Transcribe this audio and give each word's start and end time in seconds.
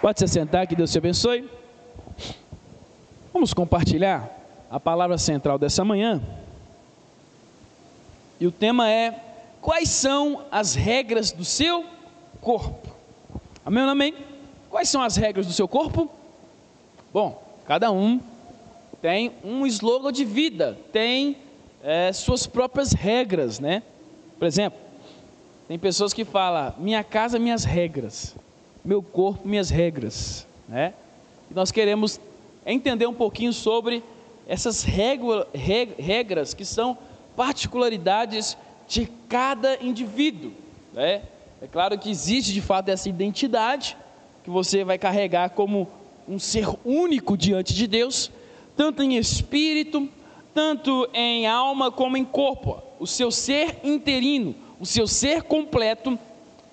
Pode 0.00 0.20
se 0.20 0.28
sentar, 0.28 0.64
que 0.66 0.76
Deus 0.76 0.92
te 0.92 0.98
abençoe. 0.98 1.50
Vamos 3.32 3.52
compartilhar 3.52 4.30
a 4.70 4.78
palavra 4.78 5.18
central 5.18 5.58
dessa 5.58 5.84
manhã. 5.84 6.22
E 8.38 8.46
o 8.46 8.52
tema 8.52 8.88
é: 8.88 9.20
Quais 9.60 9.88
são 9.88 10.44
as 10.52 10.76
regras 10.76 11.32
do 11.32 11.44
seu 11.44 11.84
corpo? 12.40 12.94
Amém 13.66 13.82
ou 13.82 13.90
amém? 13.90 14.14
Quais 14.70 14.88
são 14.88 15.02
as 15.02 15.16
regras 15.16 15.46
do 15.46 15.52
seu 15.52 15.66
corpo? 15.66 16.08
Bom, 17.12 17.42
cada 17.66 17.90
um 17.90 18.20
tem 19.02 19.32
um 19.42 19.66
slogan 19.66 20.12
de 20.12 20.24
vida, 20.24 20.78
tem 20.92 21.38
é, 21.82 22.12
suas 22.12 22.46
próprias 22.46 22.92
regras, 22.92 23.58
né? 23.58 23.82
Por 24.38 24.46
exemplo, 24.46 24.78
tem 25.66 25.76
pessoas 25.76 26.12
que 26.12 26.24
falam: 26.24 26.72
minha 26.78 27.02
casa, 27.02 27.36
minhas 27.36 27.64
regras 27.64 28.36
meu 28.84 29.02
corpo, 29.02 29.46
minhas 29.46 29.70
regras, 29.70 30.46
né? 30.68 30.94
E 31.50 31.54
nós 31.54 31.70
queremos 31.70 32.20
entender 32.64 33.06
um 33.06 33.14
pouquinho 33.14 33.52
sobre 33.52 34.02
essas 34.46 34.82
regras 34.82 36.54
que 36.54 36.64
são 36.64 36.96
particularidades 37.36 38.56
de 38.86 39.06
cada 39.28 39.82
indivíduo, 39.82 40.52
né? 40.92 41.22
É 41.60 41.66
claro 41.66 41.98
que 41.98 42.10
existe 42.10 42.52
de 42.52 42.60
fato 42.60 42.88
essa 42.88 43.08
identidade 43.08 43.96
que 44.44 44.50
você 44.50 44.84
vai 44.84 44.96
carregar 44.96 45.50
como 45.50 45.88
um 46.28 46.38
ser 46.38 46.68
único 46.84 47.36
diante 47.36 47.74
de 47.74 47.86
Deus, 47.86 48.30
tanto 48.76 49.02
em 49.02 49.16
espírito, 49.16 50.08
tanto 50.54 51.08
em 51.12 51.46
alma 51.46 51.90
como 51.90 52.16
em 52.16 52.24
corpo. 52.24 52.80
O 53.00 53.06
seu 53.06 53.30
ser 53.30 53.78
interino, 53.82 54.54
o 54.78 54.86
seu 54.86 55.06
ser 55.06 55.42
completo 55.42 56.18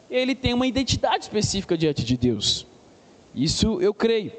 ele 0.09 0.35
tem 0.35 0.53
uma 0.53 0.67
identidade 0.67 1.23
específica 1.23 1.77
diante 1.77 2.03
de 2.03 2.17
Deus. 2.17 2.65
Isso 3.33 3.81
eu 3.81 3.93
creio. 3.93 4.31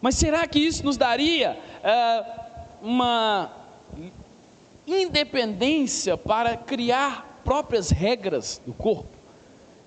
Mas 0.00 0.14
será 0.14 0.46
que 0.46 0.58
isso 0.58 0.84
nos 0.84 0.96
daria 0.96 1.58
é, 1.82 2.24
uma 2.80 3.52
independência 4.86 6.16
para 6.16 6.56
criar 6.56 7.42
próprias 7.44 7.90
regras 7.90 8.60
do 8.66 8.72
corpo? 8.72 9.08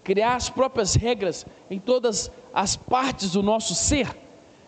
Criar 0.04 0.36
as 0.36 0.50
próprias 0.50 0.96
regras 0.96 1.46
em 1.70 1.80
todas 1.80 2.30
as 2.54 2.76
partes 2.76 3.32
do 3.32 3.42
nosso 3.42 3.74
ser? 3.74 4.16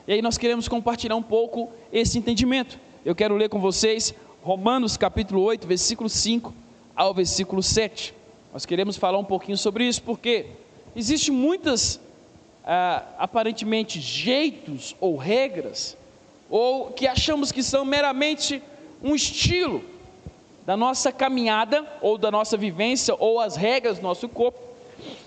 E 0.08 0.14
aí 0.14 0.22
nós 0.22 0.38
queremos 0.38 0.68
compartilhar 0.68 1.16
um 1.16 1.24
pouco 1.24 1.72
esse 1.92 2.18
entendimento. 2.18 2.80
Eu 3.04 3.14
quero 3.14 3.36
ler 3.36 3.50
com 3.50 3.60
vocês 3.60 4.16
Romanos 4.42 4.98
capítulo 4.98 5.42
8, 5.42 5.68
versículo 5.68 6.10
5 6.10 6.54
ao 6.96 7.14
versículo 7.14 7.62
7. 7.62 8.14
Nós 8.56 8.66
queremos 8.66 8.96
falar 8.96 9.18
um 9.18 9.24
pouquinho 9.26 9.58
sobre 9.58 9.86
isso, 9.86 10.02
porque 10.02 10.46
existem 10.96 11.36
muitas, 11.36 12.00
ah, 12.64 13.04
aparentemente, 13.18 14.00
jeitos 14.00 14.96
ou 15.02 15.18
regras, 15.18 15.98
ou 16.50 16.86
que 16.92 17.06
achamos 17.06 17.52
que 17.52 17.62
são 17.62 17.84
meramente 17.84 18.64
um 19.04 19.14
estilo 19.14 19.84
da 20.66 20.78
nossa 20.78 21.12
caminhada, 21.12 21.86
ou 22.02 22.18
da 22.18 22.32
nossa 22.32 22.56
vivência, 22.56 23.14
ou 23.20 23.42
as 23.42 23.58
regras 23.58 23.98
do 23.98 24.04
nosso 24.04 24.30
corpo, 24.30 24.58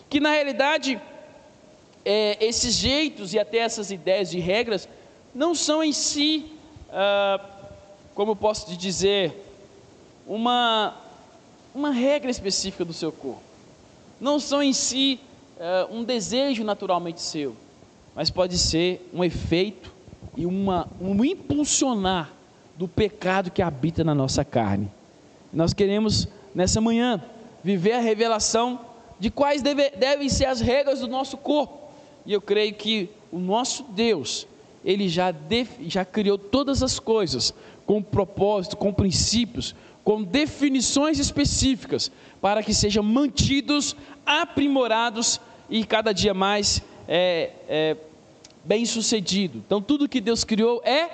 que 0.09 0.21
na 0.21 0.31
realidade, 0.31 0.99
é, 2.07 2.39
esses 2.43 2.77
jeitos 2.77 3.35
e 3.35 3.39
até 3.39 3.59
essas 3.59 3.91
ideias 3.91 4.31
de 4.31 4.39
regras, 4.39 4.89
não 5.35 5.55
são 5.55 5.85
em 5.85 5.93
si, 5.93 6.51
ah, 6.91 7.39
como 8.15 8.35
posso 8.35 8.75
dizer, 8.75 9.35
uma 10.27 11.08
uma 11.79 11.91
regra 11.93 12.29
específica 12.29 12.85
do 12.85 12.93
seu 12.93 13.13
corpo. 13.13 13.41
Não 14.21 14.41
são 14.41 14.61
em 14.61 14.73
si 14.73 15.21
uh, 15.57 15.95
um 15.95 16.03
desejo 16.03 16.65
naturalmente 16.65 17.21
seu, 17.21 17.55
mas 18.17 18.31
pode 18.31 18.59
ser 18.59 19.09
um 19.15 19.23
efeito 19.23 19.95
e 20.37 20.45
uma, 20.45 20.89
um 21.01 21.25
impulsionar 21.25 22.33
do 22.77 22.89
pecado 22.89 23.51
que 23.51 23.63
habita 23.63 24.03
na 24.03 24.13
nossa 24.13 24.45
carne. 24.45 24.91
Nós 25.53 25.73
queremos, 25.73 26.27
nessa 26.53 26.81
manhã, 26.81 27.23
viver 27.63 27.93
a 27.93 28.01
revelação 28.01 28.81
de 29.21 29.31
quais 29.31 29.63
deve, 29.63 29.91
devem 29.91 30.29
ser 30.29 30.47
as 30.47 30.61
regras 30.61 31.01
do 31.01 31.07
nosso 31.07 31.37
corpo. 31.37 31.79
E 32.27 32.33
eu 32.33 32.41
creio 32.41 32.75
que 32.75 33.09
o 33.31 33.39
nosso 33.39 33.85
Deus, 33.85 34.49
Ele 34.85 35.09
já, 35.09 35.31
def, 35.31 35.71
já 35.87 36.05
criou 36.05 36.37
todas 36.39 36.83
as 36.83 36.99
coisas 36.99 37.55
com 37.87 38.03
propósito, 38.03 38.77
com 38.77 38.93
princípios, 38.93 39.75
com 40.09 40.23
definições 40.23 41.19
específicas, 41.19 42.11
para 42.41 42.63
que 42.63 42.73
sejam 42.73 43.03
mantidos, 43.03 43.95
aprimorados 44.25 45.39
e 45.69 45.85
cada 45.85 46.15
dia 46.15 46.33
mais 46.33 46.83
é, 47.07 47.51
é, 47.69 47.97
bem 48.65 48.87
sucedido. 48.87 49.59
Então, 49.59 49.83
tudo 49.83 50.09
que 50.09 50.19
Deus 50.19 50.45
criou 50.45 50.81
é 50.83 51.11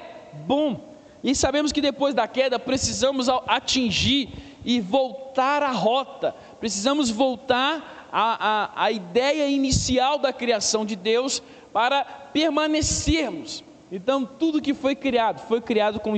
bom. 0.47 0.95
E 1.25 1.35
sabemos 1.35 1.73
que 1.73 1.81
depois 1.81 2.15
da 2.15 2.29
queda 2.29 2.57
precisamos 2.57 3.29
atingir 3.49 4.29
e 4.65 4.81
voltar 4.81 5.61
à 5.61 5.73
rota, 5.73 6.33
precisamos 6.61 7.11
voltar 7.11 8.09
à, 8.13 8.75
à, 8.75 8.85
à 8.85 8.93
ideia 8.93 9.49
inicial 9.49 10.21
da 10.21 10.33
criação 10.33 10.87
de 10.87 10.95
Deus 10.95 11.43
para 11.73 12.05
permanecermos. 12.05 13.65
Então, 13.91 14.25
tudo 14.25 14.63
que 14.63 14.73
foi 14.73 14.95
criado, 14.95 15.45
foi 15.49 15.61
criado 15.61 15.99
com 15.99 16.15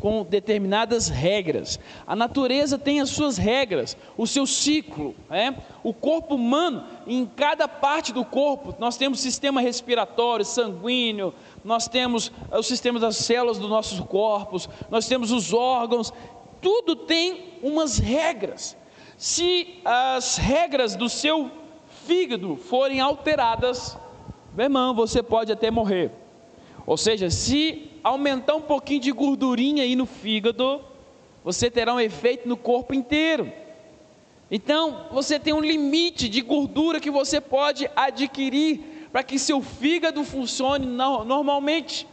com 0.00 0.24
determinadas 0.24 1.08
regras. 1.08 1.78
A 2.06 2.16
natureza 2.16 2.78
tem 2.78 3.00
as 3.00 3.10
suas 3.10 3.36
regras, 3.36 3.96
o 4.16 4.26
seu 4.26 4.46
ciclo. 4.46 5.14
Né? 5.28 5.54
O 5.84 5.92
corpo 5.92 6.34
humano, 6.34 6.84
em 7.06 7.26
cada 7.26 7.68
parte 7.68 8.12
do 8.12 8.24
corpo, 8.24 8.74
nós 8.78 8.96
temos 8.96 9.20
sistema 9.20 9.60
respiratório, 9.60 10.44
sanguíneo, 10.44 11.34
nós 11.62 11.86
temos 11.86 12.32
eh, 12.50 12.58
o 12.58 12.62
sistema 12.62 12.98
das 12.98 13.16
células 13.16 13.58
dos 13.58 13.68
nossos 13.68 14.00
corpos, 14.00 14.68
nós 14.90 15.06
temos 15.06 15.30
os 15.30 15.52
órgãos, 15.52 16.12
tudo 16.62 16.96
tem 16.96 17.58
umas 17.62 17.98
regras. 17.98 18.76
Se 19.18 19.80
as 19.84 20.38
regras 20.38 20.96
do 20.96 21.10
seu 21.10 21.50
fígado 22.06 22.56
forem 22.56 23.00
alteradas, 23.00 23.98
meu 24.54 24.64
irmão, 24.64 24.94
você 24.94 25.22
pode 25.22 25.52
até 25.52 25.70
morrer. 25.70 26.10
Ou 26.86 26.96
seja, 26.96 27.28
se 27.28 27.89
aumentar 28.02 28.54
um 28.54 28.62
pouquinho 28.62 29.00
de 29.00 29.12
gordurinha 29.12 29.82
aí 29.82 29.94
no 29.94 30.06
fígado, 30.06 30.80
você 31.44 31.70
terá 31.70 31.94
um 31.94 32.00
efeito 32.00 32.48
no 32.48 32.56
corpo 32.56 32.94
inteiro. 32.94 33.52
Então, 34.50 35.06
você 35.12 35.38
tem 35.38 35.52
um 35.52 35.60
limite 35.60 36.28
de 36.28 36.40
gordura 36.40 36.98
que 36.98 37.10
você 37.10 37.40
pode 37.40 37.88
adquirir 37.94 39.08
para 39.12 39.22
que 39.22 39.38
seu 39.38 39.60
fígado 39.62 40.24
funcione 40.24 40.86
normalmente. 40.86 42.06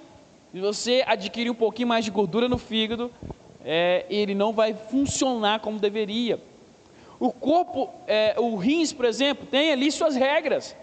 Se 0.52 0.60
você 0.60 1.04
adquirir 1.06 1.50
um 1.50 1.56
pouquinho 1.56 1.88
mais 1.88 2.06
de 2.06 2.12
gordura 2.12 2.48
no 2.48 2.58
fígado, 2.58 3.12
é, 3.66 4.06
ele 4.10 4.34
não 4.34 4.54
vai 4.54 4.74
funcionar 4.74 5.60
como 5.60 5.80
deveria. 5.80 6.40
O 7.20 7.32
corpo, 7.32 7.90
é, 8.08 8.36
o 8.38 8.56
rins, 8.56 8.94
por 8.94 9.06
exemplo, 9.06 9.46
tem 9.46 9.72
ali 9.72 9.92
suas 9.92 10.16
regras. 10.16 10.76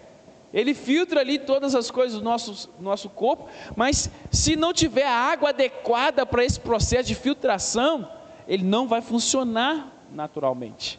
Ele 0.55 0.73
filtra 0.73 1.19
ali 1.19 1.37
todas 1.37 1.75
as 1.75 1.91
coisas 1.91 2.17
do 2.17 2.23
nosso, 2.23 2.69
nosso 2.79 3.09
corpo, 3.09 3.45
mas 3.75 4.09
se 4.31 4.55
não 4.55 4.71
tiver 4.71 5.05
a 5.05 5.11
água 5.11 5.49
adequada 5.49 6.25
para 6.25 6.45
esse 6.45 6.57
processo 6.57 7.09
de 7.09 7.13
filtração, 7.13 8.09
ele 8.47 8.63
não 8.63 8.87
vai 8.87 9.01
funcionar 9.01 9.91
naturalmente, 10.13 10.97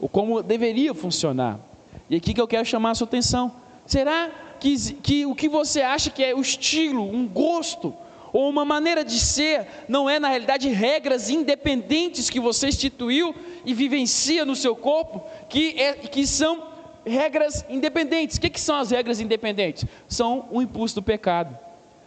ou 0.00 0.08
como 0.08 0.40
deveria 0.44 0.94
funcionar. 0.94 1.58
E 2.08 2.14
aqui 2.14 2.32
que 2.32 2.40
eu 2.40 2.46
quero 2.46 2.64
chamar 2.64 2.92
a 2.92 2.94
sua 2.94 3.08
atenção: 3.08 3.52
será 3.84 4.30
que, 4.60 4.92
que 4.94 5.26
o 5.26 5.34
que 5.34 5.48
você 5.48 5.82
acha 5.82 6.08
que 6.08 6.22
é 6.22 6.32
o 6.32 6.40
estilo, 6.40 7.02
um 7.02 7.26
gosto, 7.26 7.92
ou 8.32 8.48
uma 8.48 8.64
maneira 8.64 9.04
de 9.04 9.18
ser, 9.18 9.66
não 9.88 10.08
é 10.08 10.20
na 10.20 10.28
realidade 10.28 10.68
regras 10.68 11.30
independentes 11.30 12.30
que 12.30 12.38
você 12.38 12.68
instituiu 12.68 13.34
e 13.64 13.74
vivencia 13.74 14.44
no 14.44 14.54
seu 14.54 14.76
corpo, 14.76 15.20
que, 15.48 15.80
é, 15.80 15.94
que 15.94 16.24
são 16.24 16.73
regras 17.06 17.64
independentes. 17.68 18.36
O 18.36 18.40
que, 18.40 18.50
que 18.50 18.60
são 18.60 18.76
as 18.76 18.90
regras 18.90 19.20
independentes? 19.20 19.84
São 20.08 20.48
o 20.50 20.62
impulso 20.62 20.96
do 20.96 21.02
pecado, 21.02 21.56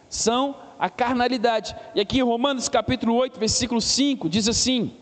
são 0.10 0.56
a 0.80 0.89
carnalidade. 0.89 1.75
E 1.95 2.01
aqui 2.01 2.19
em 2.19 2.24
Romanos 2.24 2.69
capítulo 2.69 3.16
8, 3.16 3.39
versículo 3.39 3.81
5, 3.81 4.30
diz 4.30 4.48
assim: 4.48 4.94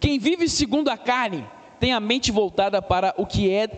Quem 0.00 0.18
vive 0.18 0.48
segundo 0.48 0.88
a 0.88 0.96
carne 0.96 1.46
tem 1.78 1.92
a 1.92 2.00
mente 2.00 2.30
voltada 2.30 2.80
para 2.80 3.14
o 3.16 3.26
que 3.26 3.50
é, 3.50 3.68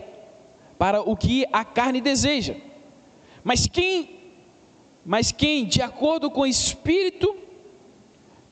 para 0.77 1.01
o 1.01 1.15
que 1.15 1.45
a 1.51 1.65
carne 1.65 1.99
deseja. 1.99 2.55
Mas 3.43 3.65
quem, 3.67 4.19
mas 5.05 5.31
quem 5.31 5.65
de 5.65 5.81
acordo 5.81 6.29
com 6.29 6.41
o 6.41 6.47
Espírito 6.47 7.35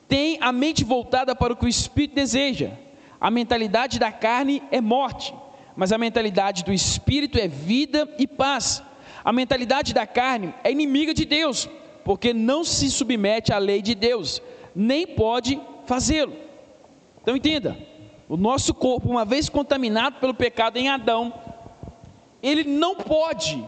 tem 0.08 0.38
a 0.40 0.52
mente 0.52 0.84
voltada 0.84 1.34
para 1.34 1.52
o 1.52 1.56
que 1.56 1.66
o 1.66 1.68
Espírito 1.68 2.14
deseja. 2.14 2.70
A 3.20 3.30
mentalidade 3.30 3.98
da 3.98 4.12
carne 4.12 4.62
é 4.70 4.80
morte 4.80 5.34
mas 5.76 5.92
a 5.92 5.98
mentalidade 5.98 6.64
do 6.64 6.72
espírito 6.72 7.38
é 7.38 7.46
vida 7.46 8.08
e 8.18 8.26
paz. 8.26 8.82
A 9.24 9.32
mentalidade 9.32 9.92
da 9.92 10.06
carne 10.06 10.54
é 10.64 10.72
inimiga 10.72 11.12
de 11.12 11.24
Deus, 11.24 11.68
porque 12.04 12.32
não 12.32 12.64
se 12.64 12.90
submete 12.90 13.52
à 13.52 13.58
lei 13.58 13.82
de 13.82 13.94
Deus, 13.94 14.40
nem 14.74 15.06
pode 15.06 15.60
fazê-lo. 15.84 16.34
Então 17.20 17.36
entenda, 17.36 17.76
o 18.28 18.36
nosso 18.36 18.72
corpo, 18.72 19.10
uma 19.10 19.24
vez 19.24 19.48
contaminado 19.48 20.18
pelo 20.18 20.32
pecado 20.32 20.76
em 20.78 20.88
Adão, 20.88 21.32
ele 22.42 22.64
não 22.64 22.96
pode 22.96 23.62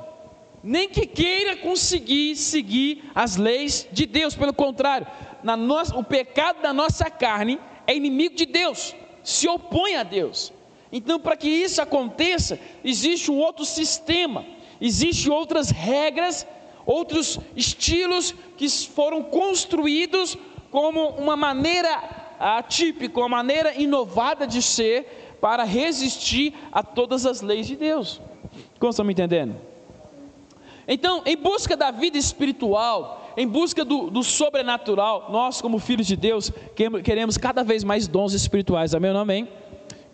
nem 0.63 0.89
que 0.89 1.07
queira 1.07 1.57
conseguir 1.57 2.37
seguir 2.37 3.11
as 3.15 3.37
leis 3.37 3.89
de 3.93 4.07
Deus. 4.07 4.35
Pelo 4.35 4.53
contrário, 4.53 5.07
na 5.43 5.57
nossa, 5.57 5.97
o 5.97 6.05
pecado 6.05 6.63
da 6.63 6.73
nossa 6.73 7.11
carne 7.11 7.59
é 7.87 7.95
inimigo 7.95 8.35
de 8.35 8.47
Deus, 8.47 8.95
se 9.23 9.49
opõe 9.49 9.97
a 9.97 10.03
Deus. 10.03 10.53
Então, 10.91 11.21
para 11.21 11.37
que 11.37 11.49
isso 11.49 11.83
aconteça, 11.83 12.59
existe 12.83 13.31
um 13.31 13.39
outro 13.39 13.65
sistema, 13.65 14.45
existem 14.81 15.31
outras 15.31 15.71
regras, 15.71 16.47
outros 16.87 17.39
estilos 17.55 18.35
que 18.57 18.69
foram 18.69 19.23
construídos 19.23 20.37
como 20.71 21.09
uma 21.11 21.37
maneira 21.37 22.37
atípica, 22.39 23.21
uma 23.21 23.29
maneira 23.29 23.75
inovada 23.75 24.47
de 24.47 24.63
ser 24.63 25.37
para 25.41 25.65
resistir 25.65 26.55
a 26.73 26.83
todas 26.83 27.27
as 27.27 27.43
leis 27.43 27.67
de 27.67 27.77
Deus. 27.77 28.21
Como 28.79 28.91
estão 28.91 29.05
me 29.05 29.13
entendendo? 29.13 29.57
Então, 30.87 31.23
em 31.27 31.37
busca 31.37 31.77
da 31.77 31.91
vida 31.91 32.17
espiritual, 32.17 33.33
em 33.37 33.47
busca 33.47 33.85
do, 33.85 34.11
do, 34.11 34.25
sobrenatural, 34.25 35.29
nós, 35.31 35.61
como 35.61 35.79
filhos 35.79 36.07
de 36.07 36.17
Deus, 36.17 36.51
queremos 37.05 37.37
cada 37.37 37.63
vez 37.63 37.85
mais 37.85 38.09
dons 38.09 38.33
espirituais, 38.33 38.95
amém 38.95 39.11
ou 39.11 39.19
amém? 39.19 39.49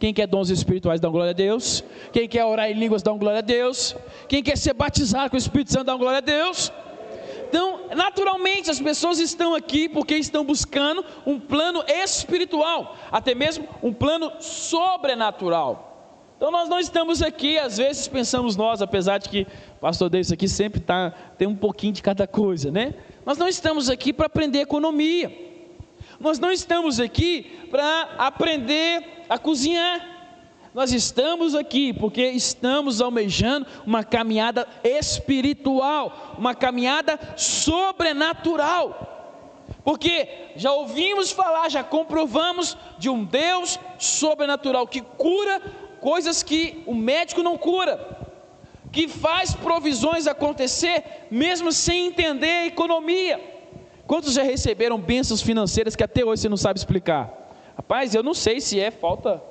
Quem 0.04 0.12
quer 0.12 0.26
dons 0.26 0.50
espirituais, 0.50 1.00
dá 1.00 1.08
glória 1.08 1.30
a 1.30 1.32
Deus. 1.32 1.82
Quem 2.12 2.28
quer 2.28 2.44
orar 2.44 2.70
em 2.70 2.74
línguas, 2.74 3.02
dá 3.02 3.10
glória 3.12 3.38
a 3.38 3.40
Deus. 3.40 3.96
Quem 4.28 4.42
quer 4.42 4.58
ser 4.58 4.74
batizado 4.74 5.30
com 5.30 5.36
o 5.36 5.38
Espírito 5.38 5.72
Santo, 5.72 5.86
dá 5.86 5.96
glória 5.96 6.18
a 6.18 6.20
Deus. 6.20 6.70
Então, 7.48 7.86
naturalmente, 7.96 8.70
as 8.70 8.78
pessoas 8.78 9.18
estão 9.18 9.54
aqui 9.54 9.88
porque 9.88 10.14
estão 10.16 10.44
buscando 10.44 11.02
um 11.24 11.40
plano 11.40 11.82
espiritual, 11.88 12.98
até 13.10 13.34
mesmo 13.34 13.66
um 13.82 13.94
plano 13.94 14.30
sobrenatural. 14.40 16.26
Então, 16.36 16.50
nós 16.50 16.68
não 16.68 16.78
estamos 16.78 17.22
aqui, 17.22 17.56
às 17.56 17.78
vezes 17.78 18.06
pensamos 18.06 18.56
nós, 18.56 18.82
apesar 18.82 19.16
de 19.16 19.30
que 19.30 19.46
o 19.78 19.80
pastor 19.80 20.10
Deus 20.10 20.30
aqui 20.30 20.46
sempre 20.46 20.80
tá, 20.80 21.14
tem 21.38 21.48
um 21.48 21.56
pouquinho 21.56 21.94
de 21.94 22.02
cada 22.02 22.26
coisa, 22.26 22.70
né? 22.70 22.92
Nós 23.24 23.38
não 23.38 23.48
estamos 23.48 23.88
aqui 23.88 24.12
para 24.12 24.26
aprender 24.26 24.58
economia. 24.58 25.53
Nós 26.24 26.38
não 26.38 26.50
estamos 26.50 26.98
aqui 26.98 27.42
para 27.70 28.14
aprender 28.16 29.26
a 29.28 29.36
cozinhar. 29.36 30.08
Nós 30.72 30.90
estamos 30.90 31.54
aqui 31.54 31.92
porque 31.92 32.30
estamos 32.30 33.02
almejando 33.02 33.66
uma 33.84 34.02
caminhada 34.02 34.66
espiritual, 34.82 36.34
uma 36.38 36.54
caminhada 36.54 37.20
sobrenatural. 37.36 39.66
Porque 39.84 40.26
já 40.56 40.72
ouvimos 40.72 41.30
falar, 41.30 41.68
já 41.68 41.84
comprovamos 41.84 42.74
de 42.98 43.10
um 43.10 43.22
Deus 43.22 43.78
sobrenatural 43.98 44.86
que 44.86 45.02
cura 45.02 45.60
coisas 46.00 46.42
que 46.42 46.82
o 46.86 46.94
médico 46.94 47.42
não 47.42 47.58
cura, 47.58 48.18
que 48.90 49.08
faz 49.08 49.54
provisões 49.54 50.26
acontecer 50.26 51.26
mesmo 51.30 51.70
sem 51.70 52.06
entender 52.06 52.50
a 52.50 52.66
economia. 52.66 53.53
Quantos 54.06 54.34
já 54.34 54.42
receberam 54.42 54.98
bênçãos 54.98 55.40
financeiras 55.40 55.96
que 55.96 56.04
até 56.04 56.24
hoje 56.24 56.42
você 56.42 56.48
não 56.48 56.56
sabe 56.56 56.78
explicar? 56.78 57.32
Rapaz, 57.76 58.14
eu 58.14 58.22
não 58.22 58.34
sei 58.34 58.60
se 58.60 58.78
é 58.78 58.90
falta 58.90 59.42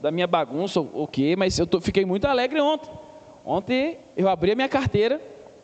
da 0.00 0.10
minha 0.10 0.26
bagunça 0.26 0.80
ou 0.80 0.90
o 1.02 1.06
quê, 1.08 1.34
mas 1.36 1.58
eu 1.58 1.66
tô, 1.66 1.80
fiquei 1.80 2.04
muito 2.04 2.26
alegre 2.26 2.60
ontem. 2.60 2.90
Ontem 3.44 3.98
eu 4.16 4.28
abri 4.28 4.52
a 4.52 4.54
minha 4.54 4.68
carteira 4.68 5.20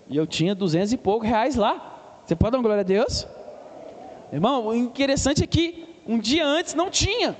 e 0.08 0.16
eu 0.16 0.26
tinha 0.26 0.54
duzentos 0.54 0.92
e 0.92 0.96
poucos 0.96 1.28
reais 1.28 1.54
lá. 1.54 2.20
Você 2.24 2.34
pode 2.34 2.52
dar 2.52 2.58
uma 2.58 2.64
glória 2.64 2.80
a 2.80 2.84
Deus? 2.84 3.26
Irmão, 4.32 4.66
o 4.66 4.74
interessante 4.74 5.44
é 5.44 5.46
que 5.46 5.84
um 6.06 6.18
dia 6.18 6.44
antes 6.44 6.74
não 6.74 6.90
tinha. 6.90 7.36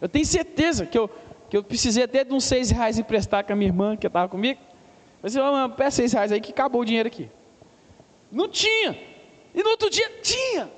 Eu 0.00 0.08
tenho 0.08 0.26
certeza 0.26 0.84
que 0.86 0.98
eu, 0.98 1.08
que 1.48 1.56
eu 1.56 1.62
precisei 1.62 2.04
até 2.04 2.24
de 2.24 2.32
uns 2.32 2.44
seis 2.44 2.70
reais 2.70 2.98
emprestar 2.98 3.44
com 3.44 3.52
a 3.52 3.56
minha 3.56 3.68
irmã 3.68 3.96
que 3.96 4.06
estava 4.06 4.28
comigo. 4.28 4.60
Mas 5.22 5.34
eu 5.34 5.44
peço 5.76 5.96
seis 5.96 6.12
reais 6.12 6.32
aí 6.32 6.40
que 6.40 6.52
acabou 6.52 6.82
o 6.82 6.84
dinheiro 6.84 7.06
aqui. 7.06 7.30
Não 8.30 8.48
tinha. 8.48 9.09
E 9.54 9.62
no 9.62 9.70
outro 9.70 9.90
dia 9.90 10.10
tinha. 10.22 10.70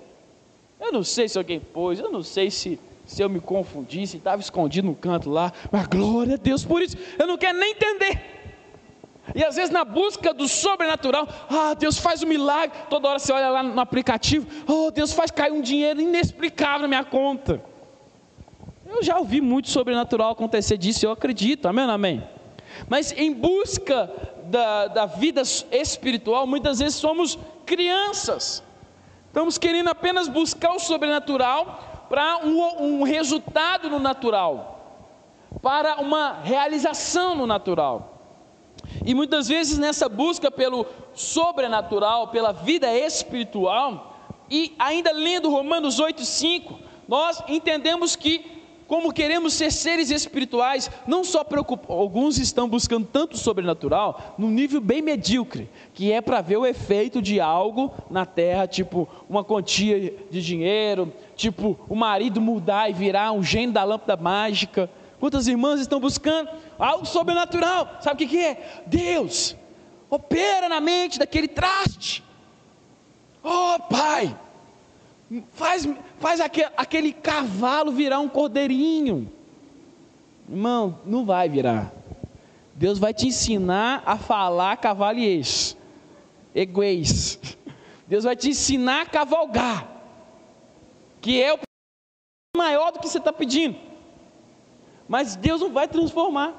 Eu 0.81 0.93
não 0.93 1.05
sei 1.05 1.29
se 1.29 1.39
alguém 1.39 1.61
pôs, 1.61 2.01
eu 2.01 2.11
não 2.11 2.23
sei 2.23 2.51
se 2.51 2.79
se 3.05 3.23
eu 3.23 3.29
me 3.29 3.41
confundisse, 3.41 4.17
estava 4.17 4.41
escondido 4.41 4.87
no 4.87 4.95
canto 4.95 5.29
lá, 5.29 5.53
mas 5.71 5.87
glória 5.87 6.35
a 6.35 6.37
Deus 6.37 6.65
por 6.65 6.83
isso, 6.83 6.97
eu 7.19 7.27
não 7.27 7.37
quero 7.37 7.59
nem 7.59 7.73
entender. 7.73 8.33
E 9.35 9.45
às 9.45 9.55
vezes 9.55 9.71
na 9.71 9.85
busca 9.85 10.35
do 10.35 10.49
sobrenatural, 10.49 11.29
ah, 11.49 11.75
Deus 11.75 11.99
faz 11.99 12.23
um 12.23 12.27
milagre, 12.27 12.77
toda 12.91 13.09
hora 13.09 13.19
você 13.19 13.33
olha 13.33 13.49
lá 13.51 13.63
no 13.63 13.81
aplicativo, 13.81 14.47
oh, 14.67 14.91
Deus 14.91 15.13
faz 15.13 15.31
cair 15.31 15.53
um 15.53 15.61
dinheiro 15.61 16.01
inexplicável 16.01 16.83
na 16.83 16.89
minha 16.89 17.05
conta. 17.05 17.63
Eu 18.87 19.03
já 19.03 19.19
ouvi 19.19 19.41
muito 19.41 19.71
sobrenatural 19.71 20.33
acontecer 20.33 20.77
disso, 20.77 21.07
eu 21.07 21.11
acredito, 21.11 21.67
amém 21.67 21.85
amém? 21.85 22.23
Mas 22.89 23.13
em 23.13 23.33
busca 23.33 24.11
da, 24.45 24.87
da 24.89 25.07
vida 25.07 25.43
espiritual, 25.43 26.47
muitas 26.47 26.79
vezes 26.79 26.97
somos 26.97 27.39
crianças, 27.65 28.63
estamos 29.27 29.59
querendo 29.59 29.89
apenas 29.89 30.29
buscar 30.29 30.73
o 30.73 30.79
sobrenatural, 30.79 32.07
para 32.09 32.45
um, 32.45 32.99
um 33.01 33.03
resultado 33.05 33.89
no 33.89 33.99
natural, 33.99 35.09
para 35.63 35.97
uma 35.97 36.35
realização 36.43 37.35
no 37.35 37.47
natural. 37.47 38.13
E 39.07 39.15
muitas 39.15 39.49
vezes 39.49 39.79
nessa 39.79 40.11
busca 40.11 40.51
pelo 40.51 40.85
sobrenatural, 41.15 42.29
pela 42.29 42.53
vida 42.53 42.93
espiritual, 42.95 44.37
e 44.51 44.75
ainda 44.79 45.11
lendo 45.11 45.49
Romanos 45.49 45.99
8,5, 45.99 46.75
nós 47.09 47.43
entendemos 47.49 48.15
que 48.15 48.62
como 48.93 49.11
queremos 49.11 49.55
ser 49.55 49.73
seres 49.73 50.11
espirituais, 50.11 50.91
não 51.07 51.25
só 51.25 51.43
preocupar, 51.43 51.97
alguns 51.97 52.37
estão 52.37 52.69
buscando 52.69 53.09
tanto 53.11 53.39
sobrenatural, 53.39 54.35
num 54.37 54.51
nível 54.51 54.83
bem 54.83 55.01
medíocre, 55.01 55.71
que 55.95 56.13
é 56.13 56.21
para 56.21 56.43
ver 56.43 56.59
o 56.59 56.67
efeito 56.67 57.23
de 57.23 57.41
algo 57.41 57.91
na 58.11 58.27
terra, 58.27 58.67
tipo 58.67 59.09
uma 59.31 59.43
quantia 59.43 60.15
de 60.31 60.43
dinheiro, 60.43 61.11
tipo 61.35 61.81
o 61.89 61.97
marido 61.97 62.39
mudar 62.39 62.91
e 62.91 62.93
virar 62.93 63.33
um 63.33 63.43
gênio 63.43 63.73
da 63.73 63.83
lâmpada 63.83 64.23
mágica. 64.23 64.91
Quantas 65.19 65.49
irmãs 65.49 65.81
estão 65.81 65.99
buscando 65.99 66.51
algo 66.79 67.07
sobrenatural? 67.07 67.97
Sabe 68.03 68.17
o 68.17 68.29
que, 68.29 68.37
que 68.37 68.45
é? 68.45 68.83
Deus 68.85 69.57
opera 70.11 70.69
na 70.69 70.83
mente 70.83 71.19
daquele 71.19 71.49
traste. 71.49 72.23
Oh, 73.43 73.79
Pai, 73.89 74.37
Faz, 75.53 75.89
faz 76.19 76.41
aquele, 76.41 76.71
aquele 76.77 77.13
cavalo 77.13 77.93
virar 77.93 78.19
um 78.21 78.29
cordeirinho. 78.29 79.33
Irmão, 80.49 80.99
não 81.05 81.25
vai 81.25 81.49
virar. 81.49 81.93
Deus 82.75 82.99
vai 82.99 83.15
te 83.15 83.29
ensinar 83.29 84.03
a 84.05 84.17
falar 84.17 84.77
cavaliês, 84.77 85.77
eguês. 86.55 87.39
Deus 88.07 88.25
vai 88.25 88.37
te 88.37 88.51
ensinar 88.51 89.03
a 89.03 89.07
cavalgar, 89.07 89.89
que 91.21 91.43
é 91.43 91.55
o 91.55 91.59
maior 92.57 92.93
do 92.93 92.99
que 92.99 93.09
você 93.09 93.19
está 93.19 93.33
pedindo. 93.33 93.77
Mas 95.09 95.37
Deus 95.37 95.61
não 95.61 95.73
vai 95.73 95.89
transformar 95.89 96.55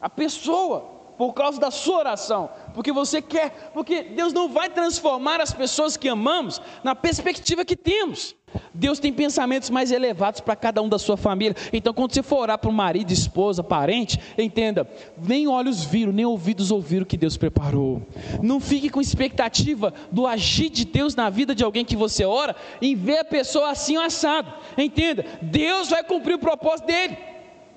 a 0.00 0.10
pessoa 0.10 0.93
por 1.16 1.32
causa 1.32 1.60
da 1.60 1.70
sua 1.70 1.98
oração, 1.98 2.50
porque 2.74 2.92
você 2.92 3.22
quer, 3.22 3.70
porque 3.72 4.02
Deus 4.02 4.32
não 4.32 4.48
vai 4.48 4.68
transformar 4.68 5.40
as 5.40 5.52
pessoas 5.52 5.96
que 5.96 6.08
amamos 6.08 6.60
na 6.82 6.94
perspectiva 6.94 7.64
que 7.64 7.76
temos. 7.76 8.34
Deus 8.72 8.98
tem 8.98 9.12
pensamentos 9.12 9.70
mais 9.70 9.90
elevados 9.90 10.40
para 10.40 10.56
cada 10.56 10.80
um 10.82 10.88
da 10.88 10.98
sua 10.98 11.16
família. 11.16 11.56
Então, 11.72 11.92
quando 11.92 12.14
você 12.14 12.22
for 12.22 12.38
orar 12.38 12.58
para 12.58 12.70
o 12.70 12.72
marido, 12.72 13.12
esposa, 13.12 13.62
parente, 13.62 14.18
entenda: 14.38 14.88
nem 15.20 15.48
olhos 15.48 15.84
viram, 15.84 16.12
nem 16.12 16.24
ouvidos 16.24 16.70
ouviram 16.70 17.02
o 17.02 17.06
que 17.06 17.16
Deus 17.16 17.36
preparou. 17.36 18.02
Não 18.42 18.60
fique 18.60 18.88
com 18.90 19.00
expectativa 19.00 19.92
do 20.10 20.26
agir 20.26 20.70
de 20.70 20.84
Deus 20.84 21.14
na 21.14 21.30
vida 21.30 21.54
de 21.54 21.64
alguém 21.64 21.84
que 21.84 21.96
você 21.96 22.24
ora, 22.24 22.54
em 22.80 22.94
ver 22.94 23.18
a 23.18 23.24
pessoa 23.24 23.70
assim 23.70 23.96
assado. 23.96 24.52
Entenda: 24.76 25.24
Deus 25.42 25.88
vai 25.88 26.04
cumprir 26.04 26.34
o 26.34 26.38
propósito 26.38 26.86
dele. 26.86 27.33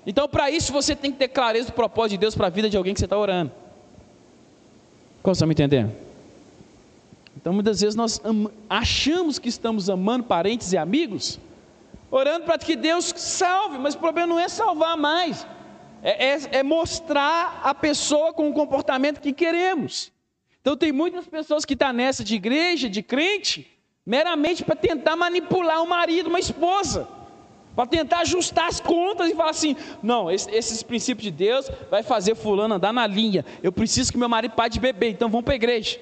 Então, 0.10 0.26
para 0.26 0.50
isso, 0.50 0.72
você 0.72 0.96
tem 0.96 1.12
que 1.12 1.18
ter 1.18 1.28
clareza 1.28 1.68
do 1.68 1.74
propósito 1.74 2.12
de 2.12 2.18
Deus 2.20 2.34
para 2.34 2.48
a 2.48 2.50
vida 2.50 2.70
de 2.70 2.78
alguém 2.78 2.94
que 2.94 3.00
você 3.02 3.06
está 3.06 3.18
orando. 3.18 3.52
Como 5.22 5.34
está 5.34 5.46
me 5.46 5.52
entendendo? 5.52 5.92
Então, 7.36 7.52
muitas 7.52 7.82
vezes 7.82 7.94
nós 7.94 8.22
achamos 8.70 9.38
que 9.38 9.50
estamos 9.50 9.90
amando 9.90 10.24
parentes 10.24 10.72
e 10.72 10.78
amigos, 10.78 11.38
orando 12.10 12.46
para 12.46 12.58
que 12.58 12.78
Deus 12.78 13.14
salve, 13.18 13.78
mas 13.78 13.96
o 13.96 14.00
problema 14.00 14.28
não 14.28 14.40
é 14.40 14.48
salvar 14.48 14.96
mais, 14.96 15.46
é, 16.02 16.30
é, 16.30 16.40
é 16.60 16.64
mostrar 16.64 17.60
a 17.62 17.76
pessoa 17.76 18.32
com 18.32 18.50
o 18.50 18.54
comportamento 18.54 19.20
que 19.20 19.34
queremos. 19.34 20.10
Então, 20.62 20.78
tem 20.78 20.94
muitas 20.94 21.28
pessoas 21.28 21.66
que 21.66 21.74
estão 21.74 21.90
tá 21.90 21.94
nessa 21.94 22.24
de 22.24 22.34
igreja, 22.34 22.90
de 22.90 23.04
crente, 23.04 23.68
meramente 24.06 24.64
para 24.64 24.76
tentar 24.78 25.18
manipular 25.18 25.84
o 25.84 25.90
marido, 25.90 26.30
uma 26.30 26.40
esposa 26.40 27.17
para 27.78 27.86
tentar 27.86 28.22
ajustar 28.22 28.66
as 28.68 28.80
contas 28.80 29.30
e 29.30 29.36
falar 29.36 29.52
assim: 29.52 29.76
não, 30.02 30.32
esses 30.32 30.82
princípios 30.82 31.24
de 31.26 31.32
Deus 31.32 31.70
vai 31.92 32.02
fazer 32.02 32.34
fulano 32.34 32.74
andar 32.74 32.92
na 32.92 33.06
linha. 33.06 33.46
Eu 33.62 33.72
preciso 33.72 34.12
que 34.12 34.18
meu 34.18 34.28
marido 34.28 34.56
pare 34.56 34.72
de 34.72 34.80
beber, 34.80 35.12
então 35.12 35.30
vamos 35.30 35.46
para 35.46 35.54
a 35.54 35.58
igreja. 35.58 36.00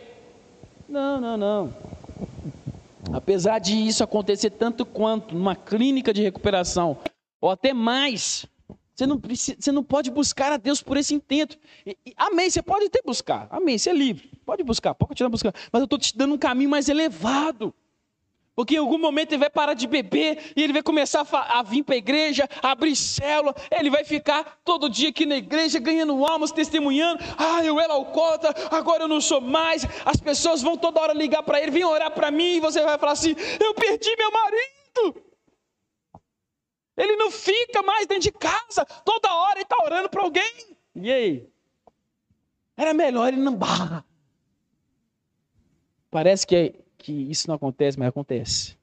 Não, 0.88 1.20
não, 1.20 1.36
não. 1.36 1.76
Apesar 3.12 3.60
de 3.60 3.76
isso 3.76 4.02
acontecer 4.06 4.52
tanto 4.52 4.86
quanto 4.86 5.36
numa 5.36 5.54
clínica 5.54 6.14
de 6.14 6.22
recuperação, 6.22 6.98
ou 7.42 7.52
até 7.52 7.74
mais, 7.74 8.46
Você 8.96 9.06
não, 9.06 9.20
precisa, 9.20 9.58
você 9.60 9.72
não 9.74 9.84
pode 9.84 10.10
buscar 10.10 10.54
a 10.54 10.58
Deus 10.58 10.82
por 10.82 10.96
esse 10.96 11.14
intento. 11.14 11.58
E, 11.86 11.98
e, 12.06 12.14
amém, 12.16 12.50
você 12.50 12.62
pode 12.62 12.86
até 12.86 13.02
buscar. 13.06 13.48
Amém, 13.52 13.78
você 13.78 13.90
é 13.90 13.94
livre. 13.94 14.32
Pode 14.46 14.64
buscar, 14.64 14.96
pode 14.96 15.10
continuar 15.10 15.30
buscando. 15.30 15.56
Mas 15.72 15.82
eu 15.82 15.84
estou 15.84 16.00
te 16.00 16.18
dando 16.18 16.34
um 16.36 16.38
caminho 16.38 16.70
mais 16.70 16.88
elevado. 16.88 17.74
Porque 18.56 18.76
em 18.76 18.78
algum 18.78 18.98
momento 18.98 19.34
ele 19.34 19.40
vai 19.40 19.50
parar 19.50 19.74
de 19.74 19.86
beber 19.86 20.54
e 20.56 20.64
ele 20.64 20.72
vai 20.72 20.82
começar 20.82 21.28
a, 21.30 21.60
a 21.60 21.64
vir 21.64 21.84
para 21.84 21.96
a 21.96 21.98
igreja, 21.98 22.48
abrir 22.64 22.96
célula. 22.96 23.54
Ele 23.70 23.90
vai 23.90 24.06
ficar 24.06 24.60
todo 24.64 24.90
dia 24.90 25.10
aqui 25.10 25.26
na 25.26 25.36
igreja 25.36 25.78
ganhando 25.78 26.26
almas, 26.26 26.54
testemunhando. 26.54 27.22
Ah, 27.38 27.64
eu 27.66 27.80
era 27.82 27.92
alcoólatra, 27.94 28.54
agora 28.72 29.04
eu 29.04 29.08
não 29.10 29.20
sou 29.20 29.42
mais. 29.42 29.86
As 30.06 30.22
pessoas 30.22 30.62
vão 30.62 30.78
toda 30.78 31.02
hora 31.02 31.14
ligar 31.14 31.44
para 31.44 31.62
ele, 31.62 31.70
vem 31.72 31.84
orar 31.84 32.12
para 32.12 32.32
mim 32.32 32.56
e 32.56 32.60
você 32.62 32.82
vai 32.82 32.98
falar 32.98 33.12
assim: 33.12 33.36
Eu 33.60 33.74
perdi 33.74 34.16
meu 34.16 34.32
marido. 34.32 35.26
Ele 36.96 37.18
não 37.18 37.30
fica 37.30 37.84
mais 37.84 38.08
dentro 38.08 38.24
de 38.24 38.32
casa, 38.32 38.86
toda 39.04 39.34
hora 39.34 39.56
ele 39.56 39.64
está 39.64 39.76
orando 39.84 40.10
para 40.10 40.22
alguém. 40.22 40.78
E 40.96 41.12
aí? 41.12 41.50
Era 42.78 42.94
melhor 42.94 43.28
ele 43.28 43.42
não 43.42 43.54
barra. 43.54 44.06
Parece 46.10 46.48
que, 46.48 46.74
que 47.06 47.14
isso 47.14 47.48
não 47.48 47.56
acontece, 47.56 48.00
mas 48.00 48.08
acontece. 48.08 48.76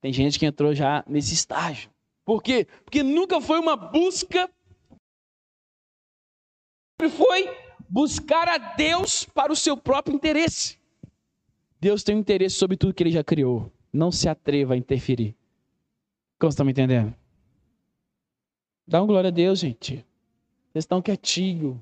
Tem 0.00 0.12
gente 0.12 0.38
que 0.38 0.46
entrou 0.46 0.72
já 0.72 1.02
nesse 1.06 1.34
estágio. 1.34 1.90
Por 2.24 2.40
quê? 2.40 2.66
Porque 2.84 3.02
nunca 3.02 3.40
foi 3.40 3.58
uma 3.58 3.74
busca, 3.74 4.48
sempre 6.92 7.16
foi 7.16 7.50
buscar 7.88 8.48
a 8.48 8.56
Deus 8.56 9.24
para 9.24 9.52
o 9.52 9.56
seu 9.56 9.76
próprio 9.76 10.14
interesse. 10.14 10.78
Deus 11.80 12.04
tem 12.04 12.14
um 12.14 12.20
interesse 12.20 12.54
sobre 12.54 12.76
tudo 12.76 12.94
que 12.94 13.02
ele 13.02 13.10
já 13.10 13.24
criou. 13.24 13.70
Não 13.92 14.12
se 14.12 14.28
atreva 14.28 14.74
a 14.74 14.76
interferir. 14.76 15.34
Como 16.38 16.50
você 16.50 16.54
está 16.54 16.64
me 16.64 16.70
entendendo? 16.70 17.14
Dá 18.86 19.02
um 19.02 19.06
glória 19.06 19.28
a 19.28 19.32
Deus, 19.32 19.58
gente. 19.58 19.96
Vocês 20.72 20.84
estão 20.84 21.02
quietinhos. 21.02 21.76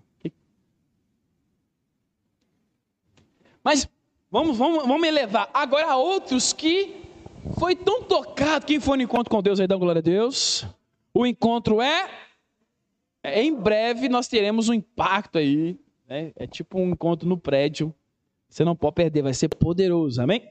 Mas 3.62 3.88
vamos, 4.32 4.56
vamos, 4.56 4.86
vamos 4.86 5.06
elevar. 5.06 5.50
Agora 5.52 5.92
há 5.92 5.96
outros 5.96 6.54
que 6.54 6.96
foi 7.58 7.76
tão 7.76 8.02
tocado. 8.02 8.64
Quem 8.64 8.80
foi 8.80 8.96
no 8.96 9.02
encontro 9.02 9.30
com 9.30 9.42
Deus 9.42 9.60
aí, 9.60 9.66
dá 9.66 9.76
glória 9.76 9.98
a 9.98 10.02
Deus. 10.02 10.64
O 11.12 11.26
encontro 11.26 11.82
é, 11.82 12.08
é 13.22 13.44
em 13.44 13.54
breve 13.54 14.08
nós 14.08 14.26
teremos 14.26 14.70
um 14.70 14.74
impacto 14.74 15.36
aí. 15.36 15.78
Né? 16.08 16.32
É 16.34 16.46
tipo 16.46 16.80
um 16.80 16.90
encontro 16.90 17.28
no 17.28 17.36
prédio. 17.36 17.94
Você 18.48 18.64
não 18.64 18.74
pode 18.74 18.94
perder, 18.94 19.22
vai 19.22 19.34
ser 19.34 19.48
poderoso, 19.48 20.20
amém? 20.20 20.50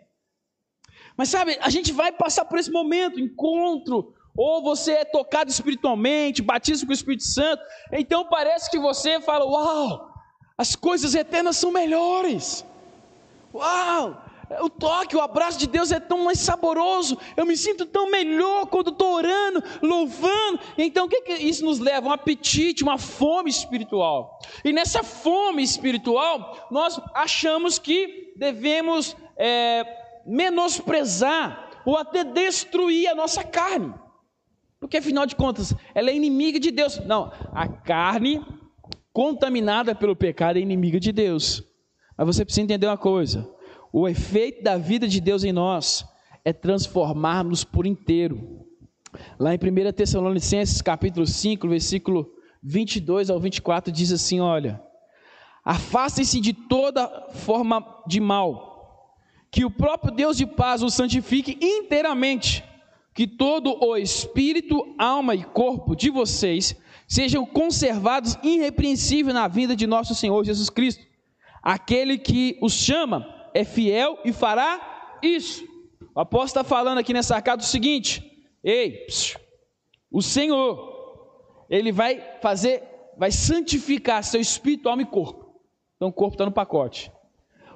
Mas 1.18 1.30
sabe, 1.30 1.58
a 1.62 1.70
gente 1.70 1.92
vai 1.92 2.12
passar 2.12 2.46
por 2.46 2.58
esse 2.58 2.72
momento, 2.72 3.20
encontro, 3.20 4.14
ou 4.36 4.64
você 4.64 4.94
é 4.94 5.06
tocado 5.06 5.52
espiritualmente, 5.52 6.42
batismo 6.42 6.88
com 6.88 6.92
o 6.92 6.96
Espírito 6.96 7.24
Santo, 7.24 7.62
então 7.92 8.28
parece 8.28 8.72
que 8.72 8.80
você 8.80 9.20
fala: 9.22 9.46
Uau, 9.46 10.12
as 10.58 10.76
coisas 10.76 11.14
eternas 11.14 11.58
são 11.58 11.72
melhores. 11.72 12.66
Uau, 13.53 14.24
o 14.60 14.70
toque, 14.70 15.15
o 15.15 15.22
abraço 15.22 15.58
de 15.58 15.67
Deus 15.67 15.91
é 15.91 16.00
tão 16.00 16.25
mais 16.25 16.39
saboroso. 16.39 17.17
Eu 17.38 17.46
me 17.46 17.55
sinto 17.55 17.86
tão 17.86 18.10
melhor 18.10 18.65
quando 18.65 18.89
estou 18.89 19.13
orando, 19.13 19.63
louvando. 19.81 20.60
Então, 20.77 21.05
o 21.05 21.10
que, 21.10 21.22
que 21.22 21.34
isso 21.34 21.63
nos 21.63 21.79
leva? 21.79 22.10
Um 22.10 22.12
apetite, 22.12 22.84
uma 22.84 22.98
fome 22.98 23.50
espiritual. 23.50 24.39
E 24.63 24.74
nessa 24.74 25.03
fome 25.03 25.63
espiritual, 25.63 26.67
nós 26.70 27.00
achamos 27.13 27.79
que 27.79 28.34
devemos 28.36 29.15
é, 29.38 29.86
menosprezar 30.25 31.70
ou 31.86 31.98
até 31.98 32.24
destruir 32.24 33.08
a 33.08 33.15
nossa 33.15 33.43
carne. 33.43 33.93
Porque 34.79 34.98
afinal 34.98 35.25
de 35.25 35.36
contas, 35.36 35.74
ela 35.93 36.10
é 36.10 36.15
inimiga 36.15 36.60
de 36.60 36.72
Deus. 36.72 37.00
Não, 37.05 37.31
a 37.53 37.67
carne 37.67 38.43
contaminada 39.13 39.93
pelo 39.93 40.15
pecado 40.15 40.58
é 40.58 40.60
inimiga 40.62 41.00
de 41.00 41.12
Deus. 41.12 41.71
Mas 42.24 42.36
você 42.36 42.46
precisa 42.46 42.62
entender 42.62 42.86
uma 42.86 43.00
coisa: 43.00 43.50
o 43.92 44.08
efeito 44.08 44.62
da 44.62 44.78
vida 44.78 45.08
de 45.08 45.20
Deus 45.20 45.44
em 45.44 45.51
nós 45.51 46.06
é 46.46 46.54
transformar-nos 46.54 47.63
por 47.63 47.88
inteiro. 47.88 48.63
Lá 49.40 49.56
em 49.56 49.58
1 49.58 49.92
Tessalonicenses, 49.92 50.84
capítulo 50.84 51.25
5, 51.25 51.68
versículo 51.68 52.32
22 52.62 53.32
ao 53.32 53.40
24, 53.40 53.92
diz 53.92 54.12
assim: 54.12 54.40
Olha, 54.40 54.80
afastem-se 55.66 56.40
de 56.40 56.54
toda 56.54 57.10
forma 57.32 57.84
de 58.06 58.20
mal, 58.20 59.18
que 59.50 59.66
o 59.66 59.72
próprio 59.72 60.13
Deus 60.13 60.38
de 60.38 60.46
paz 60.46 60.84
os 60.84 60.94
santifique 60.94 61.58
inteiramente 61.60 62.63
que 63.16 63.25
todo 63.25 63.84
o 63.84 63.98
espírito, 63.98 64.94
alma 64.96 65.34
e 65.34 65.44
corpo 65.44 65.96
de 65.96 66.12
vocês 66.12 66.75
sejam 67.08 67.48
conservados 67.48 68.38
irrepreensíveis 68.44 69.34
na 69.34 69.48
vida 69.48 69.75
de 69.75 69.88
nosso 69.88 70.13
Senhor 70.13 70.46
Jesus 70.46 70.70
Cristo. 70.70 71.11
Aquele 71.62 72.18
que 72.18 72.58
os 72.62 72.74
chama 72.74 73.27
é 73.53 73.63
fiel 73.63 74.18
e 74.25 74.34
fará 74.34 75.18
isso. 75.22 75.63
O 76.15 76.20
apóstolo 76.20 76.62
está 76.62 76.63
falando 76.63 76.98
aqui 76.98 77.13
nessa 77.13 77.41
carta 77.41 77.63
o 77.63 77.68
seguinte: 77.68 78.24
ei, 78.63 79.06
o 80.12 80.22
Senhor, 80.22 81.65
ele 81.70 81.91
vai 81.91 82.22
fazer, 82.41 82.84
vai 83.18 83.32
santificar 83.32 84.24
seu 84.24 84.41
espírito, 84.41 84.89
alma 84.89 85.03
e 85.03 85.06
corpo. 85.06 85.56
Então 85.96 86.10
o 86.10 86.13
corpo 86.13 86.34
está 86.34 86.46
no 86.46 86.51
pacote. 86.51 87.12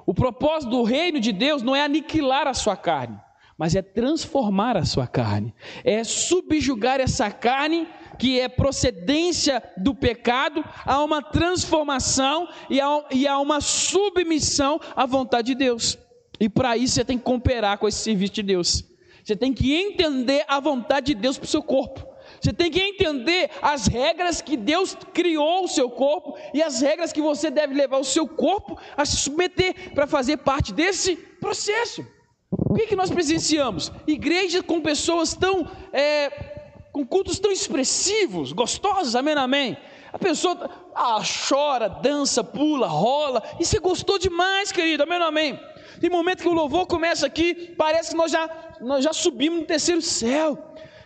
O 0.06 0.14
propósito 0.14 0.70
do 0.70 0.84
reino 0.84 1.20
de 1.20 1.32
Deus 1.32 1.62
não 1.62 1.76
é 1.76 1.84
aniquilar 1.84 2.48
a 2.48 2.54
sua 2.54 2.76
carne, 2.76 3.20
mas 3.58 3.76
é 3.76 3.82
transformar 3.82 4.78
a 4.78 4.86
sua 4.86 5.08
carne, 5.08 5.54
é 5.84 6.04
subjugar 6.04 7.00
essa 7.00 7.32
carne 7.32 7.88
que 8.18 8.40
é 8.40 8.48
procedência 8.48 9.62
do 9.78 9.94
pecado 9.94 10.64
a 10.86 11.04
uma 11.04 11.22
transformação 11.22 12.48
e 12.70 13.28
a 13.28 13.40
uma 13.40 13.62
submissão 13.62 14.80
à 14.96 15.06
vontade 15.06 15.48
de 15.48 15.56
Deus. 15.56 15.98
E 16.40 16.50
para 16.50 16.76
isso 16.78 16.96
você 16.96 17.06
tem 17.06 17.18
que 17.18 17.24
cooperar 17.24 17.78
com 17.78 17.88
esse 17.88 18.00
serviço 18.00 18.34
de 18.34 18.44
Deus. 18.44 18.84
Você 19.24 19.36
tem 19.36 19.54
que 19.54 19.74
entender 19.74 20.44
a 20.48 20.60
vontade 20.60 21.08
de 21.08 21.16
Deus 21.16 21.38
para 21.38 21.46
o 21.46 21.50
seu 21.50 21.64
corpo. 21.64 22.06
Você 22.40 22.54
tem 22.54 22.70
que 22.70 22.80
entender 22.80 23.50
as 23.62 23.88
regras 23.88 24.42
que 24.42 24.58
Deus 24.58 24.96
criou 25.14 25.64
o 25.64 25.68
seu 25.68 25.90
corpo 25.90 26.38
e 26.54 26.62
as 26.62 26.82
regras 26.82 27.12
que 27.12 27.22
você 27.22 27.50
deve 27.50 27.74
levar 27.74 27.98
o 27.98 28.04
seu 28.04 28.28
corpo 28.28 28.78
a 28.96 29.06
se 29.06 29.18
submeter 29.18 29.94
para 29.94 30.06
fazer 30.06 30.38
parte 30.38 30.74
desse 30.74 31.16
processo. 31.16 32.06
O 32.52 32.76
que, 32.76 32.88
que 32.88 32.96
nós 32.96 33.10
presenciamos? 33.10 33.92
Igreja 34.06 34.62
com 34.62 34.80
pessoas 34.80 35.34
tão. 35.34 35.70
É, 35.92 36.55
com 36.96 37.06
cultos 37.06 37.40
tão 37.40 37.52
expressivos, 37.52 38.54
gostosos, 38.54 39.18
amém, 39.18 39.34
amém. 39.34 39.78
A 40.14 40.18
pessoa 40.18 40.70
ah, 40.96 41.22
chora, 41.50 41.90
dança, 41.90 42.42
pula, 42.42 42.88
rola. 42.88 43.44
E 43.60 43.66
você 43.66 43.80
gostou 43.80 44.18
demais, 44.18 44.72
querido, 44.72 45.04
amém, 45.04 45.22
amém. 45.22 45.60
Tem 46.00 46.10
momento 46.10 46.42
que 46.42 46.48
o 46.48 46.54
louvor 46.54 46.88
começa 46.88 47.28
aqui, 47.28 47.76
parece 47.78 48.12
que 48.12 48.16
nós 48.16 48.32
já, 48.32 48.50
nós 48.80 49.04
já 49.04 49.12
subimos 49.12 49.60
no 49.60 49.66
terceiro 49.66 50.02
céu. 50.02 50.58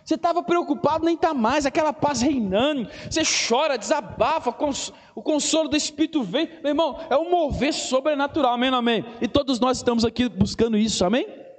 Você 0.04 0.14
estava 0.14 0.44
preocupado, 0.44 1.04
nem 1.04 1.16
está 1.16 1.34
mais, 1.34 1.66
aquela 1.66 1.92
paz 1.92 2.22
reinando. 2.22 2.88
Você 3.10 3.22
chora, 3.48 3.76
desabafa, 3.76 4.52
cons 4.52 4.92
o 5.12 5.20
consolo 5.20 5.68
do 5.68 5.76
Espírito 5.76 6.22
vem. 6.22 6.48
Meu 6.62 6.70
irmão, 6.70 7.00
é 7.10 7.16
um 7.16 7.28
mover 7.28 7.74
sobrenatural, 7.74 8.54
amém, 8.54 8.70
amém. 8.72 9.04
E 9.20 9.26
todos 9.26 9.58
nós 9.58 9.78
estamos 9.78 10.04
aqui 10.04 10.28
buscando 10.28 10.78
isso, 10.78 11.04
amém? 11.04 11.49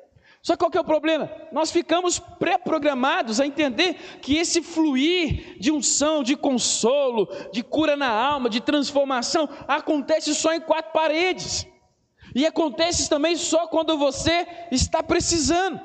Só 0.44 0.58
qual 0.58 0.72
que 0.72 0.78
é 0.78 0.82
o 0.82 0.86
problema? 0.86 1.30
Nós 1.52 1.70
ficamos 1.70 2.18
pré-programados 2.18 3.40
a 3.40 3.46
entender 3.46 3.94
que 4.22 4.38
esse 4.38 4.62
fluir 4.62 5.58
de 5.60 5.72
unção, 5.72 6.24
de 6.24 6.36
consolo, 6.36 7.28
de 7.52 7.62
cura 7.62 7.96
na 7.96 8.10
alma, 8.10 8.50
de 8.50 8.60
transformação, 8.60 9.48
acontece 9.68 10.34
só 10.34 10.52
em 10.54 10.60
quatro 10.60 10.92
paredes. 10.92 11.68
E 12.34 12.46
acontece 12.46 13.08
também 13.08 13.36
só 13.36 13.68
quando 13.68 13.98
você 13.98 14.48
está 14.72 15.04
precisando. 15.04 15.80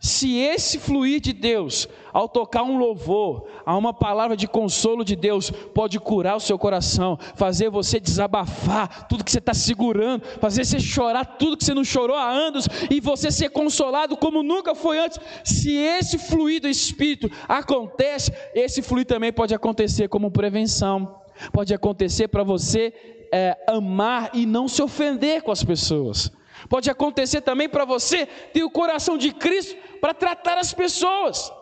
Se 0.00 0.38
esse 0.38 0.78
fluir 0.78 1.20
de 1.20 1.32
Deus, 1.32 1.88
ao 2.12 2.28
tocar 2.28 2.62
um 2.62 2.78
louvor, 2.78 3.48
a 3.66 3.76
uma 3.76 3.92
palavra 3.92 4.36
de 4.36 4.46
consolo 4.46 5.04
de 5.04 5.16
Deus, 5.16 5.50
pode 5.50 5.98
curar 5.98 6.36
o 6.36 6.40
seu 6.40 6.56
coração, 6.56 7.18
fazer 7.34 7.68
você 7.68 7.98
desabafar 7.98 9.08
tudo 9.08 9.24
que 9.24 9.30
você 9.30 9.38
está 9.38 9.52
segurando, 9.52 10.24
fazer 10.40 10.64
você 10.64 10.78
chorar 10.78 11.24
tudo 11.24 11.56
que 11.56 11.64
você 11.64 11.74
não 11.74 11.82
chorou 11.82 12.16
há 12.16 12.30
anos 12.30 12.68
e 12.88 13.00
você 13.00 13.30
ser 13.32 13.50
consolado 13.50 14.16
como 14.16 14.42
nunca 14.42 14.72
foi 14.72 14.98
antes. 14.98 15.18
Se 15.42 15.74
esse 15.74 16.16
fluir 16.16 16.60
do 16.60 16.68
Espírito 16.68 17.28
acontece, 17.48 18.32
esse 18.54 18.82
fluir 18.82 19.04
também 19.04 19.32
pode 19.32 19.52
acontecer 19.52 20.08
como 20.08 20.30
prevenção, 20.30 21.16
pode 21.52 21.74
acontecer 21.74 22.28
para 22.28 22.44
você 22.44 22.92
é, 23.32 23.56
amar 23.66 24.30
e 24.32 24.46
não 24.46 24.68
se 24.68 24.80
ofender 24.80 25.42
com 25.42 25.50
as 25.50 25.64
pessoas. 25.64 26.30
Pode 26.68 26.90
acontecer 26.90 27.40
também 27.40 27.68
para 27.68 27.84
você 27.84 28.26
ter 28.26 28.62
o 28.64 28.70
coração 28.70 29.18
de 29.18 29.32
Cristo 29.32 29.76
para 30.00 30.14
tratar 30.14 30.58
as 30.58 30.72
pessoas. 30.72 31.52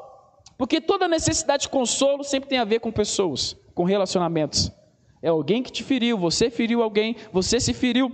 Porque 0.57 0.81
toda 0.81 1.09
necessidade 1.09 1.65
de 1.65 1.69
consolo 1.69 2.25
sempre 2.25 2.49
tem 2.49 2.59
a 2.59 2.65
ver 2.65 2.81
com 2.81 2.91
pessoas, 2.91 3.57
com 3.75 3.85
relacionamentos. 3.85 4.73
É 5.23 5.29
alguém 5.29 5.62
que 5.62 5.73
te 5.73 5.83
feriu, 5.83 6.17
você 6.17 6.50
feriu 6.50 6.83
alguém, 6.83 7.17
você 7.33 7.59
se 7.61 7.75
feriu 7.75 8.11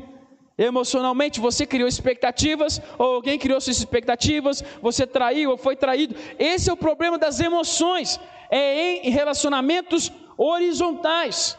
emocionalmente, 0.56 1.40
você 1.40 1.66
criou 1.66 1.88
expectativas, 1.88 2.80
ou 2.98 3.16
alguém 3.16 3.38
criou 3.38 3.60
suas 3.60 3.78
expectativas, 3.78 4.62
você 4.80 5.06
traiu 5.06 5.50
ou 5.50 5.56
foi 5.56 5.76
traído. 5.76 6.14
Esse 6.38 6.70
é 6.70 6.72
o 6.72 6.76
problema 6.76 7.18
das 7.18 7.40
emoções. 7.40 8.20
É 8.50 9.06
em 9.06 9.10
relacionamentos 9.10 10.12
horizontais. 10.36 11.58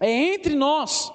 É 0.00 0.10
entre 0.10 0.54
nós. 0.54 1.12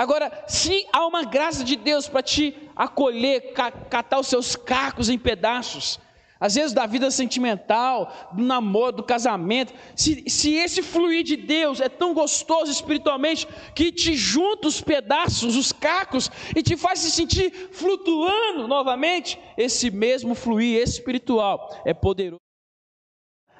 Agora, 0.00 0.32
se 0.48 0.86
há 0.94 1.06
uma 1.06 1.24
graça 1.24 1.62
de 1.62 1.76
Deus 1.76 2.08
para 2.08 2.22
te 2.22 2.56
acolher, 2.74 3.52
catar 3.52 4.18
os 4.18 4.28
seus 4.28 4.56
cacos 4.56 5.10
em 5.10 5.18
pedaços, 5.18 6.00
às 6.40 6.54
vezes 6.54 6.72
da 6.72 6.86
vida 6.86 7.10
sentimental, 7.10 8.10
do 8.32 8.42
namoro, 8.42 8.96
do 8.96 9.02
casamento, 9.02 9.74
se, 9.94 10.24
se 10.26 10.54
esse 10.54 10.80
fluir 10.80 11.22
de 11.22 11.36
Deus 11.36 11.82
é 11.82 11.88
tão 11.90 12.14
gostoso 12.14 12.72
espiritualmente, 12.72 13.46
que 13.74 13.92
te 13.92 14.16
junta 14.16 14.68
os 14.68 14.80
pedaços, 14.80 15.54
os 15.54 15.70
cacos, 15.70 16.30
e 16.56 16.62
te 16.62 16.78
faz 16.78 17.00
se 17.00 17.10
sentir 17.10 17.68
flutuando 17.70 18.66
novamente, 18.66 19.38
esse 19.54 19.90
mesmo 19.90 20.34
fluir 20.34 20.82
espiritual 20.82 21.78
é 21.84 21.92
poderoso 21.92 22.40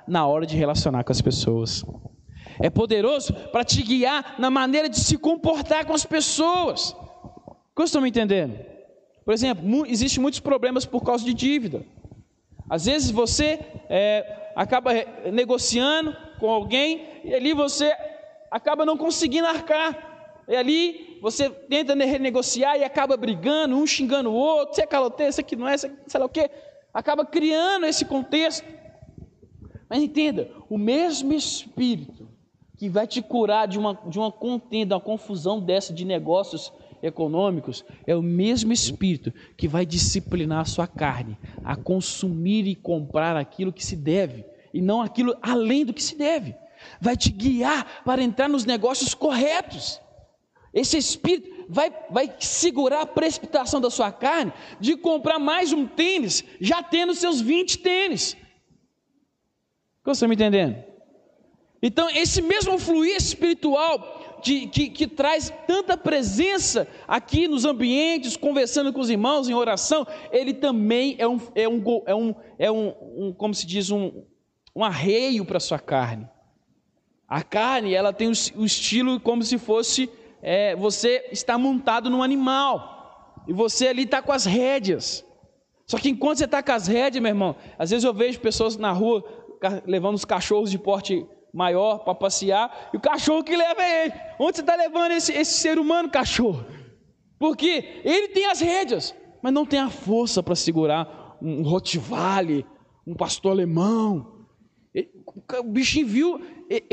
na 0.08 0.26
hora 0.26 0.46
de 0.46 0.56
relacionar 0.56 1.04
com 1.04 1.12
as 1.12 1.20
pessoas. 1.20 1.84
É 2.62 2.68
poderoso 2.68 3.32
para 3.50 3.64
te 3.64 3.82
guiar 3.82 4.36
na 4.38 4.50
maneira 4.50 4.88
de 4.88 5.00
se 5.00 5.16
comportar 5.16 5.86
com 5.86 5.94
as 5.94 6.04
pessoas. 6.04 6.94
Me 8.02 8.10
entendendo? 8.10 8.58
Por 9.24 9.32
exemplo, 9.32 9.86
existem 9.86 10.20
muitos 10.20 10.40
problemas 10.40 10.84
por 10.84 11.02
causa 11.02 11.24
de 11.24 11.32
dívida. 11.32 11.82
Às 12.68 12.84
vezes 12.84 13.10
você 13.10 13.58
é, 13.88 14.52
acaba 14.54 14.90
negociando 15.32 16.14
com 16.38 16.50
alguém 16.50 17.06
e 17.24 17.34
ali 17.34 17.54
você 17.54 17.90
acaba 18.50 18.84
não 18.84 18.98
conseguindo 18.98 19.46
arcar. 19.46 20.44
E 20.46 20.54
ali 20.54 21.18
você 21.22 21.48
tenta 21.48 21.94
renegociar 21.94 22.76
e 22.76 22.84
acaba 22.84 23.16
brigando, 23.16 23.76
um 23.76 23.86
xingando 23.86 24.30
o 24.30 24.34
outro, 24.34 24.74
você 24.74 24.82
é 24.82 24.86
caloteiro, 24.86 25.32
você 25.32 25.42
que 25.42 25.56
não 25.56 25.66
é, 25.66 25.78
você 25.78 25.90
sei 26.06 26.20
lá 26.20 26.26
o 26.26 26.28
quê. 26.28 26.50
Acaba 26.92 27.24
criando 27.24 27.86
esse 27.86 28.04
contexto. 28.04 28.66
Mas 29.88 30.02
entenda, 30.02 30.50
o 30.68 30.76
mesmo 30.76 31.32
Espírito 31.32 32.19
que 32.80 32.88
vai 32.88 33.06
te 33.06 33.20
curar 33.20 33.68
de 33.68 33.78
uma, 33.78 33.92
de 34.06 34.18
uma 34.18 34.32
contenda, 34.32 34.94
uma 34.94 35.00
confusão 35.02 35.60
dessa 35.60 35.92
de 35.92 36.02
negócios 36.02 36.72
econômicos, 37.02 37.84
é 38.06 38.16
o 38.16 38.22
mesmo 38.22 38.72
Espírito 38.72 39.34
que 39.54 39.68
vai 39.68 39.84
disciplinar 39.84 40.60
a 40.60 40.64
sua 40.64 40.86
carne 40.86 41.36
a 41.62 41.76
consumir 41.76 42.66
e 42.66 42.74
comprar 42.74 43.36
aquilo 43.36 43.70
que 43.70 43.84
se 43.84 43.94
deve, 43.94 44.46
e 44.72 44.80
não 44.80 45.02
aquilo 45.02 45.36
além 45.42 45.84
do 45.84 45.92
que 45.92 46.02
se 46.02 46.16
deve. 46.16 46.54
Vai 46.98 47.18
te 47.18 47.30
guiar 47.30 48.02
para 48.02 48.22
entrar 48.22 48.48
nos 48.48 48.64
negócios 48.64 49.12
corretos. 49.12 50.00
Esse 50.72 50.96
Espírito 50.96 51.66
vai, 51.68 51.92
vai 52.10 52.34
segurar 52.38 53.02
a 53.02 53.06
precipitação 53.06 53.78
da 53.78 53.90
sua 53.90 54.10
carne 54.10 54.54
de 54.80 54.96
comprar 54.96 55.38
mais 55.38 55.70
um 55.70 55.86
tênis, 55.86 56.42
já 56.58 56.82
tendo 56.82 57.14
seus 57.14 57.42
20 57.42 57.76
tênis. 57.80 58.38
Você 60.02 60.12
está 60.12 60.26
me 60.28 60.34
entendendo? 60.34 60.89
Então, 61.82 62.10
esse 62.10 62.42
mesmo 62.42 62.78
fluir 62.78 63.16
espiritual 63.16 64.38
de, 64.42 64.66
que, 64.66 64.90
que 64.90 65.06
traz 65.06 65.52
tanta 65.66 65.96
presença 65.96 66.86
aqui 67.08 67.48
nos 67.48 67.64
ambientes, 67.64 68.36
conversando 68.36 68.92
com 68.92 69.00
os 69.00 69.08
irmãos 69.08 69.48
em 69.48 69.54
oração, 69.54 70.06
ele 70.30 70.52
também 70.52 71.16
é 71.18 71.26
um, 71.26 71.40
é 71.54 71.68
um, 71.68 72.02
é 72.06 72.14
um, 72.14 72.34
é 72.58 72.70
um, 72.70 72.94
um 73.16 73.32
como 73.32 73.54
se 73.54 73.66
diz, 73.66 73.90
um, 73.90 74.24
um 74.74 74.84
arreio 74.84 75.44
para 75.44 75.56
a 75.56 75.60
sua 75.60 75.78
carne. 75.78 76.28
A 77.26 77.42
carne, 77.42 77.94
ela 77.94 78.12
tem 78.12 78.28
o, 78.28 78.64
estilo 78.64 79.20
como 79.20 79.42
se 79.42 79.56
fosse 79.56 80.10
é, 80.42 80.74
você 80.74 81.28
está 81.30 81.56
montado 81.56 82.10
num 82.10 82.22
animal 82.22 83.44
e 83.46 83.52
você 83.52 83.88
ali 83.88 84.02
está 84.02 84.20
com 84.20 84.32
as 84.32 84.44
rédeas. 84.44 85.24
Só 85.86 85.98
que 85.98 86.08
enquanto 86.08 86.38
você 86.38 86.44
está 86.44 86.62
com 86.62 86.72
as 86.72 86.86
rédeas, 86.86 87.22
meu 87.22 87.30
irmão, 87.30 87.56
às 87.78 87.90
vezes 87.90 88.04
eu 88.04 88.12
vejo 88.12 88.40
pessoas 88.40 88.76
na 88.76 88.90
rua 88.90 89.24
levando 89.86 90.14
os 90.14 90.24
cachorros 90.24 90.70
de 90.70 90.78
porte 90.78 91.26
maior 91.52 91.98
para 91.98 92.14
passear, 92.14 92.90
e 92.92 92.96
o 92.96 93.00
cachorro 93.00 93.44
que 93.44 93.56
leva 93.56 93.82
é 93.82 94.04
ele. 94.04 94.14
Onde 94.38 94.56
você 94.56 94.62
está 94.62 94.76
levando 94.76 95.12
esse, 95.12 95.32
esse 95.32 95.54
ser 95.54 95.78
humano, 95.78 96.10
cachorro? 96.10 96.64
Porque 97.38 98.00
ele 98.04 98.28
tem 98.28 98.46
as 98.46 98.60
rédeas, 98.60 99.14
mas 99.42 99.52
não 99.52 99.64
tem 99.64 99.80
a 99.80 99.90
força 99.90 100.42
para 100.42 100.54
segurar 100.54 101.36
um 101.40 101.62
Rottweiler, 101.62 102.64
um 103.06 103.14
pastor 103.14 103.52
alemão. 103.52 104.46
O 105.58 105.62
bichinho 105.62 106.06
viu, 106.06 106.40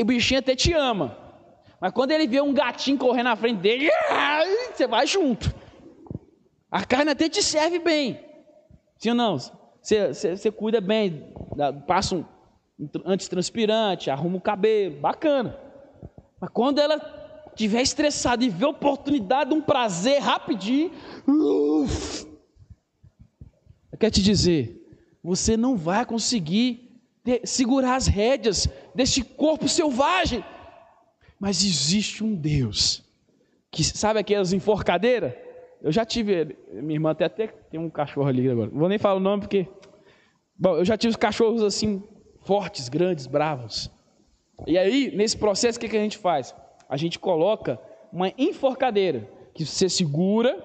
o 0.00 0.04
bichinho 0.04 0.40
até 0.40 0.54
te 0.54 0.72
ama. 0.72 1.16
Mas 1.80 1.92
quando 1.92 2.10
ele 2.10 2.26
vê 2.26 2.40
um 2.40 2.52
gatinho 2.52 2.98
correndo 2.98 3.26
na 3.26 3.36
frente 3.36 3.60
dele, 3.60 3.88
você 4.74 4.86
vai 4.86 5.06
junto. 5.06 5.54
A 6.70 6.84
carne 6.84 7.12
até 7.12 7.28
te 7.28 7.42
serve 7.42 7.78
bem. 7.78 8.18
Sim 8.98 9.10
ou 9.10 9.14
não? 9.14 9.38
Você, 9.80 10.08
você, 10.08 10.36
você 10.36 10.50
cuida 10.50 10.80
bem, 10.80 11.32
passa 11.86 12.16
um, 12.16 12.24
antitranspirante, 13.04 14.10
arruma 14.10 14.36
o 14.36 14.40
cabelo, 14.40 15.00
bacana. 15.00 15.58
Mas 16.40 16.50
quando 16.50 16.78
ela 16.78 16.96
estiver 17.48 17.82
estressada 17.82 18.44
e 18.44 18.48
ver 18.48 18.66
a 18.66 18.70
oportunidade, 18.70 19.52
um 19.52 19.60
prazer 19.60 20.20
rapidinho, 20.20 20.92
uf, 21.26 22.26
eu 23.90 23.98
quero 23.98 24.12
te 24.12 24.22
dizer, 24.22 24.86
você 25.22 25.56
não 25.56 25.76
vai 25.76 26.06
conseguir 26.06 27.02
ter, 27.24 27.40
segurar 27.44 27.96
as 27.96 28.06
rédeas 28.06 28.68
deste 28.94 29.22
corpo 29.24 29.68
selvagem. 29.68 30.44
Mas 31.40 31.64
existe 31.64 32.22
um 32.22 32.34
Deus 32.34 33.02
que 33.70 33.82
sabe 33.82 34.20
aquelas 34.20 34.52
enforcadeiras? 34.52 35.34
Eu 35.80 35.92
já 35.92 36.04
tive, 36.04 36.56
minha 36.72 36.96
irmã 36.96 37.10
até, 37.10 37.24
até 37.24 37.46
tem 37.46 37.78
um 37.78 37.90
cachorro 37.90 38.28
ali 38.28 38.48
agora. 38.48 38.70
Não 38.70 38.78
vou 38.78 38.88
nem 38.88 38.98
falar 38.98 39.14
o 39.16 39.20
nome 39.20 39.42
porque 39.42 39.68
Bom, 40.60 40.76
eu 40.76 40.84
já 40.84 40.96
tive 40.96 41.16
cachorros 41.16 41.62
assim 41.62 42.02
fortes, 42.48 42.88
grandes, 42.88 43.26
bravos. 43.26 43.90
E 44.66 44.78
aí, 44.78 45.14
nesse 45.14 45.36
processo, 45.36 45.76
o 45.76 45.80
que, 45.82 45.86
que 45.86 45.98
a 45.98 46.00
gente 46.00 46.16
faz? 46.16 46.54
A 46.88 46.96
gente 46.96 47.18
coloca 47.18 47.78
uma 48.10 48.32
enforcadeira, 48.38 49.30
que 49.52 49.66
você 49.66 49.86
segura, 49.86 50.56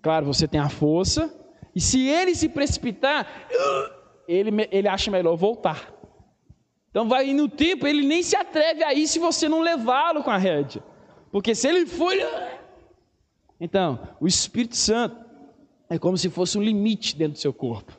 claro, 0.00 0.24
você 0.24 0.48
tem 0.48 0.58
a 0.58 0.70
força, 0.70 1.30
e 1.74 1.80
se 1.82 2.08
ele 2.08 2.34
se 2.34 2.48
precipitar, 2.48 3.26
ele, 4.26 4.50
ele 4.72 4.88
acha 4.88 5.10
melhor 5.10 5.36
voltar. 5.36 5.92
Então 6.88 7.06
vai 7.06 7.30
no 7.34 7.46
tempo, 7.46 7.86
ele 7.86 8.02
nem 8.02 8.22
se 8.22 8.34
atreve 8.34 8.82
a 8.82 8.94
ir 8.94 9.06
se 9.06 9.18
você 9.18 9.50
não 9.50 9.60
levá-lo 9.60 10.24
com 10.24 10.30
a 10.30 10.38
rédea. 10.38 10.82
Porque 11.30 11.54
se 11.54 11.68
ele 11.68 11.84
for. 11.84 12.14
Então, 13.60 14.00
o 14.18 14.26
Espírito 14.26 14.76
Santo 14.76 15.14
é 15.90 15.98
como 15.98 16.16
se 16.16 16.30
fosse 16.30 16.56
um 16.56 16.62
limite 16.62 17.14
dentro 17.14 17.34
do 17.34 17.38
seu 17.38 17.52
corpo. 17.52 17.92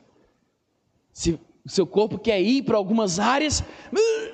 Se 1.13 1.39
seu 1.69 1.86
corpo 1.86 2.17
quer 2.17 2.41
ir 2.41 2.63
para 2.63 2.78
algumas 2.78 3.19
áreas, 3.19 3.63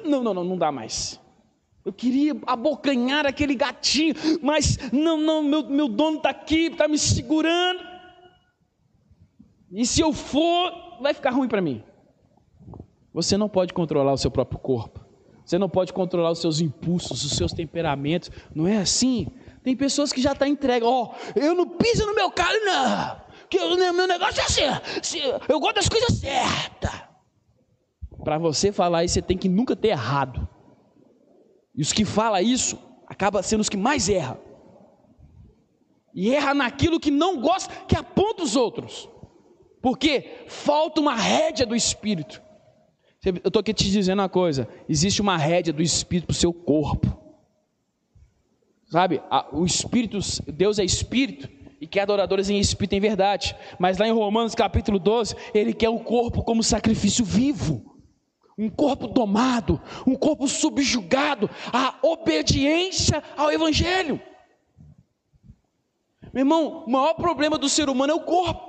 não, 0.05 0.23
não, 0.23 0.33
não, 0.33 0.43
não 0.43 0.57
dá 0.57 0.71
mais. 0.71 1.19
Eu 1.83 1.93
queria 1.93 2.35
abocanhar 2.45 3.25
aquele 3.25 3.55
gatinho, 3.55 4.13
mas 4.41 4.77
não, 4.91 5.17
não, 5.17 5.41
meu, 5.41 5.69
meu 5.69 5.87
dono 5.87 6.17
está 6.17 6.29
aqui, 6.29 6.65
está 6.65 6.87
me 6.87 6.97
segurando. 6.97 7.79
E 9.71 9.85
se 9.85 10.01
eu 10.01 10.11
for, 10.11 10.99
vai 11.01 11.13
ficar 11.13 11.31
ruim 11.31 11.47
para 11.47 11.61
mim. 11.61 11.83
Você 13.13 13.37
não 13.37 13.47
pode 13.47 13.73
controlar 13.73 14.13
o 14.13 14.17
seu 14.17 14.29
próprio 14.29 14.59
corpo. 14.59 15.05
Você 15.45 15.57
não 15.57 15.69
pode 15.69 15.93
controlar 15.93 16.31
os 16.31 16.39
seus 16.39 16.59
impulsos, 16.59 17.23
os 17.23 17.37
seus 17.37 17.53
temperamentos. 17.53 18.29
Não 18.53 18.67
é 18.67 18.77
assim? 18.77 19.27
Tem 19.63 19.75
pessoas 19.75 20.11
que 20.11 20.21
já 20.21 20.33
estão 20.33 20.45
tá 20.45 20.51
entregues. 20.51 20.87
Ó, 20.87 21.13
oh, 21.13 21.39
eu 21.39 21.55
não 21.55 21.69
piso 21.69 22.05
no 22.05 22.13
meu 22.13 22.29
carro, 22.29 22.59
não. 22.65 23.21
Que 23.49 23.57
o 23.59 23.77
meu 23.93 24.07
negócio 24.07 24.41
é 24.41 24.43
assim. 24.43 25.19
Eu 25.47 25.59
gosto 25.61 25.75
das 25.75 25.87
coisas 25.87 26.17
certas. 26.17 27.06
Para 28.27 28.37
você 28.37 28.73
falar 28.73 29.05
isso, 29.05 29.13
você 29.13 29.21
tem 29.21 29.37
que 29.37 29.47
nunca 29.47 29.73
ter 29.73 29.87
errado. 29.87 30.45
E 31.73 31.81
os 31.81 31.93
que 31.93 32.03
falam 32.03 32.41
isso, 32.41 32.77
acaba 33.07 33.41
sendo 33.41 33.61
os 33.61 33.69
que 33.69 33.77
mais 33.77 34.09
erram. 34.09 34.37
E 36.13 36.35
erra 36.35 36.53
naquilo 36.53 36.99
que 36.99 37.09
não 37.09 37.39
gosta, 37.39 37.73
que 37.85 37.95
aponta 37.95 38.43
os 38.43 38.57
outros. 38.57 39.07
Porque 39.81 40.43
falta 40.49 40.99
uma 40.99 41.15
rédea 41.15 41.65
do 41.65 41.73
Espírito. 41.73 42.41
Eu 43.23 43.35
estou 43.45 43.61
aqui 43.61 43.73
te 43.73 43.89
dizendo 43.89 44.19
uma 44.19 44.27
coisa: 44.27 44.67
existe 44.89 45.21
uma 45.21 45.37
rédea 45.37 45.71
do 45.71 45.81
Espírito 45.81 46.25
para 46.25 46.33
o 46.33 46.35
seu 46.35 46.51
corpo. 46.51 47.17
Sabe, 48.87 49.21
o 49.53 49.63
Espírito, 49.65 50.19
Deus 50.51 50.79
é 50.79 50.83
Espírito 50.83 51.47
e 51.79 51.87
quer 51.87 52.01
adoradores 52.01 52.49
em 52.49 52.59
Espírito 52.59 52.91
em 52.91 52.99
verdade. 52.99 53.55
Mas 53.79 53.97
lá 53.97 54.05
em 54.05 54.11
Romanos 54.11 54.53
capítulo 54.53 54.99
12, 54.99 55.33
Ele 55.53 55.73
quer 55.73 55.87
o 55.87 55.99
corpo 56.01 56.43
como 56.43 56.61
sacrifício 56.61 57.23
vivo 57.23 57.95
um 58.57 58.69
corpo 58.69 59.07
domado, 59.07 59.79
um 60.05 60.15
corpo 60.15 60.47
subjugado 60.47 61.49
à 61.71 61.95
obediência 62.01 63.23
ao 63.35 63.51
Evangelho. 63.51 64.19
Meu 66.33 66.41
irmão, 66.41 66.83
o 66.85 66.89
maior 66.89 67.13
problema 67.13 67.57
do 67.57 67.69
ser 67.69 67.89
humano 67.89 68.13
é 68.13 68.15
o 68.15 68.21
corpo. 68.21 68.67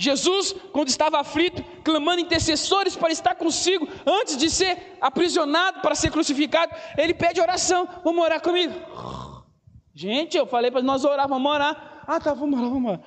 Jesus, 0.00 0.52
quando 0.72 0.88
estava 0.88 1.18
aflito, 1.18 1.62
clamando 1.82 2.20
intercessores 2.20 2.94
para 2.94 3.10
estar 3.12 3.34
consigo, 3.34 3.88
antes 4.06 4.36
de 4.36 4.48
ser 4.48 4.96
aprisionado 5.00 5.80
para 5.80 5.94
ser 5.94 6.10
crucificado, 6.10 6.72
ele 6.96 7.12
pede 7.12 7.40
oração: 7.40 7.88
Vamos 8.04 8.24
orar 8.24 8.40
comigo? 8.40 8.74
Gente, 9.92 10.36
eu 10.36 10.46
falei 10.46 10.70
para 10.70 10.82
nós 10.82 11.04
orar, 11.04 11.28
vamos 11.28 11.50
orar. 11.50 12.04
Ah, 12.06 12.20
tá, 12.20 12.32
vamos 12.32 12.58
orar, 12.58 12.70
vamos 12.70 12.92
orar. 12.92 13.00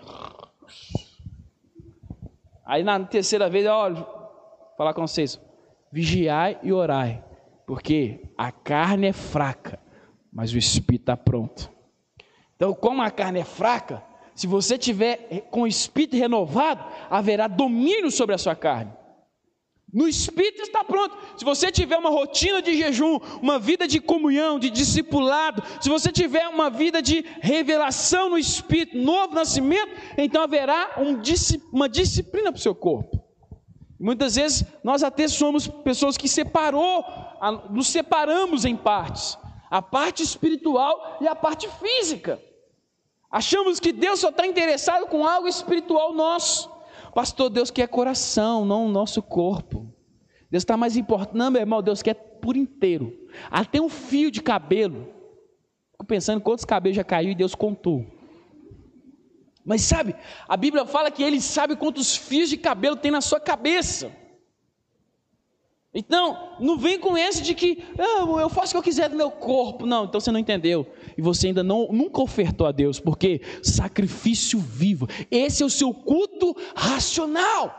Aí 2.65 2.83
na 2.83 2.99
terceira 3.05 3.49
vez, 3.49 3.65
olha, 3.65 4.05
falar 4.77 4.93
com 4.93 5.07
vocês, 5.07 5.39
vigiai 5.91 6.57
e 6.63 6.71
orai, 6.71 7.23
Porque 7.67 8.21
a 8.37 8.51
carne 8.51 9.07
é 9.07 9.13
fraca, 9.13 9.79
mas 10.31 10.53
o 10.53 10.57
espírito 10.57 11.03
está 11.03 11.17
pronto. 11.17 11.71
Então, 12.55 12.73
como 12.73 13.01
a 13.01 13.09
carne 13.09 13.39
é 13.39 13.43
fraca, 13.43 14.03
se 14.35 14.47
você 14.47 14.77
tiver 14.77 15.47
com 15.51 15.63
o 15.63 15.67
espírito 15.67 16.15
renovado, 16.15 16.83
haverá 17.09 17.47
domínio 17.47 18.09
sobre 18.11 18.35
a 18.35 18.37
sua 18.37 18.55
carne. 18.55 18.91
No 19.93 20.07
espírito 20.07 20.61
está 20.61 20.83
pronto. 20.83 21.17
Se 21.37 21.43
você 21.43 21.69
tiver 21.69 21.97
uma 21.97 22.09
rotina 22.09 22.61
de 22.61 22.77
jejum, 22.77 23.19
uma 23.41 23.59
vida 23.59 23.85
de 23.87 23.99
comunhão, 23.99 24.57
de 24.57 24.69
discipulado, 24.69 25.61
se 25.81 25.89
você 25.89 26.11
tiver 26.11 26.47
uma 26.47 26.69
vida 26.69 27.01
de 27.01 27.25
revelação 27.41 28.29
no 28.29 28.37
espírito, 28.37 28.97
novo 28.97 29.35
nascimento, 29.35 29.91
então 30.17 30.41
haverá 30.41 30.95
um, 30.97 31.21
uma 31.73 31.89
disciplina 31.89 32.51
para 32.51 32.59
o 32.59 32.61
seu 32.61 32.73
corpo. 32.73 33.20
Muitas 34.01 34.35
vezes 34.35 34.65
nós 34.83 35.03
até 35.03 35.27
somos 35.27 35.67
pessoas 35.67 36.17
que 36.17 36.27
separou, 36.27 37.05
nos 37.69 37.87
separamos 37.87 38.65
em 38.65 38.75
partes, 38.75 39.37
a 39.69 39.79
parte 39.79 40.23
espiritual 40.23 41.19
e 41.21 41.27
a 41.27 41.35
parte 41.35 41.69
física. 41.69 42.41
Achamos 43.29 43.79
que 43.79 43.93
Deus 43.93 44.19
só 44.19 44.29
está 44.29 44.45
interessado 44.47 45.05
com 45.05 45.25
algo 45.25 45.47
espiritual 45.47 46.13
nosso. 46.13 46.69
Pastor, 47.13 47.49
Deus 47.51 47.69
quer 47.69 47.87
coração, 47.87 48.65
não 48.65 48.87
o 48.87 48.89
nosso 48.89 49.21
corpo. 49.21 49.93
Deus 50.49 50.63
está 50.63 50.75
mais 50.75 50.97
importante. 50.97 51.37
Não, 51.37 51.51
meu 51.51 51.61
irmão, 51.61 51.81
Deus 51.81 52.01
quer 52.01 52.15
por 52.15 52.57
inteiro. 52.57 53.15
Até 53.51 53.79
um 53.79 53.87
fio 53.87 54.31
de 54.31 54.41
cabelo. 54.41 55.13
Fico 55.91 56.05
pensando 56.05 56.41
quantos 56.41 56.65
cabelos 56.65 56.95
já 56.95 57.03
caiu 57.03 57.31
e 57.31 57.35
Deus 57.35 57.53
contou. 57.53 58.05
Mas 59.63 59.81
sabe, 59.81 60.15
a 60.47 60.57
Bíblia 60.57 60.85
fala 60.85 61.11
que 61.11 61.23
Ele 61.23 61.39
sabe 61.39 61.75
quantos 61.75 62.15
fios 62.15 62.49
de 62.49 62.57
cabelo 62.57 62.95
tem 62.95 63.11
na 63.11 63.21
sua 63.21 63.39
cabeça. 63.39 64.11
Então, 65.93 66.55
não 66.59 66.77
vem 66.77 66.97
com 66.97 67.17
esse 67.17 67.41
de 67.41 67.53
que 67.53 67.83
ah, 67.99 68.23
eu 68.39 68.49
faço 68.49 68.69
o 68.69 68.71
que 68.71 68.77
eu 68.77 68.83
quiser 68.83 69.09
do 69.09 69.17
meu 69.17 69.29
corpo. 69.29 69.85
Não, 69.85 70.05
então 70.05 70.21
você 70.21 70.31
não 70.31 70.39
entendeu. 70.39 70.87
E 71.17 71.21
você 71.21 71.47
ainda 71.47 71.63
não, 71.63 71.89
nunca 71.91 72.21
ofertou 72.21 72.65
a 72.65 72.71
Deus, 72.71 72.99
porque 72.99 73.41
sacrifício 73.61 74.57
vivo. 74.57 75.07
Esse 75.29 75.63
é 75.63 75.65
o 75.65 75.69
seu 75.69 75.93
culto 75.93 76.55
racional. 76.73 77.77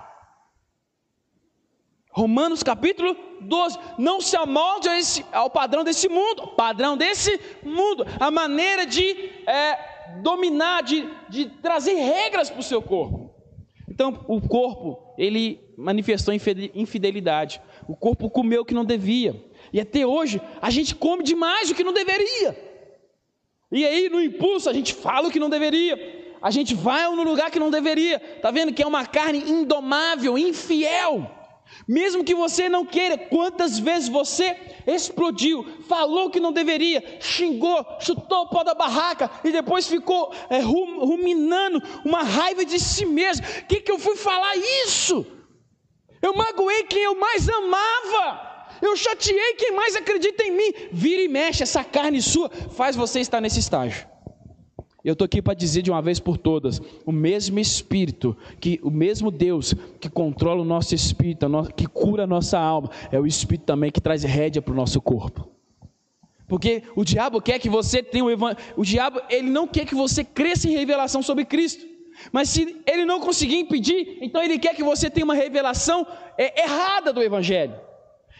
Romanos 2.11 2.62
capítulo 2.62 3.16
12. 3.40 3.79
Não 3.97 4.21
se 4.21 4.37
amolde 4.37 4.88
esse, 4.90 5.25
ao 5.33 5.49
padrão 5.49 5.83
desse 5.83 6.07
mundo. 6.11 6.49
Padrão 6.49 6.99
desse 6.99 7.40
mundo. 7.62 8.05
A 8.21 8.31
maneira 8.31 8.85
de 8.85 9.31
é, 9.47 9.91
dominar, 10.23 10.83
de, 10.83 11.09
de 11.29 11.47
trazer 11.47 11.95
regras 11.95 12.51
para 12.51 12.61
o 12.61 12.65
seu 12.65 12.83
corpo. 12.83 13.31
Então, 13.88 14.25
o 14.27 14.41
corpo, 14.41 15.15
ele 15.19 15.61
manifestou 15.77 16.33
infidelidade. 16.35 17.61
O 17.87 17.95
corpo 17.95 18.31
comeu 18.31 18.62
o 18.62 18.65
que 18.65 18.75
não 18.75 18.85
devia. 18.85 19.45
E 19.73 19.81
até 19.81 20.07
hoje, 20.07 20.41
a 20.61 20.71
gente 20.71 20.95
come 20.95 21.23
demais 21.23 21.71
o 21.71 21.75
que 21.75 21.85
não 21.85 21.93
deveria. 21.93 22.57
E 23.71 23.85
aí, 23.85 24.09
no 24.09 24.21
impulso, 24.21 24.69
a 24.69 24.73
gente 24.73 24.95
fala 24.95 25.29
o 25.29 25.31
que 25.31 25.41
não 25.41 25.51
deveria. 25.51 26.23
A 26.41 26.51
gente 26.51 26.75
vai 26.75 27.09
no 27.15 27.23
lugar 27.23 27.51
que 27.51 27.59
não 27.59 27.71
deveria. 27.71 28.21
Está 28.37 28.51
vendo 28.51 28.73
que 28.73 28.83
é 28.83 28.87
uma 28.87 29.07
carne 29.07 29.38
indomável, 29.38 30.37
infiel. 30.37 31.31
Mesmo 31.87 32.25
que 32.25 32.35
você 32.35 32.69
não 32.69 32.85
queira, 32.85 33.19
quantas 33.19 33.79
vezes 33.79 34.09
você 34.09 34.57
explodiu, 34.87 35.67
falou 35.89 36.31
que 36.31 36.41
não 36.41 36.53
deveria, 36.53 37.19
xingou, 37.21 37.85
chutou 38.01 38.43
o 38.43 38.49
pó 38.49 38.63
da 38.63 38.75
barraca 38.75 39.31
e 39.45 39.51
depois 39.51 39.87
ficou 39.87 40.33
é, 40.49 40.59
ruminando 40.59 41.83
uma 42.05 42.23
raiva 42.23 42.65
de 42.65 42.79
si 42.79 43.05
mesmo. 43.05 43.47
O 43.47 43.67
que, 43.67 43.81
que 43.81 43.91
eu 43.91 43.99
fui 43.99 44.17
falar 44.17 44.57
isso? 44.87 45.27
Eu 46.21 46.35
magoei 46.35 46.85
quem 46.85 47.03
eu 47.03 47.17
mais 47.17 47.49
amava. 47.49 48.53
Eu 48.81 48.97
chateei 48.97 49.55
quem 49.55 49.73
mais 49.73 49.97
acredita 49.97 50.45
em 50.45 50.53
mim. 50.53 50.73
Vira 50.93 51.23
e 51.23 51.29
mexe, 51.29 51.63
essa 51.63 51.83
carne 51.85 52.23
sua 52.23 52.49
faz 52.77 52.95
você 52.97 53.21
estar 53.21 53.41
nesse 53.41 53.61
estágio. 53.61 54.12
Eu 55.05 55.15
estou 55.15 55.25
aqui 55.25 55.43
para 55.43 55.55
dizer 55.55 55.83
de 55.83 55.91
uma 55.91 56.01
vez 56.01 56.21
por 56.21 56.38
todas: 56.38 56.81
o 57.05 57.12
mesmo 57.12 57.59
Espírito, 57.59 58.37
que 58.61 58.79
o 58.83 58.91
mesmo 58.91 59.31
Deus 59.31 59.75
que 60.01 60.09
controla 60.09 60.62
o 60.62 60.65
nosso 60.65 60.95
espírito, 60.95 61.47
que 61.77 61.87
cura 61.87 62.25
a 62.25 62.27
nossa 62.27 62.59
alma, 62.59 62.91
é 63.11 63.19
o 63.19 63.27
Espírito 63.27 63.65
também 63.65 63.91
que 63.91 64.01
traz 64.01 64.23
rédea 64.23 64.62
para 64.62 64.73
o 64.73 64.77
nosso 64.77 65.01
corpo. 65.01 65.49
Porque 66.47 66.83
o 66.95 67.05
diabo 67.05 67.41
quer 67.41 67.59
que 67.59 67.69
você 67.69 68.03
tenha 68.03 68.25
o 68.25 68.31
evangelho. 68.31 68.59
O 68.77 68.85
diabo, 68.85 69.21
ele 69.31 69.49
não 69.49 69.67
quer 69.67 69.87
que 69.87 69.95
você 69.95 70.23
cresça 70.23 70.69
em 70.69 70.73
revelação 70.73 71.23
sobre 71.23 71.45
Cristo. 71.47 71.93
Mas 72.31 72.51
se 72.51 72.77
ele 72.87 73.05
não 73.05 73.21
conseguir 73.21 73.57
impedir, 73.57 74.19
então 74.21 74.43
ele 74.43 74.59
quer 74.59 74.75
que 74.75 74.83
você 74.83 75.09
tenha 75.09 75.25
uma 75.25 75.35
revelação 75.35 76.07
é, 76.37 76.62
errada 76.62 77.12
do 77.12 77.23
Evangelho. 77.23 77.75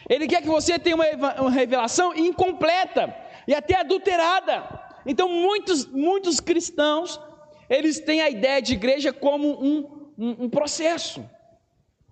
Ele 0.09 0.27
quer 0.27 0.43
que 0.43 0.49
você 0.49 0.79
tenha 0.79 0.95
uma, 0.95 1.07
uma 1.41 1.51
revelação 1.51 2.15
incompleta 2.15 3.15
e 3.49 3.55
até 3.55 3.81
adulterada. 3.81 4.92
Então 5.07 5.29
muitos, 5.29 5.87
muitos 5.87 6.41
cristãos, 6.41 7.21
eles 7.69 8.01
têm 8.01 8.21
a 8.21 8.31
ideia 8.31 8.61
de 8.61 8.75
igreja 8.75 9.13
como 9.13 9.49
um, 9.49 10.11
um, 10.19 10.45
um 10.45 10.51
processo. 10.51 11.25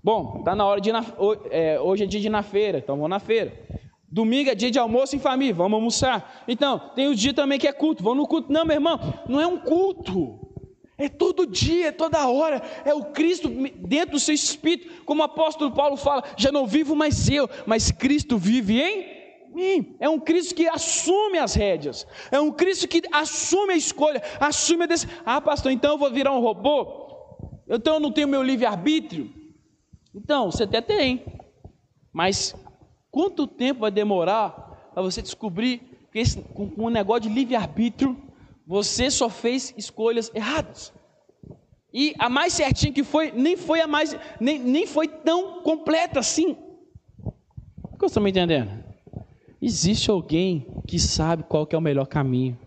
Bom, 0.02 0.36
está 0.38 0.54
na 0.54 0.64
hora 0.64 0.80
de 0.80 0.88
ir 0.88 0.92
na, 0.92 1.04
é, 1.50 1.78
hoje 1.78 2.04
é 2.04 2.06
dia 2.06 2.20
de 2.20 2.26
ir 2.26 2.30
na 2.30 2.42
feira, 2.42 2.78
então 2.78 2.96
vamos 2.96 3.10
na 3.10 3.18
feira. 3.18 3.52
Domingo 4.10 4.50
é 4.50 4.54
dia 4.54 4.70
de 4.70 4.78
almoço 4.78 5.14
em 5.14 5.20
família, 5.20 5.54
vamos 5.54 5.74
almoçar. 5.74 6.42
Então, 6.48 6.78
tem 6.96 7.06
o 7.06 7.14
dia 7.14 7.32
também 7.32 7.58
que 7.58 7.68
é 7.68 7.72
culto, 7.72 8.02
vamos 8.02 8.18
no 8.18 8.26
culto. 8.26 8.50
Não, 8.50 8.64
meu 8.64 8.74
irmão, 8.74 8.98
não 9.28 9.40
é 9.40 9.46
um 9.46 9.58
culto. 9.58 10.50
É 10.98 11.08
todo 11.08 11.46
dia, 11.46 11.88
é 11.88 11.92
toda 11.92 12.28
hora, 12.28 12.60
é 12.84 12.92
o 12.92 13.04
Cristo 13.04 13.48
dentro 13.48 14.12
do 14.12 14.20
seu 14.20 14.34
espírito, 14.34 15.04
como 15.04 15.22
o 15.22 15.24
apóstolo 15.24 15.70
Paulo 15.70 15.96
fala: 15.96 16.22
já 16.36 16.52
não 16.52 16.66
vivo 16.66 16.94
mais 16.94 17.28
eu, 17.30 17.48
mas 17.64 17.90
Cristo 17.90 18.36
vive 18.36 18.82
em 18.82 19.19
É 19.98 20.08
um 20.08 20.18
Cristo 20.18 20.54
que 20.54 20.68
assume 20.68 21.38
as 21.38 21.54
rédeas, 21.54 22.06
é 22.30 22.40
um 22.40 22.50
Cristo 22.50 22.88
que 22.88 23.02
assume 23.12 23.74
a 23.74 23.76
escolha, 23.76 24.22
assume 24.38 24.84
a 24.84 24.86
decisão. 24.86 25.14
Ah, 25.24 25.40
pastor, 25.40 25.72
então 25.72 25.92
eu 25.92 25.98
vou 25.98 26.10
virar 26.10 26.32
um 26.32 26.40
robô? 26.40 27.58
Então 27.68 27.94
eu 27.94 28.00
não 28.00 28.10
tenho 28.10 28.28
meu 28.28 28.42
livre-arbítrio? 28.42 29.30
Então, 30.14 30.50
você 30.50 30.64
até 30.64 30.80
tem, 30.80 31.24
mas 32.12 32.54
quanto 33.10 33.46
tempo 33.46 33.80
vai 33.80 33.90
demorar 33.90 34.90
para 34.92 35.02
você 35.02 35.22
descobrir 35.22 35.78
que 36.12 36.18
esse, 36.18 36.42
com, 36.42 36.68
com 36.68 36.86
um 36.86 36.90
negócio 36.90 37.22
de 37.22 37.28
livre-arbítrio 37.28 38.16
você 38.66 39.10
só 39.10 39.28
fez 39.28 39.74
escolhas 39.76 40.30
erradas. 40.34 40.92
E 41.92 42.14
a 42.18 42.28
mais 42.28 42.52
certinha 42.52 42.92
que 42.92 43.02
foi, 43.02 43.32
nem 43.32 43.56
foi 43.56 43.80
a 43.80 43.86
mais, 43.86 44.16
nem, 44.40 44.58
nem 44.58 44.86
foi 44.86 45.08
tão 45.08 45.60
completa 45.62 46.20
assim. 46.20 46.56
O 47.82 47.96
que 47.96 48.00
você 48.00 48.06
está 48.06 48.20
me 48.20 48.30
entendendo? 48.30 48.79
Existe 49.60 50.10
alguém 50.10 50.66
que 50.86 50.98
sabe 50.98 51.42
qual 51.42 51.66
que 51.66 51.74
é 51.74 51.78
o 51.78 51.82
melhor 51.82 52.06
caminho. 52.06 52.58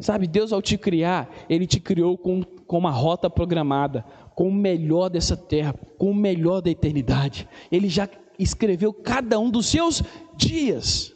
Sabe, 0.00 0.26
Deus 0.26 0.52
ao 0.52 0.62
te 0.62 0.76
criar, 0.76 1.30
Ele 1.48 1.66
te 1.66 1.78
criou 1.78 2.16
com, 2.16 2.42
com 2.42 2.78
uma 2.78 2.90
rota 2.90 3.28
programada, 3.28 4.04
com 4.34 4.48
o 4.48 4.52
melhor 4.52 5.08
dessa 5.08 5.36
terra, 5.36 5.74
com 5.98 6.10
o 6.10 6.14
melhor 6.14 6.60
da 6.60 6.70
eternidade. 6.70 7.48
Ele 7.70 7.88
já 7.88 8.08
escreveu 8.38 8.92
cada 8.92 9.38
um 9.38 9.50
dos 9.50 9.66
seus 9.66 10.02
dias. 10.34 11.14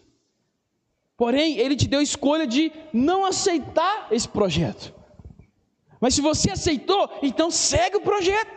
Porém, 1.16 1.58
ele 1.58 1.74
te 1.74 1.88
deu 1.88 2.00
a 2.00 2.02
escolha 2.02 2.46
de 2.46 2.70
não 2.92 3.24
aceitar 3.24 4.08
esse 4.10 4.28
projeto. 4.28 4.94
Mas 5.98 6.14
se 6.14 6.20
você 6.20 6.50
aceitou, 6.50 7.10
então 7.22 7.50
segue 7.50 7.96
o 7.96 8.02
projeto. 8.02 8.54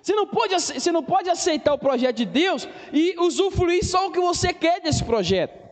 Você 0.00 0.14
não 0.14 0.26
pode, 0.26 0.54
você 0.54 0.92
não 0.92 1.02
pode 1.02 1.28
aceitar 1.28 1.74
o 1.74 1.78
projeto 1.78 2.16
de 2.16 2.24
Deus 2.24 2.68
e 2.92 3.16
usufruir 3.18 3.84
só 3.84 4.06
o 4.06 4.12
que 4.12 4.20
você 4.20 4.52
quer 4.52 4.80
desse 4.80 5.04
projeto. 5.04 5.67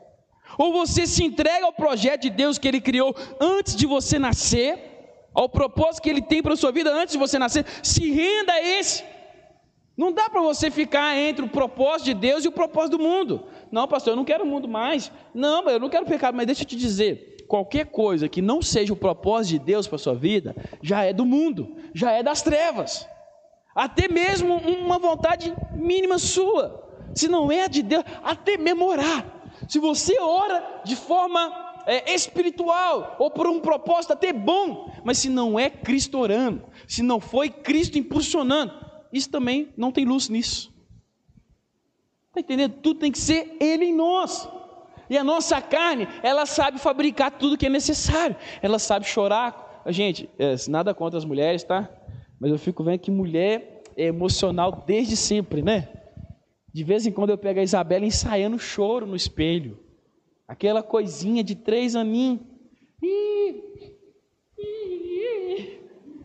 Ou 0.59 0.73
você 0.73 1.07
se 1.07 1.25
entrega 1.25 1.66
ao 1.66 1.73
projeto 1.73 2.23
de 2.23 2.31
Deus 2.31 2.59
que 2.59 2.69
Ele 2.69 2.81
criou 2.81 3.14
antes 3.40 3.77
de 3.77 3.87
você 3.87 4.19
nascer, 4.19 4.79
ao 5.35 5.49
propósito 5.49 6.03
que 6.03 6.11
Ele 6.11 6.23
tem 6.23 6.42
para 6.42 6.55
a 6.55 6.57
sua 6.57 6.73
vida 6.73 6.92
antes 6.92 7.12
de 7.12 7.19
você 7.19 7.38
nascer, 7.38 7.64
se 7.83 8.11
renda 8.11 8.53
a 8.53 8.62
esse. 8.62 9.05
Não 9.97 10.12
dá 10.12 10.29
para 10.29 10.42
você 10.42 10.71
ficar 10.71 11.16
entre 11.16 11.45
o 11.45 11.49
propósito 11.49 12.07
de 12.07 12.14
Deus 12.14 12.45
e 12.45 12.49
o 12.49 12.53
propósito 12.53 12.99
do 12.99 13.03
mundo. 13.03 13.45
Não, 13.71 13.88
pastor, 13.88 14.12
eu 14.12 14.16
não 14.16 14.25
quero 14.25 14.45
o 14.45 14.47
mundo 14.47 14.69
mais. 14.69 15.11
Não, 15.35 15.69
eu 15.71 15.81
não 15.81 15.88
quero 15.88 16.05
pecado, 16.05 16.37
mas 16.37 16.47
deixa 16.47 16.62
eu 16.62 16.66
te 16.66 16.77
dizer: 16.77 17.45
qualquer 17.49 17.87
coisa 17.87 18.29
que 18.29 18.42
não 18.42 18.61
seja 18.61 18.92
o 18.92 18.97
propósito 18.97 19.59
de 19.59 19.66
Deus 19.66 19.87
para 19.87 19.97
a 19.97 19.99
sua 19.99 20.14
vida, 20.14 20.55
já 20.83 21.03
é 21.05 21.12
do 21.12 21.25
mundo, 21.25 21.77
já 21.95 22.12
é 22.12 22.23
das 22.23 22.42
trevas. 22.42 23.09
Até 23.75 24.09
mesmo 24.09 24.57
uma 24.57 24.99
vontade 24.99 25.55
mínima 25.75 26.19
sua. 26.19 26.85
Se 27.14 27.29
não 27.29 27.51
é 27.51 27.66
de 27.66 27.83
Deus, 27.83 28.05
até 28.23 28.59
mesmo 28.59 28.87
orar. 28.87 29.36
Se 29.69 29.79
você 29.79 30.19
ora 30.21 30.83
de 30.85 30.97
forma 30.97 31.66
é, 31.87 32.12
espiritual 32.12 33.16
ou 33.19 33.31
por 33.31 33.47
um 33.47 33.61
propósito 33.61 34.12
até 34.12 34.33
bom, 34.33 34.92
mas 35.05 35.19
se 35.19 35.29
não 35.29 35.59
é 35.59 35.71
Cristo 35.71 36.19
orando, 36.19 36.64
se 36.87 37.03
não 37.03 37.21
foi 37.21 37.49
Cristo 37.49 37.99
impulsionando, 37.99 38.73
isso 39.12 39.31
também 39.31 39.73
não 39.77 39.92
tem 39.92 40.05
luz 40.05 40.29
nisso. 40.29 40.75
Está 42.29 42.40
entendendo? 42.40 42.75
Tudo 42.83 43.01
tem 43.01 43.12
que 43.12 43.19
ser 43.19 43.57
Ele 43.61 43.87
em 43.87 43.95
nós. 43.95 44.49
E 45.09 45.16
a 45.16 45.23
nossa 45.23 45.61
carne, 45.62 46.09
ela 46.23 46.45
sabe 46.45 46.79
fabricar 46.79 47.31
tudo 47.31 47.57
que 47.57 47.66
é 47.66 47.71
necessário. 47.71 48.37
Ela 48.61 48.79
sabe 48.79 49.07
chorar. 49.07 49.83
Gente, 49.87 50.29
é, 50.38 50.55
nada 50.69 50.92
contra 50.92 51.16
as 51.16 51.25
mulheres, 51.25 51.62
tá? 51.62 51.88
Mas 52.40 52.51
eu 52.51 52.59
fico 52.59 52.83
vendo 52.83 52.99
que 52.99 53.11
mulher 53.11 53.83
é 53.97 54.07
emocional 54.07 54.85
desde 54.87 55.16
sempre, 55.16 55.62
né? 55.62 55.88
De 56.77 56.85
vez 56.85 57.07
em 57.07 57.11
quando 57.11 57.31
eu 57.31 57.39
pego 57.39 57.59
a 57.59 57.62
Isabela 57.62 58.05
ensaiando 58.05 58.59
choro 58.59 59.07
no 59.07 59.17
espelho. 59.17 59.79
aquela 60.47 60.83
coisinha 60.83 61.43
de 61.43 61.55
três 61.55 61.97
aninhos. 61.97 62.41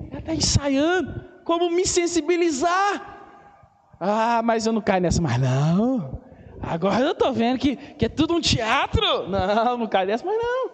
Ela 0.10 0.20
está 0.20 0.36
ensaiando 0.36 1.24
como 1.46 1.72
me 1.72 1.88
sensibilizar. 1.88 3.96
Ah, 3.98 4.42
mas 4.44 4.66
eu 4.66 4.74
não 4.74 4.82
caio 4.82 5.04
nessa 5.04 5.22
mais 5.22 5.40
não. 5.40 6.22
Agora 6.62 7.00
eu 7.00 7.14
estou 7.14 7.32
vendo 7.32 7.58
que, 7.58 7.78
que 7.78 8.04
é 8.04 8.10
tudo 8.10 8.34
um 8.34 8.42
teatro. 8.42 9.30
Não, 9.30 9.78
não 9.78 9.88
caio 9.88 10.08
nessa 10.08 10.26
mais 10.26 10.38
não. 10.38 10.70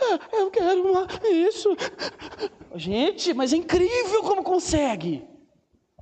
Ah, 0.00 0.18
eu 0.32 0.50
quero 0.50 0.82
uma, 0.82 1.06
isso. 1.30 1.76
Gente, 2.74 3.32
mas 3.34 3.52
é 3.52 3.56
incrível 3.56 4.24
como 4.24 4.42
consegue. 4.42 5.31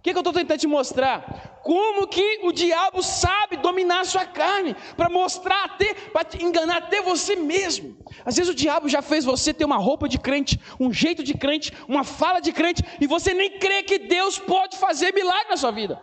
O 0.01 0.03
que, 0.03 0.13
que 0.13 0.17
eu 0.17 0.21
estou 0.21 0.33
tentando 0.33 0.59
te 0.59 0.67
mostrar? 0.67 1.61
Como 1.63 2.07
que 2.09 2.41
o 2.43 2.53
diabo 2.53 3.03
sabe 3.03 3.59
dominar 3.59 4.01
a 4.01 4.05
sua 4.07 4.25
carne, 4.25 4.75
para 4.97 5.11
mostrar 5.11 5.63
até, 5.67 5.93
para 5.93 6.27
enganar 6.43 6.79
até 6.79 7.03
você 7.03 7.37
mesmo. 7.37 7.99
Às 8.25 8.35
vezes 8.35 8.51
o 8.51 8.55
diabo 8.55 8.89
já 8.89 9.03
fez 9.03 9.27
você 9.27 9.53
ter 9.53 9.67
uma 9.67 9.77
roupa 9.77 10.09
de 10.09 10.19
crente, 10.19 10.59
um 10.81 10.91
jeito 10.91 11.23
de 11.23 11.35
crente, 11.35 11.71
uma 11.87 12.03
fala 12.03 12.41
de 12.41 12.51
crente, 12.51 12.83
e 12.99 13.07
você 13.07 13.35
nem 13.35 13.59
crê 13.59 13.83
que 13.83 13.99
Deus 13.99 14.39
pode 14.39 14.79
fazer 14.79 15.13
milagre 15.13 15.51
na 15.51 15.59
sua 15.59 15.71
vida. 15.71 16.03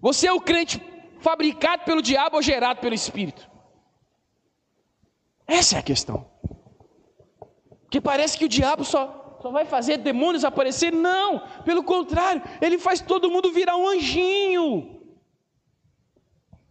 Você 0.00 0.26
é 0.26 0.32
o 0.32 0.40
crente 0.40 0.82
fabricado 1.20 1.84
pelo 1.84 2.02
diabo 2.02 2.34
ou 2.34 2.42
gerado 2.42 2.80
pelo 2.80 2.96
Espírito? 2.96 3.48
Essa 5.46 5.76
é 5.76 5.78
a 5.78 5.84
questão. 5.84 6.28
Porque 7.82 8.00
parece 8.00 8.36
que 8.36 8.44
o 8.44 8.48
diabo 8.48 8.84
só, 8.84 9.21
só 9.42 9.50
vai 9.50 9.64
fazer 9.64 9.98
demônios 9.98 10.44
aparecer. 10.44 10.92
Não, 10.92 11.42
pelo 11.64 11.82
contrário, 11.82 12.40
ele 12.60 12.78
faz 12.78 13.00
todo 13.00 13.28
mundo 13.28 13.52
virar 13.52 13.76
um 13.76 13.88
anjinho. 13.88 15.00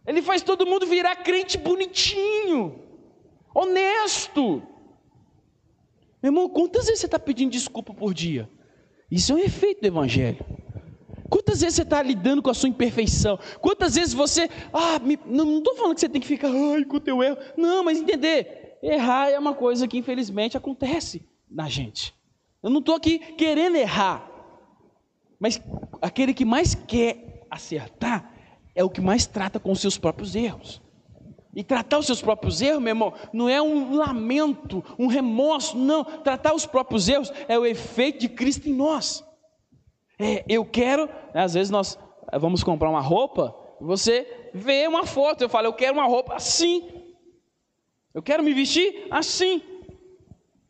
Ele 0.06 0.22
faz 0.22 0.42
todo 0.42 0.66
mundo 0.66 0.86
virar 0.86 1.14
crente 1.16 1.58
bonitinho, 1.58 2.80
honesto. 3.54 4.62
Meu 6.22 6.30
irmão, 6.30 6.48
quantas 6.48 6.86
vezes 6.86 7.00
você 7.00 7.06
está 7.06 7.18
pedindo 7.18 7.52
desculpa 7.52 7.92
por 7.92 8.14
dia? 8.14 8.48
Isso 9.10 9.32
é 9.32 9.34
um 9.36 9.38
efeito 9.38 9.82
do 9.82 9.86
Evangelho. 9.86 10.44
Quantas 11.28 11.60
vezes 11.60 11.76
você 11.76 11.82
está 11.82 12.02
lidando 12.02 12.42
com 12.42 12.50
a 12.50 12.54
sua 12.54 12.68
imperfeição? 12.68 13.38
Quantas 13.60 13.94
vezes 13.94 14.14
você. 14.14 14.48
Ah, 14.72 14.98
me, 14.98 15.18
não 15.26 15.58
estou 15.58 15.76
falando 15.76 15.94
que 15.94 16.00
você 16.00 16.08
tem 16.08 16.20
que 16.20 16.26
ficar 16.26 16.48
ai, 16.48 16.84
com 16.84 16.96
o 16.96 17.00
teu 17.00 17.22
erro. 17.22 17.36
Não, 17.56 17.84
mas 17.84 17.98
entender. 17.98 18.78
Errar 18.82 19.30
é 19.30 19.38
uma 19.38 19.54
coisa 19.54 19.86
que 19.86 19.96
infelizmente 19.98 20.56
acontece 20.56 21.22
na 21.48 21.68
gente. 21.68 22.14
Eu 22.62 22.70
não 22.70 22.78
estou 22.78 22.94
aqui 22.94 23.18
querendo 23.18 23.76
errar, 23.76 24.30
mas 25.38 25.60
aquele 26.00 26.32
que 26.32 26.44
mais 26.44 26.74
quer 26.74 27.46
acertar 27.50 28.32
é 28.74 28.84
o 28.84 28.90
que 28.90 29.00
mais 29.00 29.26
trata 29.26 29.58
com 29.58 29.72
os 29.72 29.80
seus 29.80 29.98
próprios 29.98 30.34
erros. 30.34 30.80
E 31.54 31.62
tratar 31.62 31.98
os 31.98 32.06
seus 32.06 32.22
próprios 32.22 32.62
erros, 32.62 32.80
meu 32.80 32.92
irmão, 32.92 33.12
não 33.32 33.48
é 33.48 33.60
um 33.60 33.94
lamento, 33.94 34.82
um 34.98 35.06
remorso, 35.06 35.76
não. 35.76 36.02
Tratar 36.02 36.54
os 36.54 36.64
próprios 36.64 37.08
erros 37.08 37.30
é 37.46 37.58
o 37.58 37.66
efeito 37.66 38.20
de 38.20 38.28
Cristo 38.28 38.68
em 38.68 38.72
nós. 38.72 39.22
É, 40.18 40.44
eu 40.48 40.64
quero, 40.64 41.06
né, 41.34 41.42
às 41.42 41.52
vezes 41.52 41.70
nós 41.70 41.98
vamos 42.40 42.62
comprar 42.62 42.88
uma 42.88 43.00
roupa, 43.00 43.54
você 43.80 44.50
vê 44.54 44.86
uma 44.86 45.04
foto, 45.04 45.42
eu 45.42 45.48
falo, 45.48 45.66
eu 45.66 45.72
quero 45.74 45.94
uma 45.94 46.06
roupa 46.06 46.34
assim. 46.34 46.88
Eu 48.14 48.22
quero 48.22 48.42
me 48.42 48.54
vestir 48.54 49.06
assim. 49.10 49.60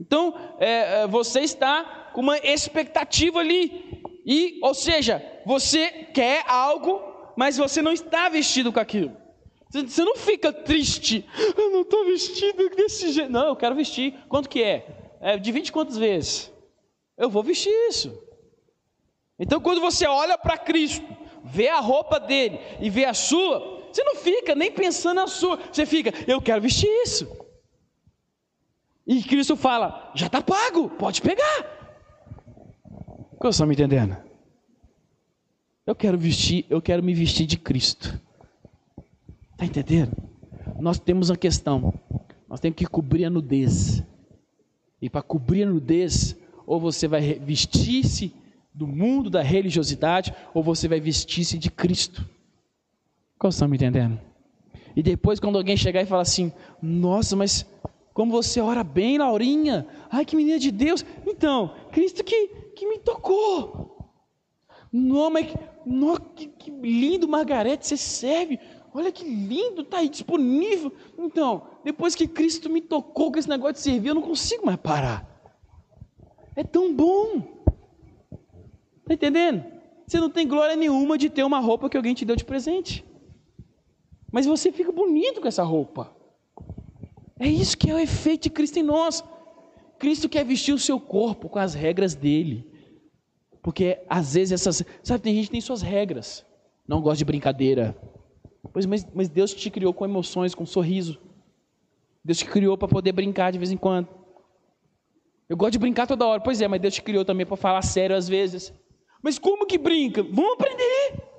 Então, 0.02 0.34
é, 0.58 1.02
é, 1.02 1.06
você 1.06 1.42
está 1.42 2.10
com 2.12 2.20
uma 2.20 2.36
expectativa 2.38 3.38
ali. 3.38 4.02
E, 4.26 4.58
ou 4.60 4.74
seja, 4.74 5.24
você 5.46 5.90
quer 6.12 6.44
algo, 6.48 7.00
mas 7.36 7.56
você 7.56 7.80
não 7.80 7.92
está 7.92 8.28
vestido 8.28 8.72
com 8.72 8.80
aquilo. 8.80 9.16
Você 9.70 10.02
não 10.02 10.16
fica 10.16 10.52
triste. 10.52 11.24
Eu 11.56 11.70
não 11.70 11.82
estou 11.82 12.04
vestido 12.04 12.68
desse 12.70 13.12
jeito. 13.12 13.30
Não, 13.30 13.46
eu 13.46 13.56
quero 13.56 13.76
vestir. 13.76 14.14
Quanto 14.28 14.48
que 14.48 14.60
é? 14.60 14.86
é 15.20 15.38
de 15.38 15.52
20 15.52 15.70
quantas 15.70 15.96
vezes? 15.96 16.52
Eu 17.16 17.30
vou 17.30 17.44
vestir 17.44 17.72
isso. 17.88 18.12
Então, 19.38 19.60
quando 19.60 19.80
você 19.80 20.04
olha 20.06 20.36
para 20.36 20.58
Cristo, 20.58 21.06
vê 21.44 21.68
a 21.68 21.78
roupa 21.78 22.18
dele 22.18 22.58
e 22.80 22.90
vê 22.90 23.04
a 23.04 23.14
sua, 23.14 23.86
você 23.92 24.02
não 24.02 24.16
fica 24.16 24.54
nem 24.56 24.72
pensando 24.72 25.16
na 25.16 25.28
sua, 25.28 25.58
você 25.72 25.86
fica, 25.86 26.12
eu 26.26 26.42
quero 26.42 26.60
vestir 26.60 26.90
isso. 27.04 27.42
E 29.12 29.22
Cristo 29.22 29.54
fala, 29.56 30.10
já 30.14 30.24
está 30.24 30.40
pago, 30.40 30.88
pode 30.88 31.20
pegar. 31.20 31.66
Como 33.38 33.50
estão 33.50 33.66
me 33.66 33.74
entendendo? 33.74 34.16
Eu 35.86 35.94
quero 35.94 36.16
vestir, 36.16 36.64
eu 36.70 36.80
quero 36.80 37.02
me 37.02 37.12
vestir 37.12 37.46
de 37.46 37.58
Cristo. 37.58 38.18
Está 39.52 39.66
entendendo? 39.66 40.16
Nós 40.80 40.98
temos 40.98 41.28
uma 41.28 41.36
questão. 41.36 41.92
Nós 42.48 42.58
temos 42.58 42.74
que 42.74 42.86
cobrir 42.86 43.26
a 43.26 43.30
nudez. 43.30 44.02
E 44.98 45.10
para 45.10 45.20
cobrir 45.20 45.64
a 45.64 45.66
nudez, 45.66 46.34
ou 46.66 46.80
você 46.80 47.06
vai 47.06 47.34
vestir-se 47.34 48.34
do 48.72 48.86
mundo 48.86 49.28
da 49.28 49.42
religiosidade, 49.42 50.34
ou 50.54 50.62
você 50.62 50.88
vai 50.88 51.00
vestir-se 51.00 51.58
de 51.58 51.70
Cristo. 51.70 52.26
Como 53.38 53.50
estão 53.50 53.68
me 53.68 53.76
entendendo? 53.76 54.18
E 54.96 55.02
depois, 55.02 55.38
quando 55.38 55.58
alguém 55.58 55.76
chegar 55.76 56.00
e 56.00 56.06
falar 56.06 56.22
assim: 56.22 56.50
Nossa, 56.80 57.36
mas 57.36 57.66
como 58.12 58.30
você 58.30 58.60
ora 58.60 58.84
bem, 58.84 59.18
Laurinha, 59.18 59.86
ai 60.10 60.24
que 60.24 60.36
menina 60.36 60.58
de 60.58 60.70
Deus. 60.70 61.04
Então, 61.26 61.74
Cristo 61.90 62.22
que, 62.22 62.48
que 62.76 62.86
me 62.86 62.98
tocou. 62.98 63.96
Não, 64.92 65.30
mas 65.30 65.46
não, 65.86 66.16
que, 66.16 66.46
que 66.46 66.70
lindo, 66.70 67.26
Margarete, 67.26 67.86
você 67.86 67.96
serve. 67.96 68.60
Olha 68.92 69.10
que 69.10 69.24
lindo, 69.24 69.80
está 69.80 69.98
aí 69.98 70.08
disponível. 70.08 70.92
Então, 71.18 71.66
depois 71.82 72.14
que 72.14 72.28
Cristo 72.28 72.68
me 72.68 72.82
tocou 72.82 73.32
com 73.32 73.38
esse 73.38 73.48
negócio 73.48 73.74
de 73.74 73.80
servir, 73.80 74.08
eu 74.08 74.14
não 74.14 74.22
consigo 74.22 74.66
mais 74.66 74.78
parar. 74.78 75.26
É 76.54 76.62
tão 76.62 76.94
bom. 76.94 77.62
Está 79.00 79.14
entendendo? 79.14 79.64
Você 80.06 80.20
não 80.20 80.28
tem 80.28 80.46
glória 80.46 80.76
nenhuma 80.76 81.16
de 81.16 81.30
ter 81.30 81.42
uma 81.42 81.58
roupa 81.58 81.88
que 81.88 81.96
alguém 81.96 82.12
te 82.12 82.26
deu 82.26 82.36
de 82.36 82.44
presente. 82.44 83.02
Mas 84.30 84.44
você 84.44 84.70
fica 84.70 84.92
bonito 84.92 85.40
com 85.40 85.48
essa 85.48 85.62
roupa. 85.62 86.14
É 87.42 87.48
isso 87.48 87.76
que 87.76 87.90
é 87.90 87.94
o 87.94 87.98
efeito 87.98 88.44
de 88.44 88.50
Cristo 88.50 88.78
em 88.78 88.84
nós. 88.84 89.24
Cristo 89.98 90.28
quer 90.28 90.44
vestir 90.44 90.72
o 90.72 90.78
seu 90.78 91.00
corpo 91.00 91.48
com 91.48 91.58
as 91.58 91.74
regras 91.74 92.14
dele. 92.14 92.70
Porque 93.60 93.98
às 94.08 94.34
vezes 94.34 94.52
essas. 94.52 94.84
Sabe, 95.02 95.24
tem 95.24 95.34
gente 95.34 95.46
que 95.46 95.50
tem 95.50 95.60
suas 95.60 95.82
regras. 95.82 96.46
Não 96.86 97.00
gosta 97.00 97.18
de 97.18 97.24
brincadeira. 97.24 97.96
Pois, 98.72 98.86
mas, 98.86 99.04
mas 99.12 99.28
Deus 99.28 99.52
te 99.52 99.70
criou 99.70 99.92
com 99.92 100.04
emoções, 100.04 100.54
com 100.54 100.64
sorriso. 100.64 101.18
Deus 102.24 102.38
te 102.38 102.44
criou 102.44 102.78
para 102.78 102.86
poder 102.86 103.10
brincar 103.10 103.50
de 103.50 103.58
vez 103.58 103.72
em 103.72 103.76
quando. 103.76 104.06
Eu 105.48 105.56
gosto 105.56 105.72
de 105.72 105.80
brincar 105.80 106.06
toda 106.06 106.24
hora. 106.24 106.40
Pois 106.40 106.60
é, 106.60 106.68
mas 106.68 106.80
Deus 106.80 106.94
te 106.94 107.02
criou 107.02 107.24
também 107.24 107.44
para 107.44 107.56
falar 107.56 107.82
sério 107.82 108.14
às 108.14 108.28
vezes. 108.28 108.72
Mas 109.20 109.36
como 109.36 109.66
que 109.66 109.78
brinca? 109.78 110.22
Vamos 110.22 110.52
aprender. 110.52 111.31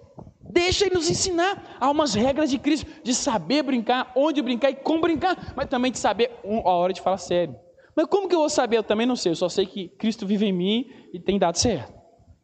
Deixa 0.53 0.85
ele 0.85 0.93
nos 0.93 1.09
ensinar. 1.09 1.77
Há 1.79 1.89
umas 1.89 2.13
regras 2.13 2.47
de 2.47 2.59
Cristo, 2.59 2.85
de 3.03 3.15
saber 3.15 3.63
brincar, 3.63 4.11
onde 4.15 4.39
brincar 4.39 4.69
e 4.69 4.75
como 4.75 5.01
brincar, 5.01 5.51
mas 5.55 5.67
também 5.67 5.91
de 5.91 5.97
saber 5.97 6.29
a 6.45 6.69
hora 6.69 6.93
de 6.93 7.01
falar 7.01 7.17
sério. 7.17 7.55
Mas 7.95 8.05
como 8.05 8.29
que 8.29 8.35
eu 8.35 8.39
vou 8.39 8.49
saber? 8.49 8.77
Eu 8.77 8.83
também 8.83 9.07
não 9.07 9.15
sei, 9.15 9.31
eu 9.31 9.35
só 9.35 9.49
sei 9.49 9.65
que 9.65 9.87
Cristo 9.89 10.27
vive 10.27 10.45
em 10.45 10.53
mim 10.53 10.85
e 11.11 11.19
tem 11.19 11.39
dado 11.39 11.57
certo. 11.57 11.91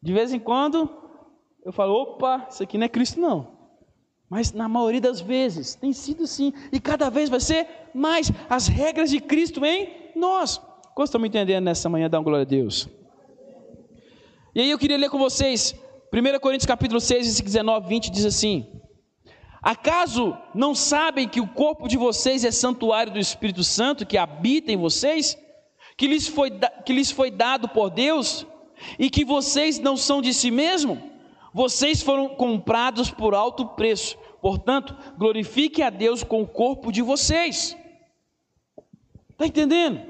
De 0.02 0.12
vez 0.12 0.34
em 0.34 0.40
quando, 0.40 0.90
eu 1.64 1.72
falo, 1.72 1.94
opa, 1.94 2.48
isso 2.50 2.64
aqui 2.64 2.80
não 2.80 2.86
é 2.86 2.90
Cristo 2.90 3.20
não. 3.20 3.60
Mas 4.28 4.54
na 4.54 4.68
maioria 4.68 5.02
das 5.02 5.22
vezes 5.22 5.76
tem 5.76 5.94
sido 5.94 6.24
assim, 6.24 6.52
e 6.72 6.80
cada 6.80 7.12
vez 7.12 7.30
vai 7.30 7.40
ser 7.40 7.68
mais 7.94 8.32
as 8.50 8.68
regras 8.68 9.12
de 9.12 9.20
Cristo 9.20 9.64
em 9.64 10.12
nós. 10.16 10.60
Como 10.96 11.06
estão 11.06 11.22
me 11.22 11.28
entendendo 11.28 11.64
nessa 11.64 11.88
manhã? 11.88 12.10
Dá 12.10 12.18
uma 12.18 12.24
glória 12.24 12.42
a 12.44 12.50
Deus. 12.50 12.90
E 14.56 14.62
aí 14.62 14.72
eu 14.72 14.80
queria 14.80 14.98
ler 14.98 15.12
com 15.12 15.20
vocês 15.20 15.76
1 16.12 16.40
Coríntios 16.40 16.66
capítulo 16.66 17.00
6, 17.00 17.28
versículo 17.28 17.54
19, 17.54 17.88
20 17.88 18.10
diz 18.10 18.26
assim: 18.26 18.66
Acaso 19.62 20.36
não 20.56 20.74
sabem 20.74 21.28
que 21.28 21.40
o 21.40 21.48
corpo 21.48 21.88
de 21.88 21.98
vocês 21.98 22.44
é 22.44 22.50
santuário 22.50 23.14
do 23.14 23.20
Espírito 23.20 23.64
Santo 23.64 24.08
que 24.08 24.18
habita 24.18 24.72
em 24.72 24.78
vocês, 24.78 25.38
que 25.96 26.08
lhes 26.08 26.28
foi, 26.28 26.52
que 26.84 26.94
lhes 26.94 27.12
foi 27.12 27.30
dado 27.30 27.70
por 27.70 27.92
Deus, 27.92 28.46
e 28.98 29.08
que 29.08 29.24
vocês 29.24 29.78
não 29.78 29.96
são 29.96 30.20
de 30.20 30.34
si 30.34 30.50
mesmo? 30.50 31.12
Vocês 31.54 32.02
foram 32.02 32.30
comprados 32.30 33.12
por 33.12 33.36
alto 33.36 33.68
preço, 33.68 34.18
portanto, 34.42 34.98
glorifiquem 35.16 35.86
a 35.86 35.92
Deus 35.92 36.24
com 36.24 36.42
o 36.42 36.48
corpo 36.48 36.92
de 36.92 37.04
vocês. 37.04 37.78
Está 39.30 39.46
entendendo? 39.46 40.02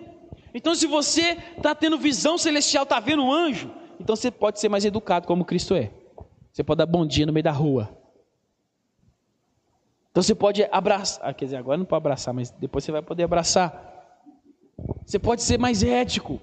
Então, 0.54 0.74
se 0.74 0.88
você 0.88 1.38
está 1.58 1.76
tendo 1.76 1.98
visão 1.98 2.38
celestial, 2.38 2.84
está 2.84 3.00
vendo 3.00 3.24
um 3.24 3.32
anjo, 3.32 3.70
então 4.00 4.16
você 4.16 4.32
pode 4.32 4.60
ser 4.60 4.70
mais 4.70 4.86
educado 4.86 5.28
como 5.28 5.46
Cristo 5.46 5.76
é. 5.76 5.92
Você 6.52 6.64
pode 6.64 6.78
dar 6.78 6.86
bom 6.86 7.06
dia 7.06 7.26
no 7.26 7.34
meio 7.34 7.44
da 7.44 7.52
rua. 7.52 7.90
Então 10.12 10.24
você 10.24 10.34
pode 10.34 10.68
abraçar, 10.72 11.30
ah, 11.30 11.34
quer 11.34 11.46
dizer, 11.46 11.58
agora 11.58 11.78
não 11.78 11.86
pode 11.86 11.98
abraçar, 11.98 12.34
mas 12.34 12.50
depois 12.50 12.84
você 12.84 12.92
vai 12.92 13.02
poder 13.02 13.24
abraçar. 13.24 13.88
Você 15.06 15.20
pode 15.20 15.42
ser 15.42 15.60
mais 15.60 15.84
ético. 15.84 16.40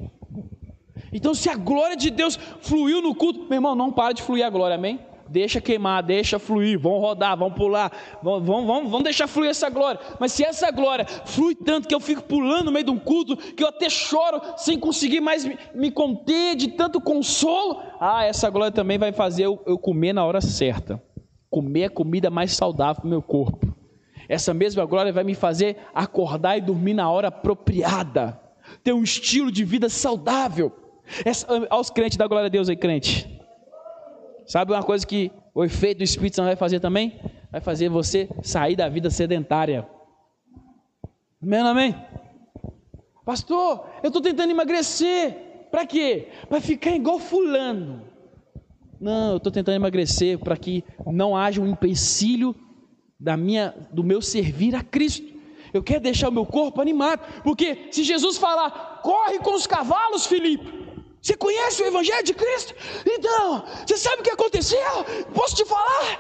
Então, 1.12 1.34
se 1.34 1.48
a 1.48 1.56
glória 1.56 1.96
de 1.96 2.10
Deus 2.10 2.36
fluiu 2.60 3.00
no 3.00 3.14
culto, 3.14 3.40
meu 3.44 3.54
irmão, 3.54 3.74
não 3.74 3.92
para 3.92 4.12
de 4.12 4.22
fluir 4.22 4.44
a 4.44 4.50
glória, 4.50 4.74
amém? 4.76 5.00
Deixa 5.28 5.60
queimar, 5.60 6.02
deixa 6.02 6.38
fluir, 6.38 6.78
vão 6.78 6.98
rodar, 6.98 7.36
vão 7.36 7.50
pular, 7.50 7.92
vão, 8.22 8.40
vão, 8.40 8.88
vão, 8.88 9.02
deixar 9.02 9.26
fluir 9.26 9.50
essa 9.50 9.68
glória. 9.68 10.00
Mas 10.18 10.32
se 10.32 10.44
essa 10.44 10.70
glória 10.70 11.06
flui 11.24 11.54
tanto 11.54 11.88
que 11.88 11.94
eu 11.94 12.00
fico 12.00 12.22
pulando 12.22 12.66
no 12.66 12.72
meio 12.72 12.84
de 12.84 12.90
um 12.90 12.98
culto, 12.98 13.36
que 13.36 13.62
eu 13.62 13.68
até 13.68 13.88
choro 13.88 14.40
sem 14.56 14.78
conseguir 14.78 15.20
mais 15.20 15.44
me, 15.44 15.58
me 15.74 15.90
conter 15.90 16.56
de 16.56 16.68
tanto 16.68 17.00
consolo, 17.00 17.82
ah, 18.00 18.24
essa 18.24 18.50
glória 18.50 18.72
também 18.72 18.98
vai 18.98 19.12
fazer 19.12 19.44
eu, 19.44 19.62
eu 19.66 19.78
comer 19.78 20.12
na 20.12 20.24
hora 20.24 20.40
certa. 20.40 21.02
Comer 21.50 21.84
a 21.84 21.90
comida 21.90 22.30
mais 22.30 22.52
saudável 22.54 22.96
para 22.96 23.06
o 23.06 23.10
meu 23.10 23.22
corpo. 23.22 23.74
Essa 24.28 24.52
mesma 24.52 24.84
glória 24.84 25.12
vai 25.12 25.24
me 25.24 25.34
fazer 25.34 25.76
acordar 25.94 26.58
e 26.58 26.60
dormir 26.60 26.94
na 26.94 27.10
hora 27.10 27.28
apropriada. 27.28 28.40
Ter 28.82 28.92
um 28.92 29.02
estilo 29.02 29.52
de 29.52 29.64
vida 29.64 29.88
saudável. 29.88 30.72
Essa, 31.24 31.46
aos 31.70 31.88
crentes, 31.88 32.16
dá 32.16 32.26
glória 32.26 32.46
a 32.46 32.50
Deus 32.50 32.68
aí, 32.68 32.76
crente. 32.76 33.35
Sabe 34.46 34.72
uma 34.72 34.82
coisa 34.82 35.06
que 35.06 35.32
o 35.54 35.64
efeito 35.64 35.98
do 35.98 36.04
Espírito 36.04 36.36
Santo 36.36 36.46
vai 36.46 36.56
fazer 36.56 36.78
também? 36.78 37.20
Vai 37.50 37.60
fazer 37.60 37.88
você 37.88 38.28
sair 38.42 38.76
da 38.76 38.88
vida 38.88 39.10
sedentária. 39.10 39.86
Amém, 41.42 41.60
amém? 41.60 41.94
Pastor, 43.24 43.88
eu 44.02 44.08
estou 44.08 44.22
tentando 44.22 44.50
emagrecer. 44.50 45.66
Para 45.70 45.84
quê? 45.84 46.28
Para 46.48 46.60
ficar 46.60 46.92
igual 46.92 47.18
fulano. 47.18 48.02
Não, 49.00 49.32
eu 49.32 49.36
estou 49.38 49.50
tentando 49.50 49.74
emagrecer 49.74 50.38
para 50.38 50.56
que 50.56 50.84
não 51.04 51.36
haja 51.36 51.60
um 51.60 51.66
empecilho 51.66 52.54
da 53.18 53.36
minha, 53.36 53.74
do 53.92 54.04
meu 54.04 54.22
servir 54.22 54.74
a 54.76 54.82
Cristo. 54.82 55.34
Eu 55.74 55.82
quero 55.82 56.00
deixar 56.00 56.28
o 56.28 56.32
meu 56.32 56.46
corpo 56.46 56.80
animado, 56.80 57.20
porque 57.42 57.88
se 57.90 58.04
Jesus 58.04 58.38
falar, 58.38 59.00
corre 59.02 59.38
com 59.40 59.54
os 59.54 59.66
cavalos, 59.66 60.24
Felipe, 60.24 60.85
você 61.26 61.36
conhece 61.36 61.82
o 61.82 61.86
Evangelho 61.86 62.22
de 62.22 62.32
Cristo? 62.32 62.72
Então, 63.04 63.64
você 63.84 63.96
sabe 63.96 64.20
o 64.20 64.22
que 64.22 64.30
aconteceu? 64.30 64.78
Posso 65.34 65.56
te 65.56 65.64
falar? 65.64 66.12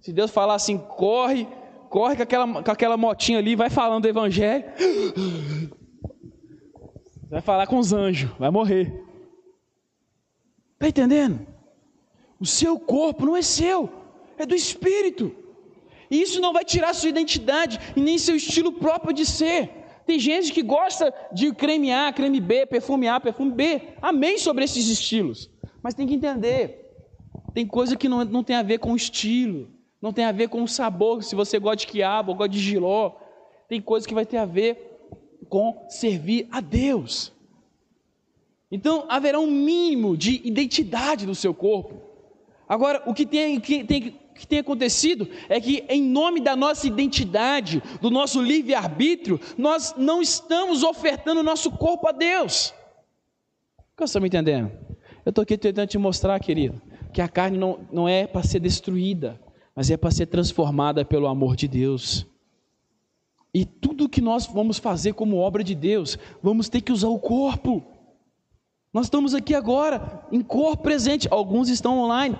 Se 0.00 0.10
Deus 0.10 0.30
falar 0.30 0.54
assim, 0.54 0.78
corre, 0.78 1.46
corre 1.90 2.16
com 2.16 2.22
aquela, 2.22 2.62
com 2.62 2.70
aquela 2.70 2.96
motinha 2.96 3.38
ali, 3.38 3.54
vai 3.54 3.68
falando 3.68 4.04
do 4.04 4.08
Evangelho. 4.08 4.64
Vai 7.28 7.42
falar 7.42 7.66
com 7.66 7.76
os 7.76 7.92
anjos, 7.92 8.30
vai 8.38 8.50
morrer. 8.50 9.04
Está 10.72 10.88
entendendo? 10.88 11.46
O 12.40 12.46
seu 12.46 12.80
corpo 12.80 13.26
não 13.26 13.36
é 13.36 13.42
seu, 13.42 13.90
é 14.38 14.46
do 14.46 14.54
Espírito. 14.54 15.30
E 16.10 16.22
isso 16.22 16.40
não 16.40 16.54
vai 16.54 16.64
tirar 16.64 16.94
sua 16.94 17.10
identidade 17.10 17.78
e 17.94 18.00
nem 18.00 18.16
seu 18.16 18.34
estilo 18.34 18.72
próprio 18.72 19.12
de 19.12 19.26
ser. 19.26 19.79
Tem 20.06 20.18
gente 20.18 20.52
que 20.52 20.62
gosta 20.62 21.12
de 21.32 21.52
creme 21.52 21.92
A, 21.92 22.12
creme 22.12 22.40
B, 22.40 22.66
perfume 22.66 23.06
A, 23.06 23.20
perfume 23.20 23.52
B. 23.52 23.82
Amém 24.00 24.38
sobre 24.38 24.64
esses 24.64 24.88
estilos. 24.88 25.50
Mas 25.82 25.94
tem 25.94 26.06
que 26.06 26.14
entender. 26.14 26.92
Tem 27.54 27.66
coisa 27.66 27.96
que 27.96 28.08
não, 28.08 28.24
não 28.24 28.44
tem 28.44 28.56
a 28.56 28.62
ver 28.62 28.78
com 28.78 28.92
o 28.92 28.96
estilo. 28.96 29.68
Não 30.00 30.12
tem 30.12 30.24
a 30.24 30.32
ver 30.32 30.48
com 30.48 30.62
o 30.62 30.68
sabor, 30.68 31.22
se 31.22 31.34
você 31.34 31.58
gosta 31.58 31.76
de 31.76 31.86
quiabo 31.86 32.32
ou 32.32 32.36
gosta 32.36 32.50
de 32.50 32.58
giló. 32.58 33.12
Tem 33.68 33.80
coisa 33.80 34.06
que 34.06 34.14
vai 34.14 34.24
ter 34.24 34.38
a 34.38 34.46
ver 34.46 34.90
com 35.48 35.86
servir 35.88 36.48
a 36.50 36.60
Deus. 36.60 37.32
Então 38.70 39.04
haverá 39.08 39.38
um 39.38 39.50
mínimo 39.50 40.16
de 40.16 40.40
identidade 40.44 41.26
do 41.26 41.34
seu 41.34 41.52
corpo. 41.52 42.00
Agora, 42.68 43.02
o 43.04 43.12
que 43.12 43.26
tem, 43.26 43.58
que 43.60 43.82
tem, 43.82 44.19
que 44.40 44.46
tem 44.46 44.58
acontecido 44.58 45.28
é 45.48 45.60
que, 45.60 45.84
em 45.88 46.02
nome 46.02 46.40
da 46.40 46.56
nossa 46.56 46.86
identidade, 46.86 47.82
do 48.00 48.10
nosso 48.10 48.40
livre-arbítrio, 48.40 49.38
nós 49.58 49.94
não 49.96 50.22
estamos 50.22 50.82
ofertando 50.82 51.40
o 51.40 51.44
nosso 51.44 51.70
corpo 51.70 52.08
a 52.08 52.12
Deus. 52.12 52.74
Você 53.96 54.04
está 54.04 54.20
me 54.20 54.28
entendendo? 54.28 54.72
Eu 55.26 55.30
estou 55.30 55.42
aqui 55.42 55.58
tentando 55.58 55.88
te 55.88 55.98
mostrar, 55.98 56.40
querido, 56.40 56.80
que 57.12 57.20
a 57.20 57.28
carne 57.28 57.58
não, 57.58 57.80
não 57.92 58.08
é 58.08 58.26
para 58.26 58.42
ser 58.42 58.60
destruída, 58.60 59.38
mas 59.76 59.90
é 59.90 59.96
para 59.96 60.10
ser 60.10 60.26
transformada 60.26 61.04
pelo 61.04 61.26
amor 61.26 61.54
de 61.54 61.68
Deus. 61.68 62.26
E 63.52 63.66
tudo 63.66 64.08
que 64.08 64.22
nós 64.22 64.46
vamos 64.46 64.78
fazer 64.78 65.12
como 65.12 65.36
obra 65.36 65.62
de 65.62 65.74
Deus, 65.74 66.18
vamos 66.42 66.68
ter 66.68 66.80
que 66.80 66.92
usar 66.92 67.08
o 67.08 67.18
corpo. 67.18 67.84
Nós 68.92 69.06
estamos 69.06 69.34
aqui 69.34 69.54
agora, 69.54 70.26
em 70.32 70.40
corpo 70.40 70.82
presente, 70.82 71.28
alguns 71.30 71.68
estão 71.68 71.98
online. 71.98 72.36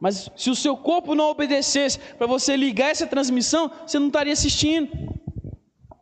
Mas 0.00 0.30
se 0.36 0.50
o 0.50 0.54
seu 0.54 0.76
corpo 0.76 1.14
não 1.14 1.30
obedecesse 1.30 1.98
para 2.16 2.26
você 2.26 2.56
ligar 2.56 2.90
essa 2.90 3.06
transmissão, 3.06 3.70
você 3.86 3.98
não 3.98 4.06
estaria 4.08 4.32
assistindo. 4.32 4.88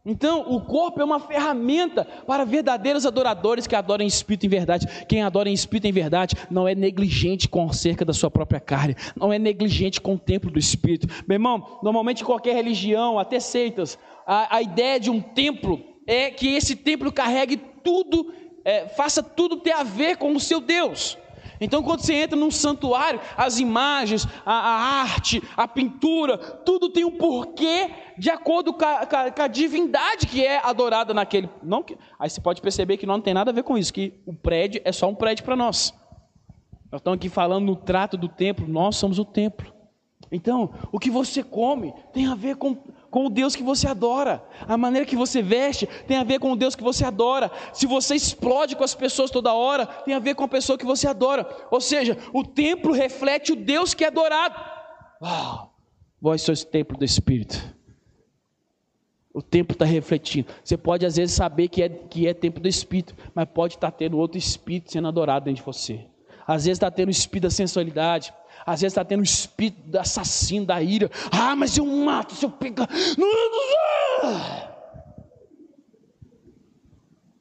Então, 0.08 0.42
o 0.48 0.60
corpo 0.60 1.00
é 1.00 1.04
uma 1.04 1.18
ferramenta 1.18 2.04
para 2.04 2.44
verdadeiros 2.44 3.04
adoradores 3.04 3.66
que 3.66 3.74
adoram 3.74 4.04
em 4.04 4.06
espírito 4.06 4.46
em 4.46 4.48
verdade. 4.48 4.86
Quem 5.08 5.22
adora 5.22 5.48
em 5.48 5.52
espírito 5.52 5.88
em 5.88 5.92
verdade 5.92 6.36
não 6.48 6.68
é 6.68 6.76
negligente 6.76 7.48
com 7.48 7.72
cerca 7.72 8.04
da 8.04 8.12
sua 8.12 8.30
própria 8.30 8.60
carne, 8.60 8.94
não 9.16 9.32
é 9.32 9.38
negligente 9.38 10.00
com 10.00 10.14
o 10.14 10.18
templo 10.18 10.48
do 10.48 10.60
espírito. 10.60 11.08
Meu 11.26 11.34
irmão, 11.34 11.80
normalmente 11.82 12.24
qualquer 12.24 12.54
religião, 12.54 13.18
até 13.18 13.40
seitas, 13.40 13.98
a, 14.24 14.58
a 14.58 14.62
ideia 14.62 15.00
de 15.00 15.10
um 15.10 15.20
templo 15.20 15.82
é 16.06 16.30
que 16.30 16.54
esse 16.54 16.76
templo 16.76 17.10
carregue 17.10 17.56
tudo, 17.82 18.32
é, 18.64 18.86
faça 18.86 19.24
tudo 19.24 19.56
ter 19.56 19.72
a 19.72 19.82
ver 19.82 20.18
com 20.18 20.32
o 20.32 20.38
seu 20.38 20.60
Deus. 20.60 21.18
Então, 21.60 21.82
quando 21.82 22.00
você 22.00 22.14
entra 22.14 22.38
num 22.38 22.50
santuário, 22.50 23.20
as 23.36 23.58
imagens, 23.58 24.26
a, 24.44 24.52
a 24.52 25.02
arte, 25.02 25.42
a 25.56 25.66
pintura, 25.66 26.36
tudo 26.38 26.90
tem 26.90 27.04
um 27.04 27.10
porquê 27.10 27.90
de 28.18 28.30
acordo 28.30 28.72
com 28.72 28.84
a, 28.84 29.06
com 29.06 29.42
a, 29.42 29.48
divindade 29.48 30.26
que 30.26 30.44
é 30.44 30.58
adorada 30.58 31.12
naquele. 31.14 31.48
Não 31.62 31.84
aí 32.18 32.28
você 32.28 32.40
pode 32.40 32.60
perceber 32.60 32.96
que 32.96 33.06
não 33.06 33.20
tem 33.20 33.34
nada 33.34 33.50
a 33.50 33.54
ver 33.54 33.62
com 33.62 33.76
isso, 33.76 33.92
que 33.92 34.14
o 34.26 34.34
prédio 34.34 34.80
é 34.84 34.92
só 34.92 35.08
um 35.08 35.14
prédio 35.14 35.44
para 35.44 35.56
nós. 35.56 35.94
Nós 36.90 37.00
estamos 37.00 37.16
aqui 37.16 37.28
falando 37.28 37.64
no 37.64 37.76
trato 37.76 38.16
do 38.16 38.28
templo, 38.28 38.66
nós 38.66 38.96
somos 38.96 39.18
o 39.18 39.24
templo. 39.24 39.74
Então, 40.30 40.70
o 40.90 40.98
que 40.98 41.10
você 41.10 41.42
come 41.42 41.94
tem 42.12 42.26
a 42.26 42.34
ver 42.34 42.56
com 42.56 42.76
com 43.10 43.26
o 43.26 43.30
Deus 43.30 43.56
que 43.56 43.62
você 43.62 43.86
adora. 43.86 44.42
A 44.66 44.76
maneira 44.76 45.06
que 45.06 45.16
você 45.16 45.42
veste 45.42 45.86
tem 46.06 46.16
a 46.16 46.24
ver 46.24 46.38
com 46.38 46.52
o 46.52 46.56
Deus 46.56 46.74
que 46.74 46.82
você 46.82 47.04
adora. 47.04 47.50
Se 47.72 47.86
você 47.86 48.14
explode 48.14 48.76
com 48.76 48.84
as 48.84 48.94
pessoas 48.94 49.30
toda 49.30 49.54
hora, 49.54 49.86
tem 49.86 50.14
a 50.14 50.18
ver 50.18 50.34
com 50.34 50.44
a 50.44 50.48
pessoa 50.48 50.78
que 50.78 50.84
você 50.84 51.06
adora. 51.06 51.46
Ou 51.70 51.80
seja, 51.80 52.16
o 52.32 52.44
templo 52.44 52.92
reflete 52.92 53.52
o 53.52 53.56
Deus 53.56 53.94
que 53.94 54.04
é 54.04 54.08
adorado. 54.08 54.54
Uau! 55.22 55.74
Vós 56.20 56.42
sois 56.42 56.64
templo 56.64 56.98
do 56.98 57.04
Espírito. 57.04 57.74
O 59.32 59.42
templo 59.42 59.74
está 59.74 59.84
refletindo. 59.84 60.48
Você 60.64 60.76
pode 60.78 61.04
às 61.04 61.16
vezes 61.16 61.34
saber 61.34 61.68
que 61.68 61.82
é, 61.82 61.88
que 61.88 62.26
é 62.26 62.32
templo 62.32 62.62
do 62.62 62.68
Espírito, 62.68 63.14
mas 63.34 63.46
pode 63.46 63.74
estar 63.74 63.90
tá 63.90 63.96
tendo 63.96 64.16
outro 64.16 64.38
Espírito 64.38 64.90
sendo 64.90 65.08
adorado 65.08 65.44
dentro 65.44 65.62
de 65.62 65.66
você. 65.66 66.06
Às 66.46 66.64
vezes 66.64 66.76
está 66.76 66.90
tendo 66.90 67.08
o 67.08 67.10
Espírito 67.10 67.42
da 67.42 67.50
sensualidade 67.50 68.32
às 68.66 68.80
vezes 68.80 68.92
está 68.92 69.04
tendo 69.04 69.20
o 69.20 69.24
espírito 69.24 69.88
do 69.88 69.98
assassino, 69.98 70.66
da 70.66 70.82
ira. 70.82 71.08
Ah, 71.30 71.54
mas 71.54 71.78
eu 71.78 71.86
mato, 71.86 72.34
se 72.34 72.44
eu 72.44 72.50
pegar. 72.50 72.88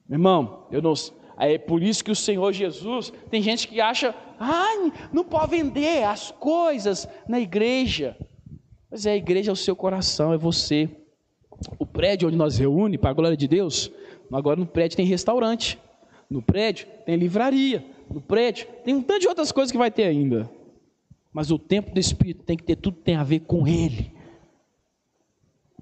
Meu 0.07 0.17
irmão, 0.17 0.67
eu 0.71 0.83
não. 0.83 0.93
É 1.37 1.57
por 1.57 1.81
isso 1.81 2.03
que 2.03 2.11
o 2.11 2.15
Senhor 2.15 2.53
Jesus, 2.53 3.11
tem 3.29 3.41
gente 3.41 3.67
que 3.67 3.81
acha, 3.81 4.13
ah, 4.39 4.91
não 5.11 5.23
pode 5.23 5.51
vender 5.51 6.03
as 6.03 6.29
coisas 6.31 7.07
na 7.27 7.39
igreja. 7.39 8.15
Mas 8.89 9.05
é 9.05 9.11
a 9.11 9.17
igreja 9.17 9.51
é 9.51 9.53
o 9.53 9.55
seu 9.55 9.75
coração, 9.75 10.31
é 10.31 10.37
você. 10.37 10.87
O 11.79 11.85
prédio 11.85 12.27
onde 12.27 12.37
nós 12.37 12.57
reúne, 12.57 12.97
para 12.97 13.09
a 13.09 13.13
glória 13.13 13.35
de 13.35 13.47
Deus, 13.47 13.91
agora 14.31 14.59
no 14.59 14.67
prédio 14.67 14.95
tem 14.95 15.05
restaurante, 15.05 15.79
no 16.29 16.41
prédio 16.41 16.87
tem 17.05 17.15
livraria, 17.15 17.83
no 18.09 18.21
prédio 18.21 18.67
tem 18.83 18.93
um 18.93 19.01
tanto 19.01 19.21
de 19.21 19.27
outras 19.27 19.51
coisas 19.51 19.71
que 19.71 19.77
vai 19.77 19.89
ter 19.89 20.03
ainda. 20.03 20.49
Mas 21.35 21.51
o 21.51 21.59
templo 21.59 21.93
do 21.93 21.99
Espírito 21.99 22.45
tem 22.45 22.55
que 22.55 22.63
ter 22.63 22.77
tudo 22.77 22.95
tem 22.95 23.17
a 23.17 23.23
ver 23.23 23.41
com 23.41 23.67
Ele. 23.67 24.09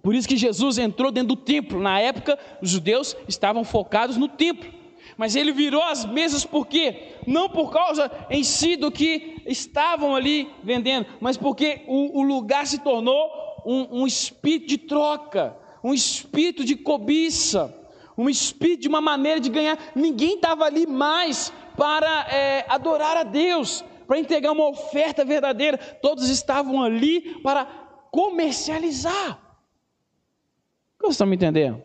Por 0.01 0.15
isso 0.15 0.27
que 0.27 0.35
Jesus 0.35 0.79
entrou 0.79 1.11
dentro 1.11 1.35
do 1.35 1.35
templo. 1.35 1.79
Na 1.79 1.99
época, 1.99 2.39
os 2.59 2.71
judeus 2.71 3.15
estavam 3.27 3.63
focados 3.63 4.17
no 4.17 4.27
templo. 4.27 4.67
Mas 5.15 5.35
ele 5.35 5.51
virou 5.51 5.83
as 5.83 6.05
mesas 6.05 6.43
por 6.43 6.65
quê? 6.65 7.17
Não 7.27 7.47
por 7.47 7.71
causa 7.71 8.11
em 8.31 8.43
si 8.43 8.75
do 8.75 8.91
que 8.91 9.43
estavam 9.45 10.15
ali 10.15 10.49
vendendo, 10.63 11.05
mas 11.21 11.37
porque 11.37 11.83
o, 11.87 12.19
o 12.19 12.23
lugar 12.23 12.65
se 12.65 12.79
tornou 12.79 13.29
um, 13.63 14.01
um 14.01 14.07
espírito 14.07 14.65
de 14.65 14.79
troca, 14.79 15.55
um 15.83 15.93
espírito 15.93 16.65
de 16.65 16.75
cobiça, 16.75 17.71
um 18.17 18.27
espírito 18.27 18.81
de 18.81 18.87
uma 18.87 19.01
maneira 19.01 19.39
de 19.39 19.49
ganhar. 19.49 19.77
Ninguém 19.93 20.33
estava 20.33 20.65
ali 20.65 20.87
mais 20.87 21.53
para 21.77 22.27
é, 22.31 22.65
adorar 22.67 23.17
a 23.17 23.23
Deus, 23.23 23.85
para 24.07 24.19
entregar 24.19 24.51
uma 24.51 24.67
oferta 24.67 25.23
verdadeira, 25.25 25.77
todos 25.77 26.29
estavam 26.29 26.81
ali 26.81 27.39
para 27.41 27.65
comercializar. 28.11 29.39
Vocês 30.99 31.15
estão 31.15 31.27
me 31.27 31.35
entendendo? 31.35 31.81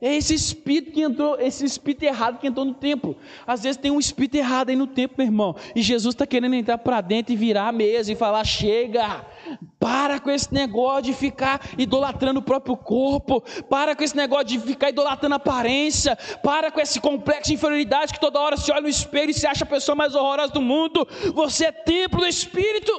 É 0.00 0.14
esse 0.14 0.34
espírito 0.34 0.92
que 0.92 1.00
entrou, 1.00 1.40
esse 1.40 1.64
espírito 1.64 2.02
errado 2.02 2.38
que 2.38 2.46
entrou 2.46 2.66
no 2.66 2.74
templo. 2.74 3.16
Às 3.46 3.62
vezes 3.62 3.78
tem 3.78 3.90
um 3.90 3.98
espírito 3.98 4.36
errado 4.36 4.68
aí 4.68 4.76
no 4.76 4.86
templo, 4.86 5.16
meu 5.18 5.26
irmão. 5.26 5.56
E 5.74 5.80
Jesus 5.80 6.14
está 6.14 6.26
querendo 6.26 6.54
entrar 6.54 6.78
para 6.78 7.00
dentro 7.00 7.32
e 7.32 7.36
virar 7.36 7.68
a 7.68 7.72
mesa 7.72 8.12
e 8.12 8.16
falar: 8.16 8.44
chega, 8.44 9.24
Para 9.78 10.18
com 10.20 10.30
esse 10.30 10.52
negócio 10.52 11.02
de 11.02 11.12
ficar 11.12 11.60
idolatrando 11.78 12.40
o 12.40 12.42
próprio 12.42 12.76
corpo. 12.76 13.42
Para 13.68 13.94
com 13.94 14.02
esse 14.02 14.16
negócio 14.16 14.46
de 14.46 14.58
ficar 14.58 14.90
idolatrando 14.90 15.34
a 15.34 15.36
aparência. 15.36 16.16
Para 16.42 16.70
com 16.70 16.80
esse 16.80 17.00
complexo 17.00 17.48
de 17.48 17.54
inferioridade 17.54 18.12
que 18.12 18.20
toda 18.20 18.40
hora 18.40 18.56
se 18.56 18.70
olha 18.72 18.82
no 18.82 18.88
espelho 18.88 19.30
e 19.30 19.34
se 19.34 19.46
acha 19.46 19.64
a 19.64 19.68
pessoa 19.68 19.94
mais 19.94 20.14
horrorosa 20.14 20.52
do 20.52 20.60
mundo. 20.60 21.06
Você 21.34 21.66
é 21.66 21.72
templo 21.72 22.20
do 22.20 22.26
Espírito. 22.26 22.92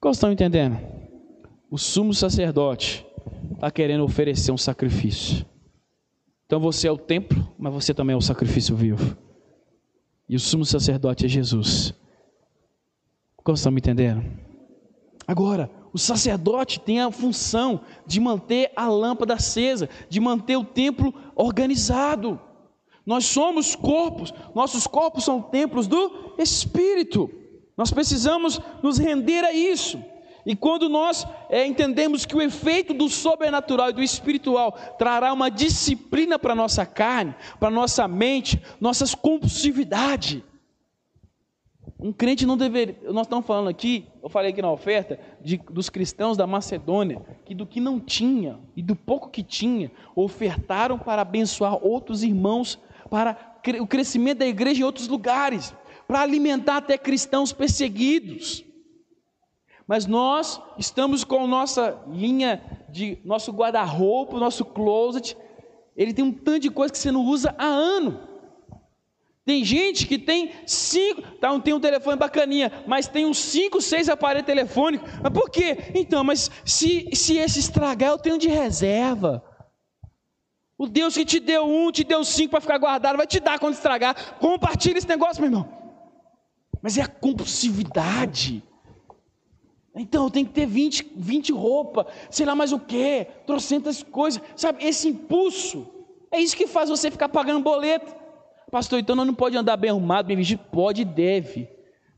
Como 0.00 0.12
estão 0.12 0.32
entendendo? 0.32 0.78
O 1.70 1.76
sumo 1.78 2.14
sacerdote 2.14 3.06
está 3.52 3.70
querendo 3.70 4.02
oferecer 4.02 4.50
um 4.50 4.56
sacrifício. 4.56 5.46
Então 6.46 6.58
você 6.58 6.88
é 6.88 6.90
o 6.90 6.98
templo, 6.98 7.52
mas 7.58 7.72
você 7.72 7.94
também 7.94 8.14
é 8.14 8.16
o 8.16 8.20
sacrifício 8.20 8.74
vivo. 8.74 9.16
E 10.28 10.34
o 10.34 10.40
sumo 10.40 10.64
sacerdote 10.64 11.26
é 11.26 11.28
Jesus. 11.28 11.94
Como 13.50 13.56
estão 13.56 13.72
me 13.72 13.80
entendendo? 13.80 14.22
Agora, 15.26 15.68
o 15.92 15.98
sacerdote 15.98 16.78
tem 16.78 17.00
a 17.00 17.10
função 17.10 17.80
de 18.06 18.20
manter 18.20 18.70
a 18.76 18.86
lâmpada 18.86 19.34
acesa, 19.34 19.88
de 20.08 20.20
manter 20.20 20.56
o 20.56 20.62
templo 20.62 21.12
organizado. 21.34 22.38
Nós 23.04 23.24
somos 23.26 23.74
corpos, 23.74 24.32
nossos 24.54 24.86
corpos 24.86 25.24
são 25.24 25.42
templos 25.42 25.88
do 25.88 26.36
Espírito. 26.38 27.28
Nós 27.76 27.90
precisamos 27.90 28.60
nos 28.84 28.98
render 28.98 29.44
a 29.44 29.52
isso. 29.52 30.00
E 30.46 30.54
quando 30.54 30.88
nós 30.88 31.26
é, 31.48 31.66
entendemos 31.66 32.24
que 32.24 32.36
o 32.36 32.40
efeito 32.40 32.94
do 32.94 33.08
sobrenatural 33.08 33.90
e 33.90 33.94
do 33.94 34.02
espiritual 34.02 34.78
trará 34.96 35.32
uma 35.32 35.50
disciplina 35.50 36.38
para 36.38 36.54
nossa 36.54 36.86
carne, 36.86 37.34
para 37.58 37.68
nossa 37.68 38.06
mente, 38.06 38.62
nossas 38.80 39.12
compulsividade. 39.12 40.44
Um 42.02 42.12
crente 42.12 42.46
não 42.46 42.56
deveria. 42.56 42.96
Nós 43.12 43.26
estamos 43.26 43.44
falando 43.44 43.68
aqui, 43.68 44.06
eu 44.22 44.28
falei 44.28 44.50
aqui 44.50 44.62
na 44.62 44.72
oferta, 44.72 45.20
de, 45.40 45.58
dos 45.58 45.90
cristãos 45.90 46.36
da 46.36 46.46
Macedônia, 46.46 47.20
que 47.44 47.54
do 47.54 47.66
que 47.66 47.78
não 47.78 48.00
tinha 48.00 48.58
e 48.74 48.82
do 48.82 48.96
pouco 48.96 49.28
que 49.28 49.42
tinha, 49.42 49.90
ofertaram 50.16 50.98
para 50.98 51.22
abençoar 51.22 51.84
outros 51.84 52.22
irmãos, 52.22 52.78
para 53.10 53.58
o 53.80 53.86
crescimento 53.86 54.38
da 54.38 54.46
igreja 54.46 54.80
em 54.80 54.84
outros 54.84 55.08
lugares, 55.08 55.74
para 56.08 56.20
alimentar 56.22 56.78
até 56.78 56.96
cristãos 56.96 57.52
perseguidos. 57.52 58.64
Mas 59.86 60.06
nós 60.06 60.60
estamos 60.78 61.22
com 61.22 61.46
nossa 61.46 62.02
linha 62.08 62.62
de 62.88 63.18
nosso 63.24 63.52
guarda-roupa, 63.52 64.38
nosso 64.38 64.64
closet, 64.64 65.36
ele 65.96 66.14
tem 66.14 66.24
um 66.24 66.32
tanto 66.32 66.60
de 66.60 66.70
coisa 66.70 66.92
que 66.92 66.98
você 66.98 67.12
não 67.12 67.26
usa 67.26 67.54
há 67.58 67.66
ano. 67.66 68.29
Tem 69.50 69.64
gente 69.64 70.06
que 70.06 70.16
tem 70.16 70.52
cinco, 70.64 71.22
tá, 71.40 71.58
tem 71.58 71.74
um 71.74 71.80
telefone 71.80 72.16
bacaninha, 72.16 72.70
mas 72.86 73.08
tem 73.08 73.26
uns 73.26 73.38
cinco, 73.38 73.80
seis 73.80 74.08
aparelhos 74.08 74.46
telefônicos. 74.46 75.10
Mas 75.20 75.32
por 75.32 75.50
quê? 75.50 75.90
Então, 75.92 76.22
mas 76.22 76.48
se, 76.64 77.10
se 77.12 77.36
esse 77.36 77.58
estragar, 77.58 78.10
eu 78.10 78.18
tenho 78.18 78.38
de 78.38 78.46
reserva. 78.46 79.42
O 80.78 80.86
Deus 80.86 81.14
que 81.14 81.24
te 81.24 81.40
deu 81.40 81.66
um, 81.66 81.90
te 81.90 82.04
deu 82.04 82.22
cinco 82.22 82.52
para 82.52 82.60
ficar 82.60 82.78
guardado, 82.78 83.16
vai 83.16 83.26
te 83.26 83.40
dar 83.40 83.58
quando 83.58 83.74
estragar. 83.74 84.38
Compartilha 84.38 84.98
esse 84.98 85.08
negócio, 85.08 85.42
meu 85.42 85.50
irmão. 85.50 85.68
Mas 86.80 86.96
é 86.96 87.02
a 87.02 87.08
compulsividade. 87.08 88.62
Então 89.96 90.26
eu 90.26 90.30
tenho 90.30 90.46
que 90.46 90.52
ter 90.52 90.66
20, 90.66 91.10
20 91.16 91.52
roupas, 91.52 92.06
sei 92.30 92.46
lá 92.46 92.54
mais 92.54 92.72
o 92.72 92.78
que, 92.78 93.26
trocentas 93.44 94.00
coisas, 94.00 94.40
sabe? 94.54 94.84
Esse 94.84 95.08
impulso, 95.08 95.88
é 96.30 96.38
isso 96.38 96.56
que 96.56 96.68
faz 96.68 96.88
você 96.88 97.10
ficar 97.10 97.28
pagando 97.28 97.64
boleto. 97.64 98.19
Pastor, 98.70 99.00
então 99.00 99.16
não 99.16 99.34
pode 99.34 99.56
andar 99.56 99.76
bem 99.76 99.90
arrumado, 99.90 100.28
bem 100.28 100.36
vestido? 100.36 100.62
Pode 100.70 101.02
e 101.02 101.04
deve, 101.04 101.68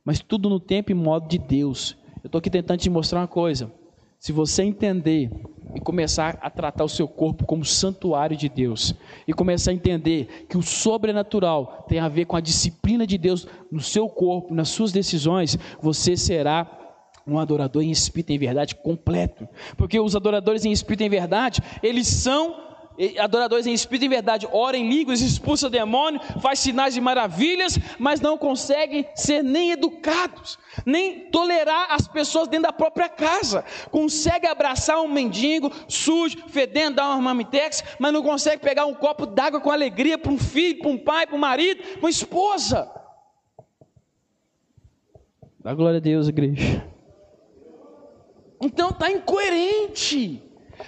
mas 0.05 0.21
tudo 0.21 0.51
no 0.51 0.61
tempo 0.61 0.91
e 0.93 0.95
modo 0.95 1.27
de 1.27 1.39
Deus. 1.39 1.97
Eu 2.23 2.29
estou 2.29 2.39
aqui 2.39 2.51
tentando 2.51 2.79
te 2.79 2.91
mostrar 2.91 3.21
uma 3.21 3.29
coisa. 3.29 3.73
Se 4.19 4.33
você 4.33 4.63
entender 4.63 5.31
e 5.75 5.81
começar 5.81 6.39
a 6.43 6.51
tratar 6.51 6.85
o 6.85 6.89
seu 6.89 7.09
corpo 7.09 7.47
como 7.47 7.65
santuário 7.65 8.37
de 8.37 8.49
Deus, 8.49 8.95
e 9.27 9.33
começar 9.33 9.71
a 9.71 9.75
entender 9.75 10.47
que 10.49 10.59
o 10.59 10.63
sobrenatural 10.63 11.87
tem 11.89 11.99
a 11.99 12.09
ver 12.09 12.27
com 12.27 12.37
a 12.37 12.41
disciplina 12.41 13.07
de 13.07 13.17
Deus 13.17 13.49
no 13.71 13.81
seu 13.81 14.09
corpo, 14.09 14.55
nas 14.55 14.69
suas 14.69 14.93
decisões, 14.93 15.59
você 15.81 16.17
será 16.17 16.79
um 17.27 17.39
adorador 17.39 17.83
em 17.83 17.91
espírito 17.91 18.31
e 18.31 18.35
em 18.35 18.39
verdade 18.39 18.75
completo. 18.75 19.49
Porque 19.77 19.99
os 19.99 20.15
adoradores 20.15 20.65
em 20.65 20.73
espírito 20.73 21.03
e 21.03 21.07
em 21.07 21.11
verdade, 21.11 21.63
eles 21.83 22.07
são 22.07 22.72
adoradores 23.19 23.67
em 23.67 23.73
espírito 23.73 24.05
e 24.05 24.09
verdade, 24.09 24.49
ora 24.51 24.77
em 24.77 24.89
línguas, 24.89 25.21
expulsa 25.21 25.71
demônio, 25.71 26.21
faz 26.41 26.59
sinais 26.59 26.97
e 26.97 27.01
maravilhas, 27.01 27.79
mas 27.99 28.21
não 28.21 28.37
conseguem 28.37 29.07
ser 29.15 29.43
nem 29.43 29.71
educados, 29.71 30.59
nem 30.85 31.31
tolerar 31.31 31.89
as 31.91 32.07
pessoas 32.07 32.49
dentro 32.49 32.65
da 32.65 32.73
própria 32.73 33.09
casa. 33.09 33.65
Consegue 33.91 34.47
abraçar 34.47 35.01
um 35.01 35.09
mendigo 35.09 35.73
sujo, 35.89 36.39
fedendo, 36.49 36.97
dar 36.97 37.09
uma 37.09 37.21
mamitex, 37.21 37.83
mas 37.99 38.13
não 38.13 38.23
consegue 38.23 38.63
pegar 38.63 38.87
um 38.87 38.95
copo 38.95 39.27
d'água 39.27 39.61
com 39.61 39.71
alegria 39.71 40.19
para 40.19 40.33
um 40.33 40.39
filho, 40.39 40.81
para 40.81 40.91
um 40.91 40.99
pai, 40.99 41.27
para 41.27 41.37
um 41.37 41.41
marido, 41.41 41.83
para 41.83 42.01
uma 42.01 42.11
esposa. 42.11 42.91
Dá 45.61 45.73
glória 45.75 45.99
a 45.99 46.01
Deus, 46.01 46.29
igreja. 46.29 46.85
Então 48.61 48.91
está 48.91 49.11
incoerente. 49.11 50.43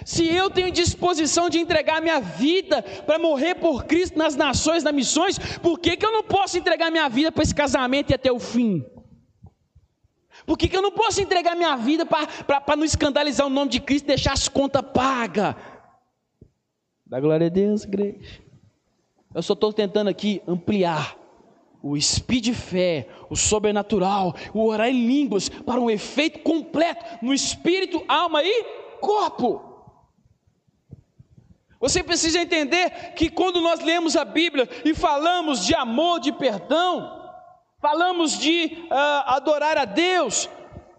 Se 0.04 0.26
eu 0.26 0.50
tenho 0.50 0.70
disposição 0.70 1.50
de 1.50 1.58
entregar 1.58 2.00
minha 2.00 2.20
vida 2.20 2.82
para 3.06 3.18
morrer 3.18 3.54
por 3.56 3.84
Cristo 3.84 4.18
nas 4.18 4.34
nações, 4.34 4.82
nas 4.82 4.94
missões, 4.94 5.38
por 5.58 5.78
que, 5.78 5.96
que 5.96 6.04
eu 6.06 6.12
não 6.12 6.22
posso 6.22 6.56
entregar 6.58 6.90
minha 6.90 7.08
vida 7.08 7.30
para 7.30 7.42
esse 7.42 7.54
casamento 7.54 8.10
e 8.10 8.14
até 8.14 8.32
o 8.32 8.38
fim? 8.38 8.84
Por 10.46 10.58
que, 10.58 10.68
que 10.68 10.76
eu 10.76 10.82
não 10.82 10.92
posso 10.92 11.20
entregar 11.20 11.54
minha 11.54 11.76
vida 11.76 12.04
para 12.04 12.76
não 12.76 12.84
escandalizar 12.84 13.46
o 13.46 13.50
nome 13.50 13.70
de 13.70 13.80
Cristo 13.80 14.04
e 14.04 14.08
deixar 14.08 14.32
as 14.32 14.48
contas 14.48 14.82
pagas? 14.82 15.54
Dá 17.06 17.20
glória 17.20 17.46
a 17.46 17.50
Deus, 17.50 17.84
igreja. 17.84 18.42
Eu 19.34 19.42
só 19.42 19.54
estou 19.54 19.72
tentando 19.72 20.08
aqui 20.08 20.42
ampliar 20.46 21.16
o 21.82 22.00
speed 22.00 22.54
fé, 22.54 23.06
o 23.28 23.36
sobrenatural, 23.36 24.34
o 24.54 24.66
orar 24.66 24.88
em 24.88 25.06
línguas, 25.06 25.48
para 25.50 25.78
um 25.78 25.90
efeito 25.90 26.38
completo 26.38 27.04
no 27.20 27.34
espírito, 27.34 28.02
alma 28.08 28.42
e 28.42 28.64
corpo. 29.00 29.73
Você 31.84 32.02
precisa 32.02 32.40
entender 32.40 33.12
que 33.14 33.28
quando 33.28 33.60
nós 33.60 33.80
lemos 33.80 34.16
a 34.16 34.24
Bíblia 34.24 34.66
e 34.86 34.94
falamos 34.94 35.66
de 35.66 35.74
amor, 35.74 36.18
de 36.18 36.32
perdão, 36.32 37.30
falamos 37.78 38.38
de 38.38 38.86
uh, 38.90 38.94
adorar 39.26 39.76
a 39.76 39.84
Deus, 39.84 40.48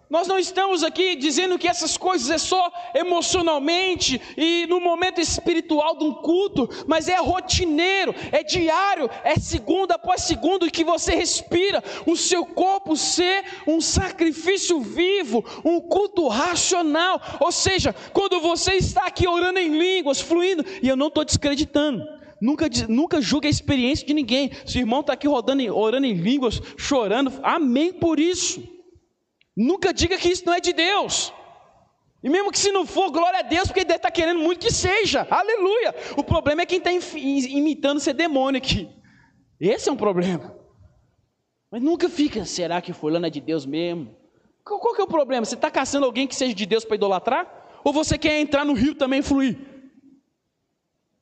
nós 0.08 0.28
não 0.28 0.38
estamos 0.38 0.84
aqui 0.84 1.16
dizendo 1.16 1.58
que 1.58 1.66
essas 1.66 1.96
coisas 1.96 2.30
é 2.30 2.38
só 2.38 2.70
emocionalmente 2.94 4.20
e 4.36 4.64
no 4.66 4.80
momento 4.80 5.20
espiritual 5.20 5.96
de 5.98 6.04
um 6.04 6.14
culto, 6.14 6.68
mas 6.86 7.08
é 7.08 7.16
rotineiro, 7.16 8.14
é 8.30 8.44
diário, 8.44 9.10
é 9.24 9.34
segundo 9.36 9.90
após 9.90 10.22
segundo 10.22 10.70
que 10.70 10.84
você 10.84 11.16
respira, 11.16 11.82
o 12.06 12.16
seu 12.16 12.46
corpo 12.46 12.96
ser 12.96 13.44
um 13.66 13.80
sacrifício 13.80 14.80
vivo, 14.80 15.44
um 15.64 15.80
culto 15.80 16.28
racional. 16.28 17.20
Ou 17.40 17.50
seja, 17.50 17.92
quando 18.12 18.40
você 18.40 18.74
está 18.74 19.06
aqui 19.06 19.26
orando 19.26 19.58
em 19.58 19.76
línguas, 19.76 20.20
fluindo, 20.20 20.64
e 20.80 20.88
eu 20.88 20.96
não 20.96 21.08
estou 21.08 21.24
descreditando. 21.24 22.04
Nunca, 22.40 22.66
nunca 22.88 23.20
julgue 23.20 23.48
a 23.48 23.50
experiência 23.50 24.06
de 24.06 24.14
ninguém. 24.14 24.52
Se 24.64 24.78
irmão 24.78 25.00
está 25.00 25.14
aqui 25.14 25.26
rodando, 25.26 25.76
orando 25.76 26.06
em 26.06 26.12
línguas, 26.12 26.60
chorando, 26.76 27.32
amém 27.42 27.92
por 27.92 28.20
isso. 28.20 28.75
Nunca 29.56 29.92
diga 29.92 30.18
que 30.18 30.28
isso 30.28 30.44
não 30.44 30.52
é 30.52 30.60
de 30.60 30.72
Deus. 30.72 31.32
E 32.22 32.28
mesmo 32.28 32.50
que 32.50 32.58
se 32.58 32.72
não 32.72 32.84
for, 32.84 33.10
glória 33.10 33.38
a 33.38 33.42
Deus, 33.42 33.68
porque 33.68 33.84
deve 33.84 33.98
estar 33.98 34.10
querendo 34.10 34.40
muito 34.40 34.66
que 34.66 34.72
seja. 34.72 35.26
Aleluia. 35.30 35.94
O 36.16 36.24
problema 36.24 36.62
é 36.62 36.66
quem 36.66 36.78
está 36.78 36.90
imitando 36.92 38.00
ser 38.00 38.12
demônio 38.12 38.58
aqui. 38.58 38.88
Esse 39.60 39.88
é 39.88 39.92
um 39.92 39.96
problema. 39.96 40.54
Mas 41.70 41.82
nunca 41.82 42.08
fica, 42.08 42.44
será 42.44 42.80
que 42.80 42.92
fulano 42.92 43.26
é 43.26 43.30
de 43.30 43.40
Deus 43.40 43.64
mesmo? 43.64 44.14
Qual, 44.64 44.80
qual 44.80 44.94
que 44.94 45.00
é 45.00 45.04
o 45.04 45.08
problema? 45.08 45.44
Você 45.44 45.54
está 45.54 45.70
caçando 45.70 46.04
alguém 46.04 46.26
que 46.26 46.34
seja 46.34 46.54
de 46.54 46.66
Deus 46.66 46.84
para 46.84 46.96
idolatrar? 46.96 47.80
Ou 47.84 47.92
você 47.92 48.18
quer 48.18 48.40
entrar 48.40 48.64
no 48.64 48.72
rio 48.72 48.94
também 48.94 49.20
e 49.20 49.22
fluir? 49.22 49.56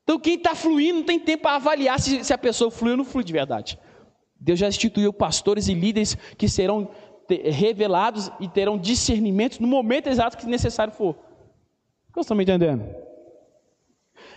Então 0.02 0.18
quem 0.18 0.34
está 0.34 0.54
fluindo 0.54 0.98
não 0.98 1.04
tem 1.04 1.18
tempo 1.18 1.44
para 1.44 1.56
avaliar 1.56 2.00
se, 2.00 2.24
se 2.24 2.32
a 2.32 2.38
pessoa 2.38 2.70
flui 2.70 2.92
ou 2.92 2.96
não 2.96 3.04
flui 3.04 3.24
de 3.24 3.32
verdade. 3.32 3.78
Deus 4.38 4.58
já 4.58 4.68
instituiu 4.68 5.12
pastores 5.12 5.68
e 5.68 5.74
líderes 5.74 6.14
que 6.36 6.48
serão 6.48 6.90
revelados 7.28 8.30
e 8.40 8.48
terão 8.48 8.78
discernimento 8.78 9.60
no 9.60 9.66
momento 9.66 10.08
exato 10.08 10.36
que 10.36 10.46
necessário 10.46 10.92
for. 10.92 11.14
Vocês 12.12 12.24
estão 12.24 12.36
me 12.36 12.44
entendendo? 12.44 12.84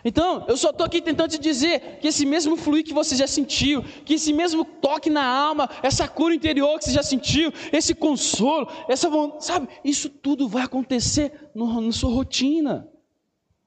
Então, 0.03 0.45
eu 0.47 0.55
só 0.55 0.69
estou 0.69 0.85
aqui 0.85 1.01
tentando 1.01 1.31
te 1.31 1.39
dizer 1.39 1.99
que 1.99 2.07
esse 2.07 2.25
mesmo 2.25 2.55
fluir 2.55 2.83
que 2.83 2.93
você 2.93 3.15
já 3.15 3.27
sentiu, 3.27 3.83
que 4.05 4.13
esse 4.13 4.31
mesmo 4.31 4.63
toque 4.63 5.09
na 5.09 5.25
alma, 5.25 5.69
essa 5.81 6.07
cura 6.07 6.33
interior 6.33 6.77
que 6.77 6.85
você 6.85 6.91
já 6.91 7.03
sentiu, 7.03 7.51
esse 7.71 7.93
consolo, 7.93 8.67
essa 8.87 9.09
sabe, 9.39 9.67
isso 9.83 10.09
tudo 10.09 10.47
vai 10.47 10.63
acontecer 10.63 11.49
no, 11.53 11.81
na 11.81 11.91
sua 11.91 12.11
rotina. 12.11 12.87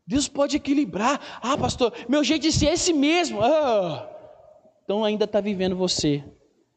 Deus 0.06 0.28
pode 0.28 0.56
equilibrar. 0.56 1.20
Ah, 1.42 1.56
pastor, 1.56 1.92
meu 2.08 2.24
jeito 2.24 2.42
de 2.42 2.52
ser 2.52 2.66
é 2.66 2.72
esse 2.72 2.92
mesmo. 2.92 3.40
Ah, 3.42 4.08
então 4.84 5.04
ainda 5.04 5.24
está 5.24 5.40
vivendo 5.40 5.76
você. 5.76 6.24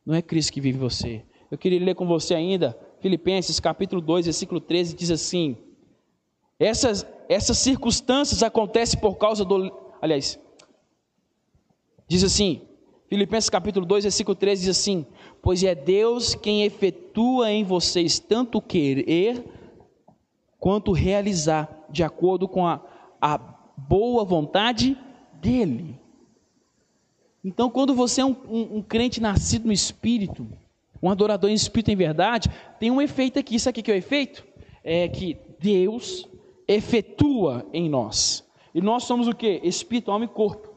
Não 0.05 0.13
é 0.13 0.21
Cristo 0.21 0.53
que 0.53 0.61
vive 0.61 0.77
você. 0.77 1.23
Eu 1.53 1.57
queria 1.59 1.79
ler 1.79 1.93
com 1.93 2.07
você 2.07 2.33
ainda 2.33 2.75
Filipenses 2.99 3.59
capítulo 3.59 4.01
2, 4.01 4.25
versículo 4.25 4.59
13, 4.59 4.95
diz 4.95 5.11
assim: 5.11 5.55
essas, 6.59 7.05
essas 7.29 7.59
circunstâncias 7.59 8.41
acontecem 8.41 8.99
por 8.99 9.17
causa 9.17 9.45
do. 9.45 9.71
Aliás, 10.01 10.39
diz 12.07 12.23
assim, 12.23 12.63
Filipenses 13.07 13.51
capítulo 13.51 13.85
2, 13.85 14.05
versículo 14.05 14.35
13 14.35 14.61
diz 14.61 14.69
assim: 14.79 15.05
Pois 15.43 15.63
é 15.63 15.75
Deus 15.75 16.33
quem 16.33 16.63
efetua 16.63 17.51
em 17.51 17.63
vocês 17.63 18.17
tanto 18.17 18.59
querer 18.59 19.45
quanto 20.59 20.91
realizar, 20.91 21.85
de 21.87 22.01
acordo 22.01 22.47
com 22.47 22.65
a, 22.65 22.83
a 23.21 23.37
boa 23.77 24.25
vontade 24.25 24.97
dEle. 25.35 25.99
Então, 27.43 27.69
quando 27.69 27.93
você 27.93 28.21
é 28.21 28.25
um, 28.25 28.35
um, 28.49 28.77
um 28.77 28.81
crente 28.81 29.21
nascido 29.21 29.67
no 29.67 29.71
Espírito, 29.71 30.47
um 31.03 31.09
adorador 31.09 31.49
em 31.49 31.53
Espírito 31.53 31.91
em 31.91 31.97
verdade, 31.97 32.49
tem 32.79 32.89
um 32.89 33.01
efeito 33.01 33.37
aqui. 33.37 33.55
Isso 33.55 33.67
aqui 33.67 33.81
que 33.83 33.91
é 33.91 33.93
o 33.93 33.97
efeito? 33.97 34.41
É 34.81 35.09
que 35.09 35.37
Deus 35.59 36.25
efetua 36.65 37.67
em 37.73 37.89
nós. 37.89 38.41
E 38.73 38.79
nós 38.79 39.03
somos 39.03 39.27
o 39.27 39.35
que? 39.35 39.59
Espírito, 39.65 40.09
alma 40.09 40.23
e 40.23 40.29
corpo. 40.29 40.73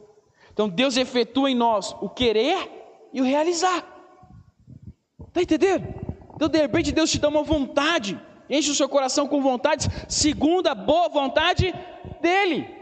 Então 0.51 0.67
Deus 0.67 0.97
efetua 0.97 1.49
em 1.49 1.55
nós 1.55 1.95
o 2.01 2.09
querer 2.09 3.09
e 3.13 3.21
o 3.21 3.23
realizar. 3.23 3.85
Está 5.29 5.41
entendendo? 5.41 5.87
Então 6.35 6.49
de 6.49 6.59
repente 6.59 6.91
Deus 6.91 7.09
te 7.09 7.19
dá 7.19 7.29
uma 7.29 7.43
vontade, 7.43 8.19
enche 8.49 8.69
o 8.69 8.75
seu 8.75 8.89
coração 8.89 9.29
com 9.29 9.41
vontades, 9.41 9.87
segundo 10.09 10.67
a 10.67 10.75
boa 10.75 11.07
vontade 11.07 11.73
dEle. 12.21 12.76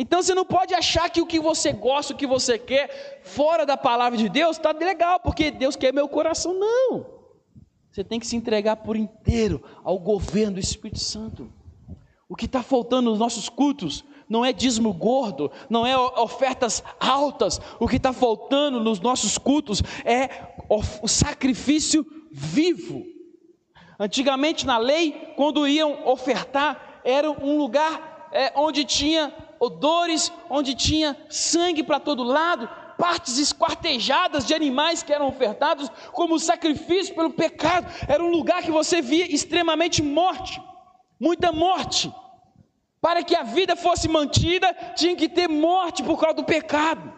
Então 0.00 0.22
você 0.22 0.32
não 0.32 0.44
pode 0.44 0.72
achar 0.74 1.10
que 1.10 1.20
o 1.20 1.26
que 1.26 1.40
você 1.40 1.72
gosta, 1.72 2.14
o 2.14 2.16
que 2.16 2.26
você 2.26 2.56
quer, 2.56 3.20
fora 3.24 3.66
da 3.66 3.76
palavra 3.76 4.16
de 4.16 4.28
Deus, 4.28 4.56
está 4.56 4.70
legal, 4.70 5.18
porque 5.18 5.50
Deus 5.50 5.74
quer 5.74 5.92
meu 5.92 6.08
coração. 6.08 6.54
Não. 6.54 7.04
Você 7.90 8.04
tem 8.04 8.20
que 8.20 8.26
se 8.26 8.36
entregar 8.36 8.76
por 8.76 8.96
inteiro 8.96 9.60
ao 9.82 9.98
governo 9.98 10.54
do 10.54 10.60
Espírito 10.60 11.00
Santo. 11.00 11.52
O 12.28 12.36
que 12.36 12.44
está 12.44 12.62
faltando 12.62 13.10
nos 13.10 13.18
nossos 13.18 13.48
cultos 13.48 14.04
não 14.28 14.44
é 14.44 14.52
dízimo 14.52 14.92
gordo, 14.92 15.50
não 15.68 15.84
é 15.84 15.98
ofertas 15.98 16.84
altas. 17.00 17.60
O 17.80 17.88
que 17.88 17.96
está 17.96 18.12
faltando 18.12 18.78
nos 18.78 19.00
nossos 19.00 19.36
cultos 19.36 19.82
é 20.04 20.28
o 21.02 21.08
sacrifício 21.08 22.06
vivo. 22.30 23.04
Antigamente 23.98 24.64
na 24.64 24.78
lei, 24.78 25.32
quando 25.34 25.66
iam 25.66 26.06
ofertar, 26.06 27.00
era 27.02 27.28
um 27.28 27.58
lugar 27.58 28.28
é, 28.30 28.52
onde 28.54 28.84
tinha 28.84 29.34
odores, 29.60 30.32
onde 30.48 30.74
tinha 30.74 31.16
sangue 31.28 31.82
para 31.82 32.00
todo 32.00 32.22
lado, 32.22 32.68
partes 32.96 33.38
esquartejadas 33.38 34.46
de 34.46 34.54
animais 34.54 35.02
que 35.02 35.12
eram 35.12 35.28
ofertados 35.28 35.90
como 36.12 36.38
sacrifício 36.38 37.14
pelo 37.14 37.30
pecado. 37.30 37.86
Era 38.08 38.22
um 38.22 38.30
lugar 38.30 38.62
que 38.62 38.70
você 38.70 39.00
via 39.00 39.32
extremamente 39.32 40.02
morte 40.02 40.60
muita 41.18 41.50
morte. 41.50 42.12
Para 43.00 43.22
que 43.22 43.34
a 43.34 43.42
vida 43.42 43.76
fosse 43.76 44.08
mantida, 44.08 44.72
tinha 44.96 45.14
que 45.14 45.28
ter 45.28 45.48
morte 45.48 46.02
por 46.02 46.18
causa 46.18 46.36
do 46.36 46.44
pecado. 46.44 47.12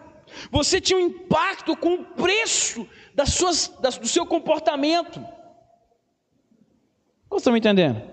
Você 0.51 0.81
tinha 0.81 0.99
um 0.99 1.03
impacto 1.03 1.77
com 1.77 1.95
o 1.95 2.05
preço 2.05 2.87
das 3.15 3.31
suas, 3.31 3.69
das, 3.81 3.99
do 3.99 4.07
seu 4.07 4.27
comportamento. 4.27 5.21
Você 7.29 7.37
está 7.39 7.51
me 7.51 7.59
entendendo? 7.59 8.10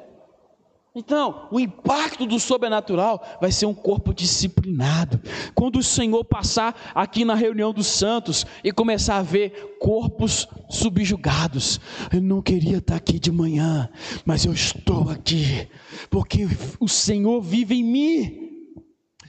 Então, 0.97 1.47
o 1.51 1.59
impacto 1.59 2.25
do 2.25 2.39
sobrenatural 2.39 3.23
vai 3.39 3.51
ser 3.51 3.67
um 3.67 3.73
corpo 3.73 4.11
disciplinado. 4.11 5.21
Quando 5.53 5.77
o 5.77 5.83
Senhor 5.83 6.25
passar 6.25 6.75
aqui 6.95 7.23
na 7.23 7.35
reunião 7.35 7.71
dos 7.71 7.85
santos 7.85 8.47
e 8.63 8.71
começar 8.71 9.17
a 9.17 9.21
ver 9.21 9.77
corpos 9.79 10.47
subjugados, 10.67 11.79
eu 12.11 12.19
não 12.19 12.41
queria 12.41 12.77
estar 12.77 12.95
aqui 12.95 13.19
de 13.19 13.31
manhã, 13.31 13.87
mas 14.25 14.43
eu 14.43 14.51
estou 14.51 15.11
aqui, 15.11 15.67
porque 16.09 16.47
o 16.79 16.87
Senhor 16.87 17.39
vive 17.41 17.75
em 17.75 17.83
mim. 17.83 18.47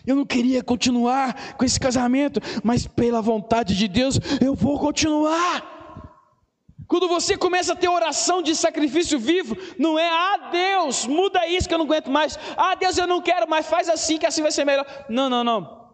Eu 0.07 0.17
não 0.17 0.25
queria 0.25 0.63
continuar 0.63 1.55
com 1.59 1.67
esse 1.67 1.79
casamento, 1.79 2.41
mas 2.65 2.87
pela 2.87 3.21
vontade 3.21 3.77
de 3.77 3.87
Deus, 3.87 4.19
eu 4.41 4.55
vou 4.55 4.79
continuar. 4.79 5.78
Quando 6.89 7.07
você 7.07 7.37
começa 7.37 7.75
a 7.75 7.77
ter 7.77 7.87
oração 7.87 8.41
de 8.41 8.57
sacrifício 8.57 9.19
vivo, 9.19 9.55
não 9.79 9.99
é, 9.99 10.09
ah 10.09 10.49
Deus, 10.51 11.07
muda 11.07 11.47
isso 11.47 11.69
que 11.69 11.75
eu 11.75 11.79
não 11.79 11.85
aguento 11.85 12.11
mais, 12.11 12.39
ah 12.57 12.75
Deus, 12.75 12.97
eu 12.97 13.07
não 13.07 13.21
quero 13.21 13.49
mais, 13.49 13.67
faz 13.67 13.91
assim 13.91 14.17
que 14.17 14.25
assim 14.25 14.41
vai 14.41 14.51
ser 14.51 14.65
melhor. 14.65 14.87
Não, 15.07 15.29
não, 15.29 15.45
não. 15.45 15.91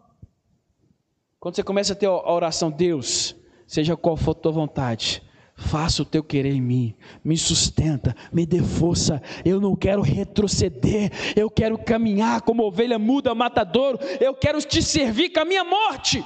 Quando 1.37 1.57
você 1.57 1.63
começa 1.63 1.91
a 1.91 1.95
ter 1.97 2.05
a 2.05 2.31
oração, 2.31 2.71
Deus, 2.71 3.35
seja 3.67 3.97
qual 3.97 4.15
for 4.15 4.31
a 4.31 4.35
tua 4.35 4.53
vontade, 4.53 5.21
faça 5.57 6.01
o 6.01 6.05
teu 6.05 6.23
querer 6.23 6.53
em 6.53 6.61
mim, 6.61 6.95
me 7.21 7.37
sustenta, 7.37 8.15
me 8.31 8.45
dê 8.45 8.61
força. 8.61 9.21
Eu 9.43 9.59
não 9.59 9.75
quero 9.75 10.01
retroceder, 10.01 11.11
eu 11.35 11.49
quero 11.49 11.77
caminhar 11.77 12.41
como 12.41 12.63
ovelha 12.63 12.97
muda, 12.97 13.35
matadouro, 13.35 13.99
eu 14.21 14.33
quero 14.33 14.61
te 14.61 14.81
servir 14.81 15.31
com 15.31 15.41
a 15.41 15.45
minha 15.45 15.65
morte. 15.65 16.23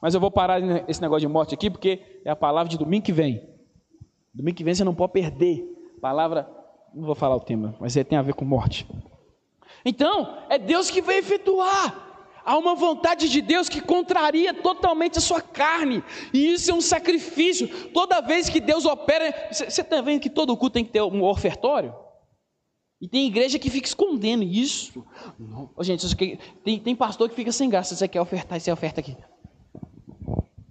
Mas 0.00 0.14
eu 0.14 0.20
vou 0.20 0.30
parar 0.30 0.60
esse 0.88 1.02
negócio 1.02 1.26
de 1.26 1.32
morte 1.32 1.52
aqui, 1.52 1.68
porque 1.68 2.20
é 2.24 2.30
a 2.30 2.36
palavra 2.36 2.70
de 2.70 2.78
domingo 2.78 3.04
que 3.04 3.12
vem. 3.12 3.53
Domingo 4.34 4.56
que 4.56 4.64
vem 4.64 4.74
você 4.74 4.84
não 4.84 4.94
pode 4.94 5.12
perder. 5.12 5.64
Palavra, 6.00 6.48
não 6.92 7.06
vou 7.06 7.14
falar 7.14 7.36
o 7.36 7.40
tema, 7.40 7.74
mas 7.80 7.94
tem 7.94 8.18
a 8.18 8.22
ver 8.22 8.34
com 8.34 8.44
morte. 8.44 8.86
Então, 9.84 10.38
é 10.48 10.58
Deus 10.58 10.90
que 10.90 11.00
vai 11.00 11.18
efetuar. 11.18 12.02
Há 12.44 12.58
uma 12.58 12.74
vontade 12.74 13.28
de 13.28 13.40
Deus 13.40 13.70
que 13.70 13.80
contraria 13.80 14.52
totalmente 14.52 15.16
a 15.16 15.20
sua 15.20 15.40
carne, 15.40 16.04
e 16.32 16.52
isso 16.52 16.70
é 16.70 16.74
um 16.74 16.80
sacrifício. 16.80 17.88
Toda 17.90 18.20
vez 18.20 18.50
que 18.50 18.60
Deus 18.60 18.84
opera, 18.84 19.32
você 19.50 19.80
está 19.80 20.02
vendo 20.02 20.20
que 20.20 20.28
todo 20.28 20.54
culto 20.56 20.74
tem 20.74 20.84
que 20.84 20.92
ter 20.92 21.02
um 21.02 21.22
ofertório? 21.22 21.94
E 23.00 23.08
tem 23.08 23.26
igreja 23.26 23.58
que 23.58 23.70
fica 23.70 23.86
escondendo 23.86 24.42
isso. 24.42 25.04
Não. 25.38 25.70
Gente, 25.80 26.38
tem, 26.62 26.78
tem 26.78 26.96
pastor 26.96 27.28
que 27.28 27.34
fica 27.34 27.52
sem 27.52 27.68
graça. 27.68 27.94
Você 27.94 28.08
quer 28.08 28.20
ofertar, 28.20 28.60
você 28.60 28.72
oferta 28.72 29.00
aqui. 29.00 29.16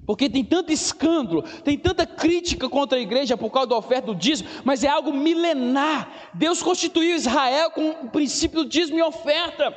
Porque 0.05 0.29
tem 0.29 0.43
tanto 0.43 0.71
escândalo, 0.71 1.43
tem 1.63 1.77
tanta 1.77 2.05
crítica 2.05 2.67
contra 2.67 2.97
a 2.97 3.01
igreja 3.01 3.37
por 3.37 3.49
causa 3.49 3.69
da 3.69 3.77
oferta 3.77 4.07
do 4.07 4.15
dízimo, 4.15 4.49
mas 4.63 4.83
é 4.83 4.87
algo 4.87 5.13
milenar. 5.13 6.31
Deus 6.33 6.61
constituiu 6.61 7.15
Israel 7.15 7.71
com 7.71 7.89
o 7.89 8.09
princípio 8.09 8.63
do 8.63 8.69
dízimo 8.69 8.99
e 8.99 9.01
oferta. 9.01 9.75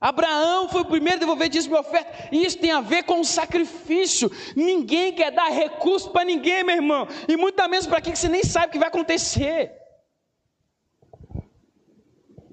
Abraão 0.00 0.70
foi 0.70 0.80
o 0.80 0.86
primeiro 0.86 1.18
a 1.18 1.20
devolver 1.20 1.50
dízimo 1.50 1.76
e 1.76 1.78
oferta, 1.78 2.30
e 2.32 2.46
isso 2.46 2.56
tem 2.56 2.70
a 2.70 2.80
ver 2.80 3.02
com 3.02 3.20
o 3.20 3.24
sacrifício. 3.24 4.32
Ninguém 4.56 5.12
quer 5.12 5.30
dar 5.30 5.50
recurso 5.50 6.10
para 6.10 6.24
ninguém, 6.24 6.64
meu 6.64 6.76
irmão, 6.76 7.06
e 7.28 7.36
muito 7.36 7.68
menos 7.68 7.86
para 7.86 8.00
quem 8.00 8.14
que 8.14 8.18
você 8.18 8.28
nem 8.28 8.42
sabe 8.42 8.68
o 8.68 8.70
que 8.70 8.78
vai 8.78 8.88
acontecer. 8.88 9.72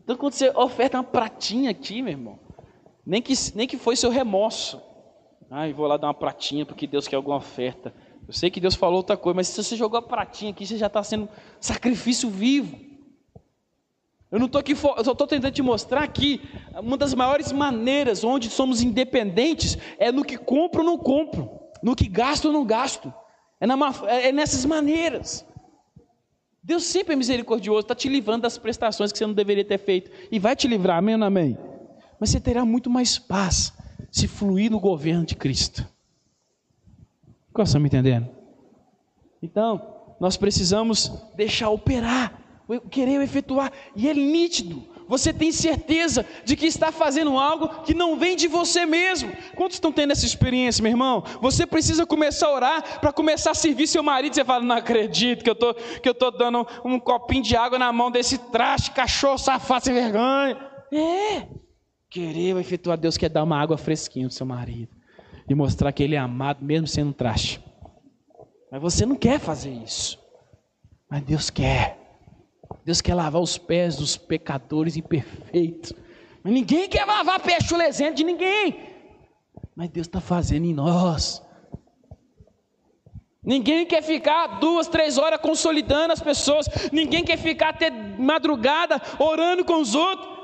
Então, 0.04 0.18
quando 0.18 0.34
você 0.34 0.50
oferta 0.50 0.98
uma 0.98 1.04
pratinha 1.04 1.72
aqui, 1.72 2.02
meu 2.02 2.12
irmão, 2.12 2.40
nem 3.06 3.22
que, 3.22 3.34
nem 3.56 3.66
que 3.66 3.78
foi 3.78 3.96
seu 3.96 4.10
remorso, 4.10 4.82
Ai, 5.50 5.72
vou 5.72 5.88
lá 5.88 5.96
dar 5.96 6.08
uma 6.08 6.14
pratinha 6.14 6.66
porque 6.66 6.86
Deus 6.86 7.08
quer 7.08 7.16
alguma 7.16 7.38
oferta. 7.38 7.94
Eu 8.28 8.34
sei 8.34 8.52
que 8.52 8.60
Deus 8.60 8.76
falou 8.76 8.98
outra 8.98 9.16
coisa, 9.16 9.38
mas 9.38 9.48
se 9.48 9.64
você 9.64 9.76
jogou 9.76 9.98
a 9.98 10.02
pratinha 10.02 10.52
aqui, 10.52 10.66
você 10.66 10.78
já 10.78 10.88
está 10.88 11.02
sendo 11.02 11.30
sacrifício 11.60 12.30
vivo. 12.30 12.78
Eu 14.30 14.40
não 14.40 14.48
estou 14.48 14.60
aqui, 14.60 14.74
eu 14.74 14.76
só 14.76 15.12
estou 15.14 15.26
tentando 15.26 15.54
te 15.54 15.62
mostrar 15.62 16.06
que 16.10 16.42
uma 16.82 16.98
das 16.98 17.14
maiores 17.14 17.54
maneiras 17.54 18.26
onde 18.26 18.50
somos 18.50 18.82
independentes 18.82 19.78
é 19.98 20.12
no 20.12 20.26
que 20.26 20.38
compro 20.38 20.82
ou 20.82 20.86
não 20.86 20.98
compro, 20.98 21.50
no 21.82 21.96
que 21.96 22.10
gasto 22.10 22.46
ou 22.46 22.52
não 22.52 22.66
gasto. 22.66 23.14
É, 23.62 23.66
na, 23.66 23.76
é 24.08 24.34
nessas 24.34 24.66
maneiras. 24.66 25.46
Deus 26.62 26.84
sempre 26.84 27.14
é 27.14 27.16
misericordioso, 27.16 27.80
está 27.80 27.96
te 27.96 28.10
livrando 28.10 28.42
das 28.42 28.58
prestações 28.58 29.14
que 29.14 29.18
você 29.18 29.26
não 29.26 29.34
deveria 29.34 29.64
ter 29.64 29.78
feito. 29.78 30.12
E 30.30 30.38
vai 30.38 30.58
te 30.58 30.68
livrar, 30.68 30.98
amém 30.98 31.16
ou 31.16 31.24
amém? 31.24 31.58
Mas 32.20 32.32
você 32.32 32.42
terá 32.42 32.66
muito 32.66 32.90
mais 32.90 33.18
paz 33.18 33.77
se 34.12 34.28
fluir 34.28 34.72
no 34.72 34.80
governo 34.80 35.26
de 35.26 35.36
Cristo. 35.36 35.86
Como 37.54 37.66
estão 37.66 37.82
me 37.82 37.88
entendendo? 37.88 38.30
Então, 39.42 40.16
nós 40.20 40.38
precisamos 40.38 41.12
deixar 41.36 41.70
operar, 41.70 42.40
querer 42.90 43.22
efetuar, 43.22 43.72
e 43.96 44.10
é 44.10 44.14
nítido. 44.14 44.84
Você 45.08 45.32
tem 45.32 45.52
certeza 45.54 46.26
de 46.44 46.56
que 46.56 46.66
está 46.66 46.92
fazendo 46.92 47.38
algo 47.38 47.82
que 47.84 47.94
não 47.94 48.18
vem 48.18 48.36
de 48.36 48.48
você 48.48 48.86
mesmo. 48.86 49.32
Quantos 49.56 49.78
estão 49.78 49.92
tendo 49.92 50.12
essa 50.12 50.26
experiência, 50.26 50.84
meu 50.84 50.92
irmão? 50.92 51.24
Você 51.42 51.66
precisa 51.66 52.06
começar 52.06 52.48
a 52.48 52.54
orar 52.54 53.00
para 53.00 53.14
começar 53.14 53.52
a 53.52 53.56
servir 53.56 53.88
seu 53.88 54.04
marido. 54.04 54.36
Você 54.36 54.44
fala, 54.44 54.64
não 54.64 54.76
acredito 54.76 55.44
que 55.44 55.50
eu 55.50 55.56
tô, 55.56 55.74
que 55.74 56.10
eu 56.10 56.14
tô 56.14 56.30
dando 56.30 56.68
um 56.84 57.00
copinho 57.00 57.42
de 57.42 57.56
água 57.56 57.80
na 57.80 57.92
mão 57.94 58.12
desse 58.12 58.38
traste, 58.38 58.92
cachorro 58.92 59.38
safado 59.38 59.86
sem 59.86 59.94
vergonha. 59.94 60.58
É. 60.92 61.48
Querer 62.10 62.56
efetuar, 62.58 62.98
Deus 62.98 63.18
quer 63.18 63.30
dar 63.30 63.44
uma 63.44 63.60
água 63.60 63.78
fresquinha 63.78 64.28
do 64.28 64.34
seu 64.34 64.46
marido 64.46 64.96
e 65.50 65.54
mostrar 65.54 65.92
que 65.92 66.04
ele 66.04 66.16
é 66.16 66.20
amado, 66.20 66.64
mesmo 66.64 66.88
sendo 66.88 67.10
um 67.10 67.14
traste. 67.14 67.62
Mas 68.72 68.82
você 68.82 69.06
não 69.06 69.16
quer 69.16 69.40
fazer 69.40 69.72
isso. 69.72 70.20
Mas 71.10 71.24
Deus 71.24 71.50
quer. 71.50 71.98
Deus 72.84 73.02
quer 73.02 73.16
lavar 73.16 73.42
os 73.42 73.58
pés 73.58 73.98
dos 73.98 74.18
pecadores 74.18 74.98
imperfeitos. 74.98 75.94
Mas 76.44 76.54
ninguém 76.54 76.88
quer 76.88 77.06
lavar 77.06 77.42
pé 77.42 77.60
chulezento 77.62 78.16
de 78.16 78.24
ninguém. 78.24 78.96
Mas 79.76 79.90
Deus 79.90 80.08
está 80.08 80.22
fazendo 80.22 80.66
em 80.66 80.74
nós. 80.74 81.42
Ninguém 83.44 83.86
quer 83.86 84.04
ficar 84.04 84.60
duas, 84.60 84.88
três 84.88 85.18
horas 85.18 85.40
consolidando 85.40 86.12
as 86.12 86.20
pessoas. 86.20 86.68
Ninguém 86.92 87.24
quer 87.24 87.38
ficar 87.38 87.70
até 87.70 87.90
madrugada 87.90 89.02
orando 89.20 89.64
com 89.64 89.82
os 89.82 89.96
outros. 89.96 90.37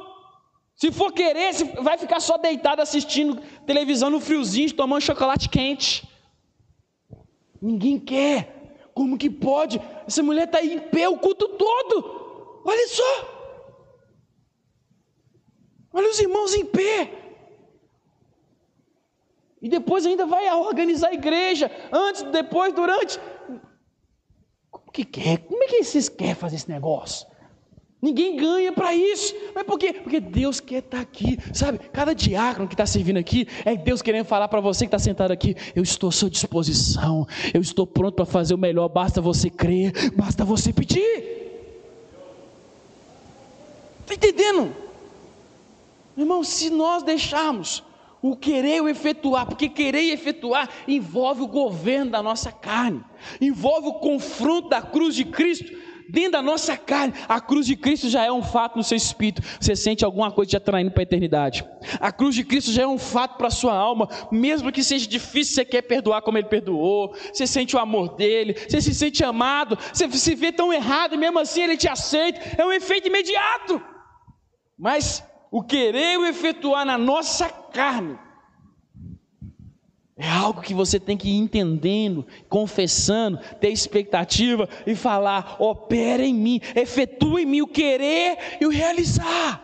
Se 0.83 0.91
for 0.91 1.13
querer, 1.13 1.53
vai 1.81 1.97
ficar 1.97 2.19
só 2.19 2.37
deitado 2.37 2.81
assistindo 2.81 3.41
televisão 3.65 4.09
no 4.09 4.19
friozinho, 4.19 4.73
tomando 4.73 5.01
chocolate 5.01 5.47
quente. 5.47 6.05
Ninguém 7.61 7.97
quer. 7.97 8.91
Como 8.93 9.17
que 9.17 9.29
pode? 9.29 9.79
Essa 10.05 10.21
mulher 10.21 10.43
está 10.43 10.61
em 10.61 10.77
pé 10.77 11.07
o 11.07 11.17
culto 11.17 11.47
todo. 11.47 12.61
Olha 12.65 12.85
só. 12.89 13.11
Olha 15.93 16.09
os 16.09 16.19
irmãos 16.19 16.53
em 16.53 16.65
pé. 16.65 17.13
E 19.61 19.69
depois 19.69 20.05
ainda 20.05 20.25
vai 20.25 20.51
organizar 20.51 21.11
a 21.11 21.13
igreja, 21.13 21.71
antes, 21.93 22.23
depois, 22.23 22.73
durante. 22.73 23.17
Como 24.69 24.91
que 24.91 25.05
quer? 25.05 25.37
Como 25.45 25.63
é 25.63 25.67
que 25.67 25.81
vocês 25.81 26.09
querem 26.09 26.35
fazer 26.35 26.57
esse 26.57 26.69
negócio? 26.69 27.25
Ninguém 28.03 28.35
ganha 28.35 28.73
para 28.73 28.93
isso. 28.93 29.33
Mas 29.55 29.63
por 29.63 29.79
quê? 29.79 29.93
Porque 29.93 30.19
Deus 30.19 30.59
quer 30.59 30.79
estar 30.79 30.97
tá 30.97 31.03
aqui, 31.03 31.39
sabe? 31.53 31.79
Cada 31.93 32.13
diácono 32.13 32.67
que 32.67 32.73
está 32.73 32.85
servindo 32.85 33.15
aqui, 33.15 33.47
é 33.63 33.77
Deus 33.77 34.01
querendo 34.01 34.25
falar 34.25 34.49
para 34.49 34.59
você 34.59 34.83
que 34.83 34.87
está 34.87 34.99
sentado 34.99 35.31
aqui: 35.31 35.55
eu 35.73 35.81
estou 35.81 36.09
à 36.09 36.11
sua 36.11 36.29
disposição, 36.29 37.25
eu 37.53 37.61
estou 37.61 37.87
pronto 37.87 38.15
para 38.15 38.25
fazer 38.25 38.55
o 38.55 38.57
melhor, 38.57 38.89
basta 38.89 39.21
você 39.21 39.49
crer, 39.49 40.11
basta 40.17 40.43
você 40.43 40.73
pedir. 40.73 40.99
Está 44.01 44.15
entendendo? 44.15 44.75
Irmão, 46.17 46.43
se 46.43 46.69
nós 46.69 47.03
deixarmos 47.03 47.81
o 48.21 48.35
querer 48.35 48.81
o 48.81 48.89
efetuar, 48.89 49.45
porque 49.45 49.69
querer 49.69 50.01
e 50.01 50.11
efetuar 50.11 50.69
envolve 50.89 51.41
o 51.41 51.47
governo 51.47 52.11
da 52.11 52.21
nossa 52.21 52.51
carne, 52.51 53.01
envolve 53.39 53.87
o 53.87 53.93
confronto 53.93 54.67
da 54.67 54.81
cruz 54.81 55.15
de 55.15 55.23
Cristo 55.23 55.82
dentro 56.13 56.33
da 56.33 56.41
nossa 56.43 56.77
carne. 56.77 57.15
A 57.27 57.41
cruz 57.41 57.65
de 57.65 57.75
Cristo 57.75 58.07
já 58.07 58.23
é 58.23 58.31
um 58.31 58.43
fato 58.43 58.77
no 58.77 58.83
seu 58.83 58.95
espírito. 58.95 59.41
Você 59.59 59.75
sente 59.75 60.05
alguma 60.05 60.31
coisa 60.31 60.51
te 60.51 60.57
atraindo 60.57 60.91
para 60.91 61.01
a 61.01 61.03
eternidade. 61.03 61.65
A 61.99 62.11
cruz 62.11 62.35
de 62.35 62.43
Cristo 62.43 62.71
já 62.71 62.83
é 62.83 62.87
um 62.87 62.99
fato 62.99 63.35
para 63.35 63.47
a 63.47 63.51
sua 63.51 63.73
alma, 63.73 64.07
mesmo 64.31 64.71
que 64.71 64.83
seja 64.83 65.07
difícil, 65.07 65.55
você 65.55 65.65
quer 65.65 65.81
perdoar 65.81 66.21
como 66.21 66.37
ele 66.37 66.47
perdoou. 66.47 67.15
Você 67.33 67.47
sente 67.47 67.75
o 67.75 67.79
amor 67.79 68.15
dele, 68.15 68.53
você 68.53 68.79
se 68.79 68.93
sente 68.93 69.23
amado, 69.23 69.75
você 69.91 70.07
se 70.11 70.35
vê 70.35 70.51
tão 70.51 70.71
errado 70.71 71.15
e 71.15 71.17
mesmo 71.17 71.39
assim 71.39 71.63
ele 71.63 71.75
te 71.75 71.89
aceita. 71.89 72.39
É 72.61 72.63
um 72.63 72.71
efeito 72.71 73.07
imediato. 73.07 73.81
Mas 74.77 75.23
o 75.51 75.63
querer 75.63 76.19
o 76.19 76.25
efetuar 76.27 76.85
na 76.85 76.97
nossa 76.97 77.49
carne 77.49 78.19
é 80.17 80.29
algo 80.29 80.61
que 80.61 80.75
você 80.75 80.99
tem 80.99 81.17
que 81.17 81.29
ir 81.29 81.37
entendendo, 81.37 82.25
confessando, 82.47 83.39
ter 83.59 83.69
expectativa 83.69 84.69
e 84.85 84.95
falar: 84.95 85.55
opera 85.59 86.23
em 86.23 86.33
mim, 86.33 86.61
efetua 86.75 87.41
em 87.41 87.45
mim 87.45 87.61
o 87.61 87.67
querer 87.67 88.37
e 88.61 88.65
o 88.65 88.69
realizar. 88.69 89.61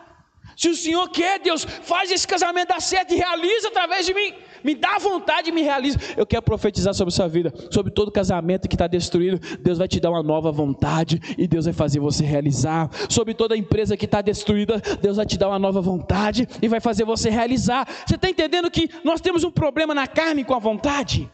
Se 0.57 0.67
o 0.67 0.75
Senhor 0.75 1.07
quer, 1.09 1.39
Deus, 1.39 1.63
faz 1.63 2.11
esse 2.11 2.27
casamento 2.27 2.69
dar 2.69 2.81
certo 2.81 3.13
e 3.13 3.17
realiza 3.17 3.69
através 3.69 4.05
de 4.05 4.13
mim 4.13 4.33
me 4.64 4.76
dá 4.76 4.97
vontade 4.97 5.49
e 5.49 5.51
me 5.51 5.62
realiza. 5.62 5.99
Eu 6.18 6.26
quero 6.26 6.41
profetizar 6.41 6.93
sobre 6.93 7.14
sua 7.14 7.28
vida, 7.28 7.53
sobre 7.72 7.91
todo 7.91 8.12
casamento 8.12 8.68
que 8.68 8.76
está 8.76 8.88
destruído. 8.88 9.39
Deus 9.60 9.78
vai 9.78 9.88
te 9.88 9.99
dar 9.99 10.10
uma 10.10 10.24
nova 10.24 10.51
vontade 10.51 11.20
e 11.38 11.47
Deus 11.47 11.66
vai 11.66 11.74
fazer 11.74 11.99
você 11.99 12.24
realizar. 12.24 12.89
Sobre 13.10 13.34
toda 13.34 13.57
empresa 13.57 13.97
que 13.97 14.05
está 14.05 14.22
destruída, 14.22 14.82
Deus 15.01 15.18
vai 15.18 15.26
te 15.26 15.38
dar 15.38 15.49
uma 15.49 15.60
nova 15.60 15.82
vontade 15.82 16.47
e 16.62 16.68
vai 16.68 16.80
fazer 16.80 17.05
você 17.05 17.30
realizar. 17.30 17.88
Você 18.05 18.16
está 18.16 18.30
entendendo 18.30 18.70
que 18.70 18.89
nós 19.03 19.22
temos 19.22 19.43
um 19.43 19.51
problema 19.51 19.93
na 19.93 20.07
carne 20.07 20.43
com 20.43 20.53
a 20.53 20.60
vontade? 20.60 21.30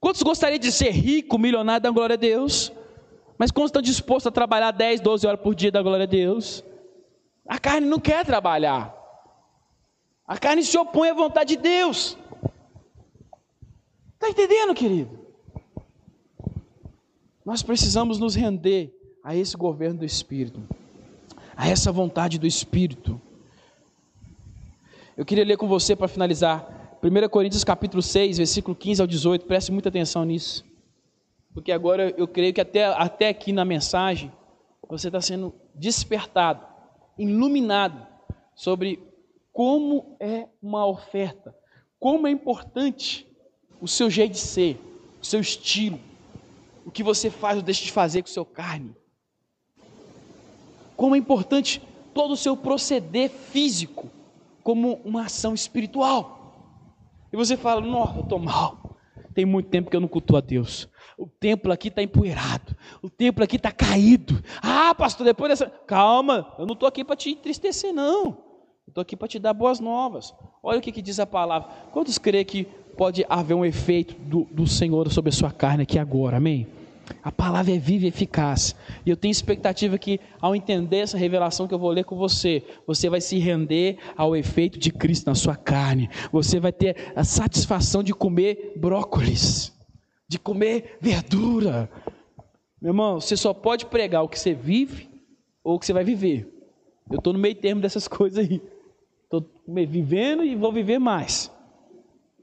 Quantos 0.00 0.22
gostariam 0.22 0.58
de 0.58 0.70
ser 0.70 0.90
rico, 0.90 1.38
milionário, 1.38 1.82
da 1.82 1.90
glória 1.90 2.14
a 2.14 2.18
Deus? 2.18 2.72
Mas 3.36 3.50
quantos 3.50 3.70
estão 3.70 3.82
dispostos 3.82 4.26
a 4.26 4.30
trabalhar 4.30 4.70
10, 4.70 5.00
12 5.00 5.26
horas 5.26 5.40
por 5.40 5.54
dia 5.54 5.70
da 5.70 5.82
glória 5.82 6.04
a 6.04 6.06
Deus? 6.06 6.64
A 7.48 7.58
carne 7.58 7.86
não 7.86 7.98
quer 7.98 8.24
trabalhar. 8.24 8.97
A 10.28 10.36
carne 10.36 10.62
se 10.62 10.76
opõe 10.76 11.08
à 11.08 11.14
vontade 11.14 11.56
de 11.56 11.62
Deus. 11.62 12.18
Está 14.12 14.28
entendendo, 14.28 14.74
querido? 14.74 15.18
Nós 17.42 17.62
precisamos 17.62 18.18
nos 18.18 18.34
render 18.34 18.94
a 19.24 19.34
esse 19.34 19.56
governo 19.56 20.00
do 20.00 20.04
Espírito, 20.04 20.60
a 21.56 21.66
essa 21.66 21.90
vontade 21.90 22.38
do 22.38 22.46
Espírito. 22.46 23.18
Eu 25.16 25.24
queria 25.24 25.46
ler 25.46 25.56
com 25.56 25.66
você 25.66 25.96
para 25.96 26.08
finalizar 26.08 26.98
1 27.02 27.28
Coríntios 27.30 27.64
capítulo 27.64 28.02
6, 28.02 28.36
versículo 28.36 28.76
15 28.76 29.00
ao 29.00 29.06
18, 29.06 29.46
preste 29.46 29.72
muita 29.72 29.88
atenção 29.88 30.26
nisso. 30.26 30.62
Porque 31.54 31.72
agora 31.72 32.14
eu 32.18 32.28
creio 32.28 32.52
que 32.52 32.60
até, 32.60 32.84
até 32.84 33.28
aqui 33.28 33.50
na 33.50 33.64
mensagem 33.64 34.30
você 34.86 35.08
está 35.08 35.22
sendo 35.22 35.54
despertado, 35.74 36.66
iluminado 37.16 38.06
sobre 38.54 39.07
como 39.58 40.16
é 40.20 40.46
uma 40.62 40.86
oferta, 40.86 41.52
como 41.98 42.28
é 42.28 42.30
importante 42.30 43.26
o 43.80 43.88
seu 43.88 44.08
jeito 44.08 44.34
de 44.34 44.38
ser, 44.38 44.80
o 45.20 45.26
seu 45.26 45.40
estilo, 45.40 45.98
o 46.86 46.92
que 46.92 47.02
você 47.02 47.28
faz 47.28 47.56
ou 47.56 47.62
deixa 47.64 47.82
de 47.82 47.90
fazer 47.90 48.22
com 48.22 48.28
o 48.28 48.32
seu 48.32 48.44
carne. 48.44 48.94
Como 50.96 51.16
é 51.16 51.18
importante 51.18 51.82
todo 52.14 52.34
o 52.34 52.36
seu 52.36 52.56
proceder 52.56 53.30
físico, 53.30 54.08
como 54.62 55.00
uma 55.04 55.24
ação 55.24 55.54
espiritual. 55.54 56.86
E 57.32 57.36
você 57.36 57.56
fala, 57.56 57.80
nossa, 57.80 58.18
eu 58.18 58.22
estou 58.22 58.38
mal. 58.38 58.96
Tem 59.34 59.44
muito 59.44 59.70
tempo 59.70 59.90
que 59.90 59.96
eu 59.96 60.00
não 60.00 60.06
cultuo 60.06 60.36
a 60.36 60.40
Deus. 60.40 60.88
O 61.18 61.26
templo 61.26 61.72
aqui 61.72 61.88
está 61.88 62.00
empoeirado. 62.00 62.76
O 63.02 63.10
templo 63.10 63.42
aqui 63.42 63.56
está 63.56 63.72
caído. 63.72 64.40
Ah, 64.62 64.94
pastor, 64.94 65.26
depois 65.26 65.50
dessa. 65.50 65.68
Calma, 65.68 66.54
eu 66.60 66.64
não 66.64 66.74
estou 66.74 66.88
aqui 66.88 67.02
para 67.04 67.16
te 67.16 67.30
entristecer, 67.30 67.92
não. 67.92 68.47
Estou 68.88 69.02
aqui 69.02 69.14
para 69.14 69.28
te 69.28 69.38
dar 69.38 69.52
boas 69.52 69.80
novas. 69.80 70.34
Olha 70.62 70.78
o 70.78 70.82
que, 70.82 70.90
que, 70.90 71.02
diz 71.02 71.20
a 71.20 71.26
palavra. 71.26 71.68
Quantos 71.92 72.16
crê 72.16 72.42
que 72.42 72.64
pode 72.96 73.24
haver 73.28 73.54
um 73.54 73.64
efeito 73.64 74.14
do, 74.14 74.44
do 74.50 74.66
Senhor 74.66 75.12
sobre 75.12 75.28
a 75.28 75.32
sua 75.32 75.52
carne 75.52 75.82
aqui 75.82 75.98
agora? 75.98 76.38
Amém? 76.38 76.66
A 77.22 77.30
palavra 77.30 77.74
é 77.74 77.78
viva 77.78 78.06
e 78.06 78.08
eficaz. 78.08 78.74
E 79.04 79.10
eu 79.10 79.16
tenho 79.16 79.30
expectativa 79.30 79.98
que, 79.98 80.18
ao 80.40 80.56
entender 80.56 80.98
essa 80.98 81.18
revelação 81.18 81.68
que 81.68 81.74
eu 81.74 81.78
vou 81.78 81.90
ler 81.90 82.04
com 82.04 82.16
você, 82.16 82.62
você 82.86 83.10
vai 83.10 83.20
se 83.20 83.38
render 83.38 83.98
ao 84.16 84.34
efeito 84.34 84.78
de 84.78 84.90
Cristo 84.90 85.26
na 85.26 85.34
sua 85.34 85.54
carne. 85.54 86.08
Você 86.32 86.58
vai 86.58 86.72
ter 86.72 87.12
a 87.14 87.24
satisfação 87.24 88.02
de 88.02 88.14
comer 88.14 88.72
brócolis, 88.76 89.70
de 90.26 90.38
comer 90.38 90.96
verdura. 90.98 91.90
Meu 92.80 92.90
irmão, 92.90 93.20
você 93.20 93.36
só 93.36 93.52
pode 93.52 93.84
pregar 93.86 94.22
o 94.22 94.28
que 94.28 94.38
você 94.38 94.54
vive 94.54 95.10
ou 95.62 95.76
o 95.76 95.78
que 95.78 95.84
você 95.84 95.92
vai 95.92 96.04
viver. 96.04 96.50
Eu 97.10 97.18
estou 97.18 97.34
no 97.34 97.38
meio 97.38 97.54
termo 97.54 97.82
dessas 97.82 98.08
coisas 98.08 98.38
aí. 98.38 98.62
Estou 99.28 99.46
vivendo 99.66 100.42
e 100.42 100.56
vou 100.56 100.72
viver 100.72 100.98
mais. 100.98 101.52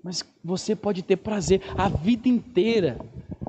Mas 0.03 0.23
você 0.43 0.75
pode 0.75 1.01
ter 1.01 1.15
prazer 1.17 1.59
a 1.75 1.89
vida 1.89 2.29
inteira. 2.29 2.99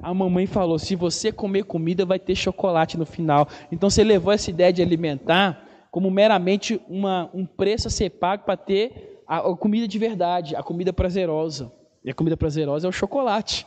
A 0.03 0.14
mamãe 0.14 0.47
falou: 0.47 0.78
se 0.78 0.97
você 0.97 1.30
comer 1.30 1.64
comida, 1.64 2.07
vai 2.07 2.18
ter 2.18 2.34
chocolate 2.34 2.97
no 2.97 3.05
final. 3.05 3.47
Então 3.70 3.91
você 3.91 4.03
levou 4.03 4.32
essa 4.32 4.49
ideia 4.49 4.72
de 4.72 4.80
alimentar 4.80 5.62
como 5.91 6.11
meramente 6.11 6.80
uma, 6.89 7.28
um 7.34 7.45
preço 7.45 7.89
a 7.89 7.91
ser 7.91 8.09
pago 8.09 8.45
para 8.45 8.57
ter 8.57 9.22
a, 9.26 9.39
a 9.39 9.57
comida 9.57 9.87
de 9.87 9.99
verdade, 9.99 10.57
a 10.57 10.62
comida 10.62 10.91
prazerosa. 10.91 11.70
E 12.03 12.11
a 12.11 12.14
comida 12.14 12.39
prazerosa 12.39 12.87
é 12.87 12.89
o 12.89 12.93
chocolate. 12.93 13.66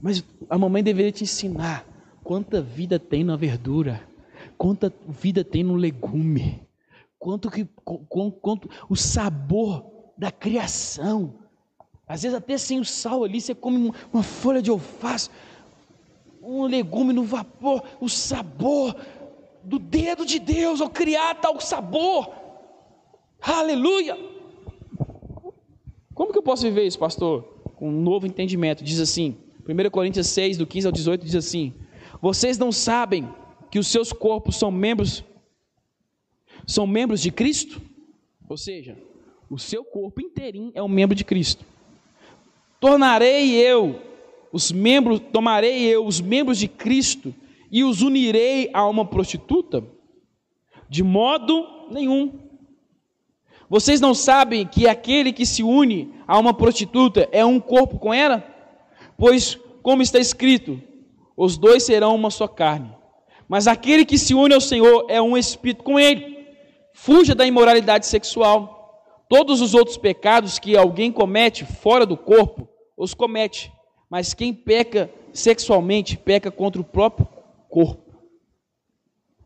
Mas 0.00 0.24
a 0.48 0.56
mamãe 0.56 0.82
deveria 0.82 1.12
te 1.12 1.24
ensinar 1.24 1.86
quanta 2.24 2.62
vida 2.62 2.98
tem 2.98 3.22
na 3.22 3.36
verdura, 3.36 4.00
quanta 4.56 4.90
vida 5.06 5.44
tem 5.44 5.62
no 5.62 5.74
legume 5.74 6.65
quanto 7.26 7.50
que 7.50 7.66
quanto 8.40 8.70
o 8.88 8.94
sabor 8.94 9.84
da 10.16 10.30
criação. 10.30 11.34
Às 12.06 12.22
vezes 12.22 12.38
até 12.38 12.56
sem 12.56 12.78
o 12.78 12.84
sal 12.84 13.24
ali, 13.24 13.40
você 13.40 13.52
come 13.52 13.92
uma 14.12 14.22
folha 14.22 14.62
de 14.62 14.70
alface, 14.70 15.28
um 16.40 16.62
legume 16.66 17.12
no 17.12 17.24
vapor, 17.24 17.82
o 18.00 18.08
sabor 18.08 18.94
do 19.64 19.76
dedo 19.76 20.24
de 20.24 20.38
Deus 20.38 20.80
ao 20.80 20.88
criar 20.88 21.34
tal 21.34 21.60
sabor. 21.60 22.30
Aleluia! 23.42 24.16
Como 26.14 26.30
que 26.30 26.38
eu 26.38 26.44
posso 26.44 26.62
viver 26.62 26.86
isso, 26.86 27.00
pastor? 27.00 27.42
Com 27.74 27.88
um 27.88 28.02
novo 28.02 28.28
entendimento. 28.28 28.84
Diz 28.84 29.00
assim, 29.00 29.36
1 29.68 29.90
Coríntios 29.90 30.28
6, 30.28 30.58
do 30.58 30.64
15 30.64 30.86
ao 30.86 30.92
18, 30.92 31.24
diz 31.24 31.34
assim: 31.34 31.74
Vocês 32.22 32.56
não 32.56 32.70
sabem 32.70 33.28
que 33.68 33.80
os 33.80 33.88
seus 33.88 34.12
corpos 34.12 34.54
são 34.54 34.70
membros 34.70 35.24
são 36.66 36.86
membros 36.86 37.20
de 37.20 37.30
Cristo? 37.30 37.80
Ou 38.48 38.56
seja, 38.56 38.96
o 39.48 39.58
seu 39.58 39.84
corpo 39.84 40.20
inteirinho 40.20 40.72
é 40.74 40.82
um 40.82 40.88
membro 40.88 41.14
de 41.14 41.24
Cristo. 41.24 41.64
Tornarei 42.80 43.54
eu 43.54 44.00
os 44.52 44.72
membros, 44.72 45.20
tomarei 45.32 45.82
eu 45.82 46.04
os 46.06 46.20
membros 46.20 46.58
de 46.58 46.68
Cristo 46.68 47.34
e 47.70 47.84
os 47.84 48.02
unirei 48.02 48.70
a 48.72 48.86
uma 48.88 49.04
prostituta? 49.04 49.84
De 50.88 51.02
modo 51.02 51.66
nenhum. 51.90 52.32
Vocês 53.68 54.00
não 54.00 54.14
sabem 54.14 54.66
que 54.66 54.86
aquele 54.86 55.32
que 55.32 55.44
se 55.44 55.62
une 55.62 56.14
a 56.26 56.38
uma 56.38 56.54
prostituta 56.54 57.28
é 57.32 57.44
um 57.44 57.58
corpo 57.58 57.98
com 57.98 58.14
ela? 58.14 58.44
Pois, 59.18 59.58
como 59.82 60.02
está 60.02 60.18
escrito, 60.18 60.80
os 61.36 61.56
dois 61.58 61.82
serão 61.82 62.14
uma 62.14 62.30
só 62.30 62.46
carne. 62.46 62.90
Mas 63.48 63.66
aquele 63.66 64.04
que 64.04 64.18
se 64.18 64.34
une 64.34 64.54
ao 64.54 64.60
Senhor 64.60 65.06
é 65.08 65.20
um 65.20 65.36
espírito 65.36 65.82
com 65.82 65.98
ele. 65.98 66.35
Fuja 66.98 67.34
da 67.34 67.46
imoralidade 67.46 68.06
sexual. 68.06 69.04
Todos 69.28 69.60
os 69.60 69.74
outros 69.74 69.98
pecados 69.98 70.58
que 70.58 70.74
alguém 70.78 71.12
comete 71.12 71.62
fora 71.62 72.06
do 72.06 72.16
corpo, 72.16 72.66
os 72.96 73.12
comete. 73.12 73.70
Mas 74.08 74.32
quem 74.32 74.54
peca 74.54 75.10
sexualmente, 75.30 76.16
peca 76.16 76.50
contra 76.50 76.80
o 76.80 76.84
próprio 76.84 77.28
corpo. 77.68 78.18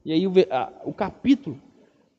E 0.04 0.12
aí 0.12 0.28
o, 0.28 0.32
a, 0.48 0.72
o 0.84 0.92
capítulo 0.92 1.60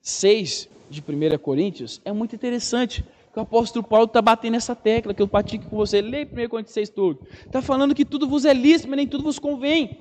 6 0.02 0.68
de 0.90 1.02
1 1.02 1.38
Coríntios 1.38 2.02
é 2.04 2.12
muito 2.12 2.36
interessante. 2.36 3.02
Que 3.32 3.40
o 3.40 3.44
apóstolo 3.44 3.86
Paulo 3.86 4.08
está 4.08 4.22
batendo 4.22 4.52
nessa 4.52 4.76
tecla 4.76 5.14
que 5.14 5.22
eu 5.22 5.30
pratico 5.30 5.70
com 5.70 5.78
você. 5.78 6.02
Leia 6.02 6.26
1 6.26 6.50
Coríntios 6.50 6.74
6 6.74 6.90
todo. 6.90 7.26
Está 7.46 7.62
falando 7.62 7.96
que 7.96 8.04
tudo 8.04 8.28
vos 8.28 8.44
é 8.44 8.54
lícito, 8.54 8.90
mas 8.90 8.98
nem 8.98 9.08
tudo 9.08 9.24
vos 9.24 9.40
convém. 9.40 9.98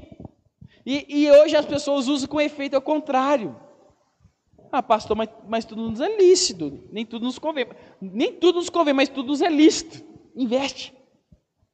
E, 0.84 1.06
e 1.08 1.30
hoje 1.30 1.54
as 1.54 1.66
pessoas 1.66 2.08
usam 2.08 2.28
com 2.28 2.40
efeito 2.40 2.74
ao 2.74 2.82
contrário. 2.82 3.54
Ah, 4.72 4.82
pastor, 4.82 5.16
mas, 5.16 5.28
mas 5.48 5.64
tudo 5.64 5.90
nos 5.90 6.00
é 6.00 6.16
lícito, 6.16 6.84
nem 6.92 7.04
tudo 7.04 7.24
nos 7.24 7.38
convém. 7.38 7.66
Nem 8.00 8.32
tudo 8.32 8.56
nos 8.56 8.70
convém, 8.70 8.94
mas 8.94 9.08
tudo 9.08 9.28
nos 9.28 9.42
é 9.42 9.48
lícito. 9.48 10.04
Investe. 10.36 10.94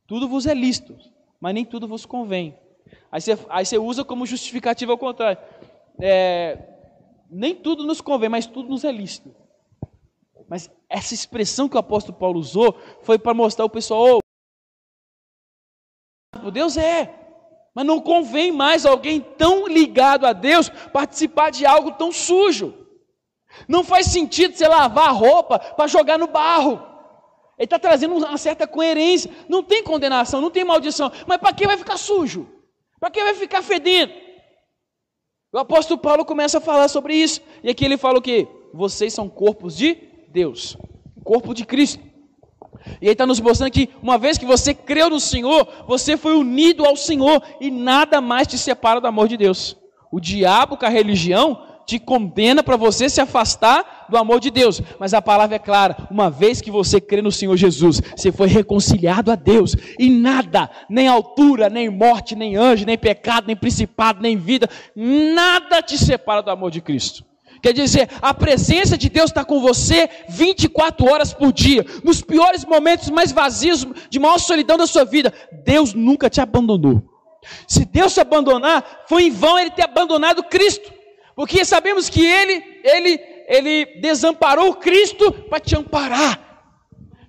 Tudo 0.07 0.29
vos 0.29 0.47
é 0.47 0.55
lícito, 0.55 0.97
mas 1.41 1.53
nem 1.53 1.65
tudo 1.65 1.87
vos 1.87 2.07
convém. 2.07 2.59
Aí 3.11 3.21
você, 3.21 3.39
aí 3.49 3.67
você 3.67 3.77
usa 3.77 4.05
como 4.05 4.25
justificativa 4.25 4.93
ao 4.93 4.99
contrário. 4.99 5.39
É, 6.01 6.59
nem 7.31 7.55
tudo 7.55 7.85
nos 7.85 8.01
convém, 8.01 8.29
mas 8.29 8.47
tudo 8.47 8.69
nos 8.69 8.85
é 8.85 8.93
lícito. 8.93 9.35
Mas 10.49 10.71
essa 10.89 11.13
expressão 11.13 11.69
que 11.69 11.77
o 11.77 11.81
apóstolo 11.81 12.17
Paulo 12.17 12.39
usou 12.39 12.79
foi 13.03 13.19
para 13.19 13.35
mostrar 13.35 13.65
ao 13.65 13.71
pessoal: 13.71 14.21
oh, 16.43 16.51
Deus 16.51 16.77
é, 16.77 17.13
mas 17.75 17.85
não 17.85 18.01
convém 18.01 18.53
mais 18.53 18.87
alguém 18.87 19.21
tão 19.21 19.67
ligado 19.67 20.25
a 20.25 20.33
Deus 20.33 20.69
participar 20.93 21.51
de 21.51 21.67
algo 21.67 21.93
tão 21.93 22.13
sujo. 22.13 22.86
Não 23.69 23.83
faz 23.83 24.07
sentido 24.07 24.55
você 24.55 24.67
lavar 24.67 25.09
a 25.09 25.13
roupa 25.13 25.59
para 25.59 25.87
jogar 25.87 26.19
no 26.19 26.27
barro. 26.27 26.83
Ele 27.59 27.65
está 27.65 27.79
trazendo 27.79 28.15
uma 28.15 28.37
certa 28.37 28.67
coerência. 28.67 29.31
Não 29.49 29.63
tem 29.63 29.83
condenação, 29.83 30.41
não 30.41 30.51
tem 30.51 30.65
maldição. 30.65 31.11
Mas 31.27 31.39
para 31.39 31.53
que 31.53 31.67
vai 31.67 31.77
ficar 31.77 31.97
sujo? 31.97 32.49
Para 33.01 33.11
que 33.11 33.23
vai 33.23 33.35
ficar 33.35 33.63
fedendo? 33.63 34.13
O 35.53 35.59
apóstolo 35.59 35.99
Paulo 35.99 36.25
começa 36.25 36.59
a 36.59 36.61
falar 36.61 36.89
sobre 36.89 37.15
isso. 37.15 37.41
E 37.63 37.71
aqui 37.71 37.85
ele 37.85 37.97
fala 37.97 38.19
o 38.19 38.23
quê? 38.23 38.47
Vocês 38.75 39.15
são 39.15 39.29
corpos 39.29 39.77
de 39.77 39.97
Deus, 40.29 40.77
corpo 41.25 41.55
de 41.55 41.65
Cristo. 41.65 42.05
E 43.01 43.07
ele 43.07 43.13
está 43.13 43.27
nos 43.27 43.41
mostrando 43.41 43.71
que 43.71 43.89
uma 44.03 44.19
vez 44.19 44.37
que 44.37 44.45
você 44.45 44.75
creu 44.75 45.09
no 45.09 45.19
Senhor, 45.19 45.67
você 45.87 46.17
foi 46.17 46.37
unido 46.37 46.85
ao 46.85 46.95
Senhor 46.95 47.43
e 47.61 47.71
nada 47.71 48.21
mais 48.21 48.47
te 48.47 48.59
separa 48.59 49.01
do 49.01 49.07
amor 49.07 49.29
de 49.29 49.37
Deus. 49.37 49.77
O 50.13 50.21
diabo 50.21 50.77
com 50.77 50.85
a 50.85 50.91
religião 50.91 51.63
te 51.87 52.01
condena 52.01 52.63
para 52.63 52.77
você 52.77 53.09
se 53.09 53.21
afastar 53.21 54.07
do 54.11 54.17
amor 54.17 54.41
de 54.41 54.51
Deus. 54.51 54.83
Mas 54.99 55.15
a 55.15 55.23
palavra 55.23 55.57
é 55.57 55.59
clara: 55.59 55.97
uma 56.11 56.29
vez 56.29 56.61
que 56.61 56.71
você 56.71 57.01
crê 57.01 57.23
no 57.23 57.31
Senhor 57.33 57.57
Jesus, 57.57 58.03
você 58.15 58.33
foi 58.33 58.49
reconciliado 58.49 59.31
a 59.31 59.37
Deus, 59.37 59.77
e 59.99 60.11
nada, 60.11 60.69
nem 60.91 61.07
altura, 61.07 61.71
nem 61.71 61.89
morte, 61.89 62.35
nem 62.35 62.57
anjo, 62.57 62.85
nem 62.85 62.99
pecado, 62.99 63.47
nem 63.47 63.57
principado, 63.57 64.21
nem 64.21 64.37
vida, 64.37 64.69
nada 64.95 65.81
te 65.81 65.97
separa 65.97 66.43
do 66.43 66.51
amor 66.51 66.71
de 66.71 66.81
Cristo. 66.81 67.25
Quer 67.63 67.73
dizer, 67.73 68.09
a 68.21 68.35
presença 68.35 68.99
de 68.99 69.09
Deus 69.09 69.31
está 69.31 69.45
com 69.45 69.61
você 69.61 70.09
24 70.29 71.07
horas 71.11 71.33
por 71.33 71.53
dia, 71.53 71.85
nos 72.05 72.21
piores 72.21 72.65
momentos 72.65 73.09
mais 73.11 73.33
vazios, 73.33 73.87
de 74.11 74.19
maior 74.19 74.39
solidão 74.39 74.77
da 74.77 74.87
sua 74.87 75.05
vida. 75.05 75.33
Deus 75.65 75.95
nunca 75.95 76.29
te 76.29 76.41
abandonou. 76.41 77.03
Se 77.67 77.85
Deus 77.85 78.13
te 78.13 78.21
abandonar, 78.21 79.05
foi 79.09 79.25
em 79.25 79.31
vão 79.31 79.59
ele 79.59 79.71
ter 79.71 79.83
abandonado 79.83 80.45
Cristo, 80.45 80.93
porque 81.37 81.67
sabemos 81.67 82.09
que 82.09 82.25
ele, 82.25 82.65
ele, 82.83 83.21
ele 83.47 84.01
desamparou 84.01 84.75
Cristo 84.75 85.31
para 85.31 85.61
te 85.61 85.77
amparar. 85.77 86.43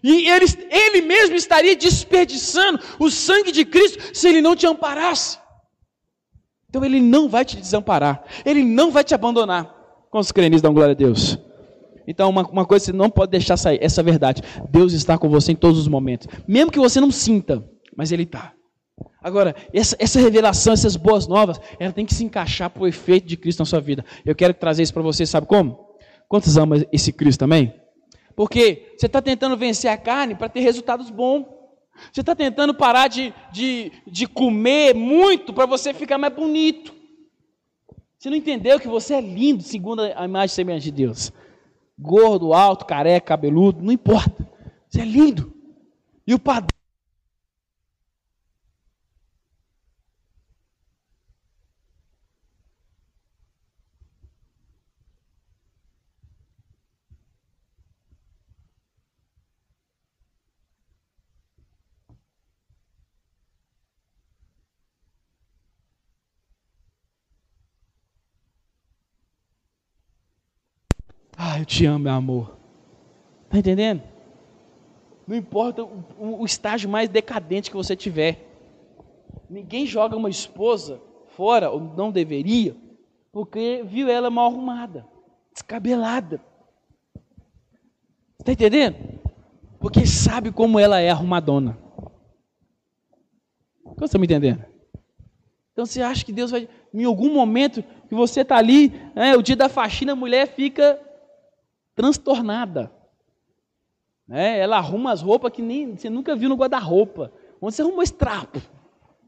E 0.01 0.29
ele, 0.29 0.45
ele 0.71 1.01
mesmo 1.01 1.35
estaria 1.35 1.75
desperdiçando 1.75 2.79
o 2.97 3.11
sangue 3.11 3.51
de 3.51 3.65
Cristo 3.65 3.99
se 4.13 4.29
ele 4.29 4.41
não 4.41 4.55
te 4.55 4.65
amparasse. 4.65 5.37
Então 6.69 6.85
ele 6.85 7.01
não 7.01 7.27
vai 7.27 7.43
te 7.43 7.57
desamparar, 7.57 8.23
ele 8.45 8.63
não 8.63 8.91
vai 8.91 9.03
te 9.03 9.13
abandonar. 9.13 9.75
Quantos 10.09 10.31
creem 10.31 10.49
nisso? 10.49 10.63
Dão 10.63 10.73
glória 10.73 10.93
a 10.93 10.95
Deus. 10.95 11.37
Então, 12.07 12.29
uma, 12.29 12.47
uma 12.47 12.65
coisa 12.65 12.85
que 12.85 12.91
você 12.91 12.97
não 12.97 13.09
pode 13.09 13.31
deixar 13.31 13.57
sair, 13.57 13.79
essa 13.81 14.01
verdade. 14.01 14.41
Deus 14.69 14.93
está 14.93 15.17
com 15.17 15.27
você 15.27 15.51
em 15.51 15.55
todos 15.55 15.77
os 15.77 15.89
momentos. 15.89 16.27
Mesmo 16.47 16.71
que 16.71 16.79
você 16.79 17.01
não 17.01 17.11
sinta, 17.11 17.61
mas 17.93 18.13
Ele 18.13 18.23
está. 18.23 18.53
Agora, 19.21 19.55
essa, 19.73 19.95
essa, 19.99 20.19
revelação, 20.19 20.73
essas 20.73 20.95
boas 20.95 21.27
novas, 21.27 21.59
ela 21.79 21.91
tem 21.91 22.05
que 22.05 22.13
se 22.13 22.23
encaixar 22.23 22.69
para 22.69 22.83
o 22.83 22.87
efeito 22.87 23.27
de 23.27 23.35
Cristo 23.35 23.59
na 23.59 23.65
sua 23.65 23.81
vida. 23.81 24.05
Eu 24.25 24.35
quero 24.35 24.53
trazer 24.53 24.83
isso 24.83 24.93
para 24.93 25.01
você, 25.01 25.25
sabe 25.25 25.47
como? 25.47 25.87
Quantos 26.27 26.57
amam 26.57 26.85
esse 26.91 27.11
Cristo 27.11 27.39
também? 27.39 27.73
Porque 28.35 28.93
você 28.97 29.07
está 29.07 29.21
tentando 29.21 29.57
vencer 29.57 29.89
a 29.89 29.97
carne 29.97 30.35
para 30.35 30.49
ter 30.49 30.59
resultados 30.59 31.09
bons. 31.09 31.45
Você 32.11 32.21
está 32.21 32.35
tentando 32.35 32.73
parar 32.73 33.07
de, 33.07 33.33
de, 33.51 33.91
de 34.05 34.27
comer 34.27 34.93
muito 34.93 35.51
para 35.51 35.65
você 35.65 35.93
ficar 35.93 36.19
mais 36.19 36.33
bonito. 36.33 36.93
Você 38.17 38.29
não 38.29 38.37
entendeu 38.37 38.79
que 38.79 38.87
você 38.87 39.15
é 39.15 39.21
lindo 39.21 39.63
segundo 39.63 40.01
a 40.01 40.25
imagem 40.25 40.69
e 40.69 40.79
de 40.79 40.91
Deus. 40.91 41.31
Gordo, 41.97 42.53
alto, 42.53 42.85
careca, 42.85 43.27
cabeludo, 43.27 43.83
não 43.83 43.91
importa. 43.91 44.47
Você 44.87 45.01
é 45.01 45.05
lindo. 45.05 45.51
E 46.25 46.33
o 46.33 46.39
padrão 46.39 46.76
te 71.67 71.85
amo, 71.85 71.99
meu 72.05 72.13
amor. 72.13 72.57
Está 73.45 73.59
entendendo? 73.59 74.01
Não 75.27 75.35
importa 75.35 75.83
o, 75.83 76.41
o, 76.41 76.45
estágio 76.45 76.89
mais 76.89 77.09
decadente 77.09 77.69
que 77.69 77.75
você 77.75 77.95
tiver. 77.95 78.47
Ninguém 79.49 79.85
joga 79.85 80.15
uma 80.15 80.29
esposa 80.29 81.01
fora, 81.35 81.69
ou 81.69 81.79
não 81.79 82.09
deveria, 82.09 82.75
porque 83.31 83.83
viu 83.85 84.09
ela 84.09 84.29
mal 84.29 84.49
arrumada, 84.49 85.05
descabelada. 85.53 86.41
Está 88.39 88.53
entendendo? 88.53 88.95
Porque 89.79 90.07
sabe 90.07 90.51
como 90.51 90.79
ela 90.79 90.99
é 90.99 91.09
arrumadona. 91.09 91.77
Você 93.97 94.05
está 94.05 94.17
me 94.17 94.25
entendendo? 94.25 94.65
Então 95.73 95.85
você 95.85 96.01
acha 96.01 96.25
que 96.25 96.31
Deus 96.31 96.51
vai, 96.51 96.67
em 96.93 97.03
algum 97.03 97.33
momento 97.33 97.83
que 98.07 98.15
você 98.15 98.41
está 98.41 98.57
ali, 98.57 98.93
é, 99.15 99.35
o 99.35 99.43
dia 99.43 99.55
da 99.55 99.67
faxina, 99.67 100.13
a 100.13 100.15
mulher 100.15 100.47
fica 100.47 100.99
transtornada. 101.97 102.91
Né? 104.27 104.59
Ela 104.59 104.77
arruma 104.77 105.11
as 105.11 105.21
roupas 105.21 105.51
que 105.51 105.63
nem 105.63 105.97
você 105.97 106.09
nunca 106.09 106.35
viu 106.35 106.47
no 106.47 106.55
guarda-roupa. 106.55 107.33
Onde 107.59 107.75
você 107.75 107.81
arrumou 107.81 108.03
esse 108.03 108.13
trapo? 108.13 108.61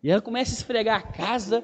E 0.03 0.09
ela 0.09 0.21
começa 0.21 0.51
a 0.51 0.57
esfregar 0.57 0.99
a 0.99 1.11
casa 1.11 1.63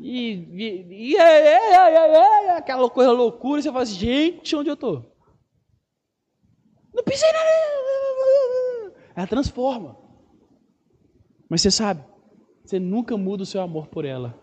e, 0.00 0.32
e, 0.32 1.10
e 1.12 1.16
é, 1.16 1.22
é, 1.22 2.46
é, 2.46 2.50
aquela 2.56 2.88
coisa 2.88 3.12
loucura. 3.12 3.60
E 3.60 3.62
você 3.62 3.70
fala 3.70 3.82
assim, 3.82 3.94
gente, 3.94 4.56
onde 4.56 4.70
eu 4.70 4.74
estou? 4.74 5.14
Não 6.94 7.04
pisei 7.04 7.30
nada. 7.30 7.48
Ela 9.14 9.26
transforma. 9.26 9.98
Mas 11.48 11.60
você 11.60 11.70
sabe, 11.70 12.04
você 12.64 12.78
nunca 12.78 13.16
muda 13.16 13.42
o 13.42 13.46
seu 13.46 13.60
amor 13.60 13.88
por 13.88 14.04
ela. 14.04 14.42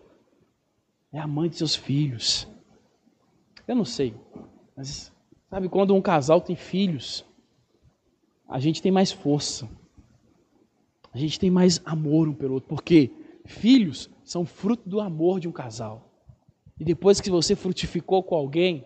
É 1.12 1.18
a 1.18 1.26
mãe 1.26 1.48
de 1.48 1.56
seus 1.56 1.74
filhos. 1.74 2.48
Eu 3.66 3.74
não 3.74 3.84
sei, 3.84 4.14
mas 4.76 5.12
Sabe, 5.48 5.68
quando 5.68 5.94
um 5.94 6.02
casal 6.02 6.40
tem 6.40 6.56
filhos, 6.56 7.24
a 8.48 8.58
gente 8.58 8.82
tem 8.82 8.90
mais 8.90 9.12
força. 9.12 9.68
A 11.12 11.18
gente 11.18 11.38
tem 11.38 11.50
mais 11.50 11.80
amor 11.84 12.28
um 12.28 12.34
pelo 12.34 12.54
outro. 12.54 12.68
Porque 12.68 13.10
filhos 13.44 14.10
são 14.24 14.44
fruto 14.44 14.88
do 14.88 15.00
amor 15.00 15.40
de 15.40 15.48
um 15.48 15.52
casal. 15.52 16.12
E 16.78 16.84
depois 16.84 17.20
que 17.20 17.30
você 17.30 17.54
frutificou 17.54 18.22
com 18.22 18.34
alguém, 18.34 18.84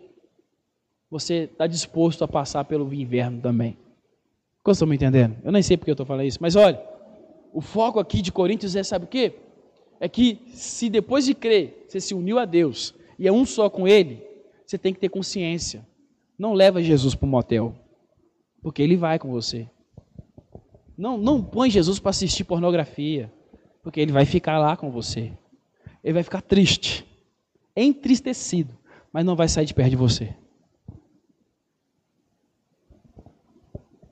você 1.10 1.44
está 1.44 1.66
disposto 1.66 2.22
a 2.22 2.28
passar 2.28 2.64
pelo 2.64 2.92
inverno 2.94 3.40
também. 3.40 3.76
Como 4.62 4.72
estão 4.72 4.86
me 4.86 4.94
entendendo? 4.94 5.36
Eu 5.42 5.50
nem 5.50 5.62
sei 5.62 5.76
porque 5.76 5.90
eu 5.90 5.94
estou 5.94 6.06
falando 6.06 6.26
isso, 6.26 6.38
mas 6.40 6.54
olha, 6.54 6.80
o 7.52 7.60
foco 7.60 7.98
aqui 7.98 8.22
de 8.22 8.30
Coríntios 8.30 8.76
é, 8.76 8.82
sabe 8.82 9.06
o 9.06 9.08
quê? 9.08 9.34
É 9.98 10.08
que 10.08 10.40
se 10.52 10.88
depois 10.88 11.24
de 11.24 11.34
crer, 11.34 11.84
você 11.88 12.00
se 12.00 12.14
uniu 12.14 12.38
a 12.38 12.44
Deus 12.44 12.94
e 13.18 13.26
é 13.26 13.32
um 13.32 13.44
só 13.44 13.68
com 13.68 13.88
Ele, 13.88 14.22
você 14.64 14.78
tem 14.78 14.94
que 14.94 15.00
ter 15.00 15.08
consciência 15.08 15.84
não 16.40 16.54
leva 16.54 16.82
Jesus 16.82 17.14
para 17.14 17.26
o 17.26 17.28
motel, 17.28 17.74
porque 18.62 18.80
ele 18.80 18.96
vai 18.96 19.18
com 19.18 19.30
você. 19.30 19.68
Não, 20.96 21.18
não 21.18 21.44
põe 21.44 21.68
Jesus 21.68 21.98
para 21.98 22.08
assistir 22.08 22.44
pornografia. 22.44 23.30
Porque 23.82 24.00
ele 24.00 24.10
vai 24.10 24.24
ficar 24.24 24.58
lá 24.58 24.74
com 24.74 24.90
você. 24.90 25.32
Ele 26.02 26.14
vai 26.14 26.22
ficar 26.22 26.40
triste, 26.40 27.06
entristecido, 27.76 28.74
mas 29.12 29.22
não 29.22 29.36
vai 29.36 29.48
sair 29.48 29.66
de 29.66 29.74
perto 29.74 29.90
de 29.90 29.96
você. 29.96 30.34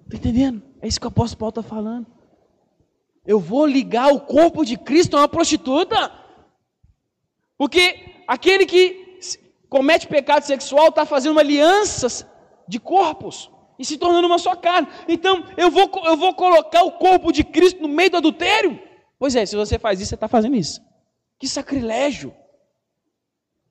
Está 0.05 0.17
entendendo? 0.19 0.63
É 0.83 0.87
isso 0.87 1.01
que 1.01 1.07
o 1.07 1.09
apóstolo 1.09 1.39
Paulo 1.39 1.51
está 1.51 1.63
falando. 1.63 2.07
Eu 3.27 3.41
vou 3.41 3.65
ligar 3.65 4.13
o 4.13 4.21
corpo 4.21 4.67
de 4.67 4.77
Cristo 4.77 5.17
a 5.17 5.21
uma 5.21 5.29
prostituta. 5.29 6.13
Porque 7.57 8.23
aquele 8.27 8.67
que 8.67 9.08
comete 9.69 10.07
pecado 10.07 10.43
sexual 10.45 10.89
está 10.89 11.05
fazendo 11.05 11.33
uma 11.33 11.41
aliança 11.41 12.31
de 12.67 12.79
corpos 12.79 13.51
e 13.79 13.85
se 13.85 13.97
tornando 13.97 14.27
uma 14.27 14.39
só 14.39 14.57
carne. 14.57 14.89
Então, 15.07 15.45
eu 15.57 15.71
vou, 15.71 15.91
eu 16.05 16.17
vou 16.17 16.35
colocar 16.35 16.83
o 16.83 16.93
corpo 16.93 17.33
de 17.33 17.45
Cristo 17.45 17.81
no 17.81 17.89
meio 17.89 18.11
do 18.11 18.17
adultério? 18.17 18.79
Pois 19.19 19.37
é, 19.37 19.47
se 19.47 19.57
você 19.57 19.79
faz 19.79 20.01
isso, 20.01 20.11
você 20.11 20.15
está 20.15 20.29
fazendo 20.29 20.57
isso. 20.57 20.81
Que 21.39 21.47
sacrilégio! 21.47 22.35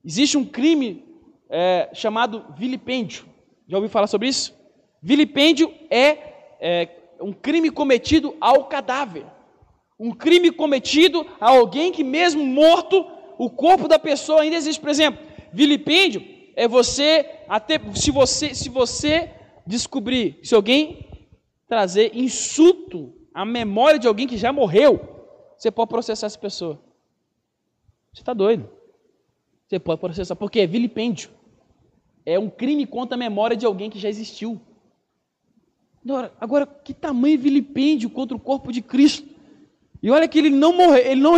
Existe 0.04 0.38
um 0.38 0.44
crime 0.44 1.04
é, 1.50 1.90
chamado 1.92 2.46
vilipêndio. 2.56 3.26
Já 3.66 3.76
ouviu 3.76 3.90
falar 3.90 4.06
sobre 4.06 4.28
isso? 4.28 4.56
Vilipêndio 5.02 5.72
é, 5.90 6.18
é 6.60 6.88
um 7.20 7.32
crime 7.32 7.70
cometido 7.70 8.36
ao 8.40 8.64
cadáver. 8.64 9.26
Um 9.98 10.12
crime 10.12 10.50
cometido 10.50 11.26
a 11.40 11.50
alguém 11.50 11.92
que, 11.92 12.04
mesmo 12.04 12.44
morto, 12.44 13.04
o 13.36 13.50
corpo 13.50 13.88
da 13.88 13.98
pessoa 13.98 14.42
ainda 14.42 14.56
existe. 14.56 14.80
Por 14.80 14.88
exemplo, 14.88 15.27
vilipêndio 15.52 16.24
é 16.54 16.66
você, 16.66 17.24
até 17.48 17.78
se 17.94 18.10
você, 18.10 18.54
se 18.54 18.68
você 18.68 19.30
descobrir, 19.66 20.38
se 20.42 20.54
alguém 20.54 21.06
trazer 21.68 22.16
insulto 22.16 23.12
à 23.32 23.44
memória 23.44 23.98
de 23.98 24.08
alguém 24.08 24.26
que 24.26 24.36
já 24.36 24.52
morreu, 24.52 25.18
você 25.56 25.70
pode 25.70 25.90
processar 25.90 26.26
essa 26.26 26.38
pessoa. 26.38 26.80
Você 28.12 28.22
está 28.22 28.32
doido. 28.32 28.68
Você 29.68 29.78
pode 29.78 30.00
processar, 30.00 30.34
porque 30.34 30.60
é 30.60 30.66
vilipêndio. 30.66 31.30
É 32.24 32.38
um 32.38 32.48
crime 32.48 32.86
contra 32.86 33.14
a 33.14 33.18
memória 33.18 33.56
de 33.56 33.66
alguém 33.66 33.90
que 33.90 33.98
já 33.98 34.08
existiu. 34.08 34.60
Agora, 36.40 36.66
que 36.66 36.94
tamanho 36.94 37.38
vilipêndio 37.38 38.08
contra 38.08 38.36
o 38.36 38.40
corpo 38.40 38.72
de 38.72 38.80
Cristo. 38.80 39.28
E 40.02 40.10
olha 40.10 40.26
que 40.26 40.38
ele 40.38 40.50
não 40.50 40.72
morreu, 40.72 41.04
ele 41.04 41.20
não, 41.20 41.34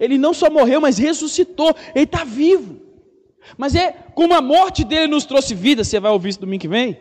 ele 0.00 0.18
não 0.18 0.34
só 0.34 0.50
morreu, 0.50 0.80
mas 0.80 0.98
ressuscitou. 0.98 1.74
Ele 1.94 2.04
está 2.04 2.24
vivo. 2.24 2.80
Mas 3.56 3.74
é 3.74 3.92
como 4.14 4.34
a 4.34 4.40
morte 4.40 4.84
dele 4.84 5.06
nos 5.06 5.24
trouxe 5.24 5.54
vida, 5.54 5.84
você 5.84 5.98
vai 5.98 6.12
ouvir 6.12 6.30
isso 6.30 6.40
domingo 6.40 6.60
que 6.60 6.68
vem. 6.68 6.98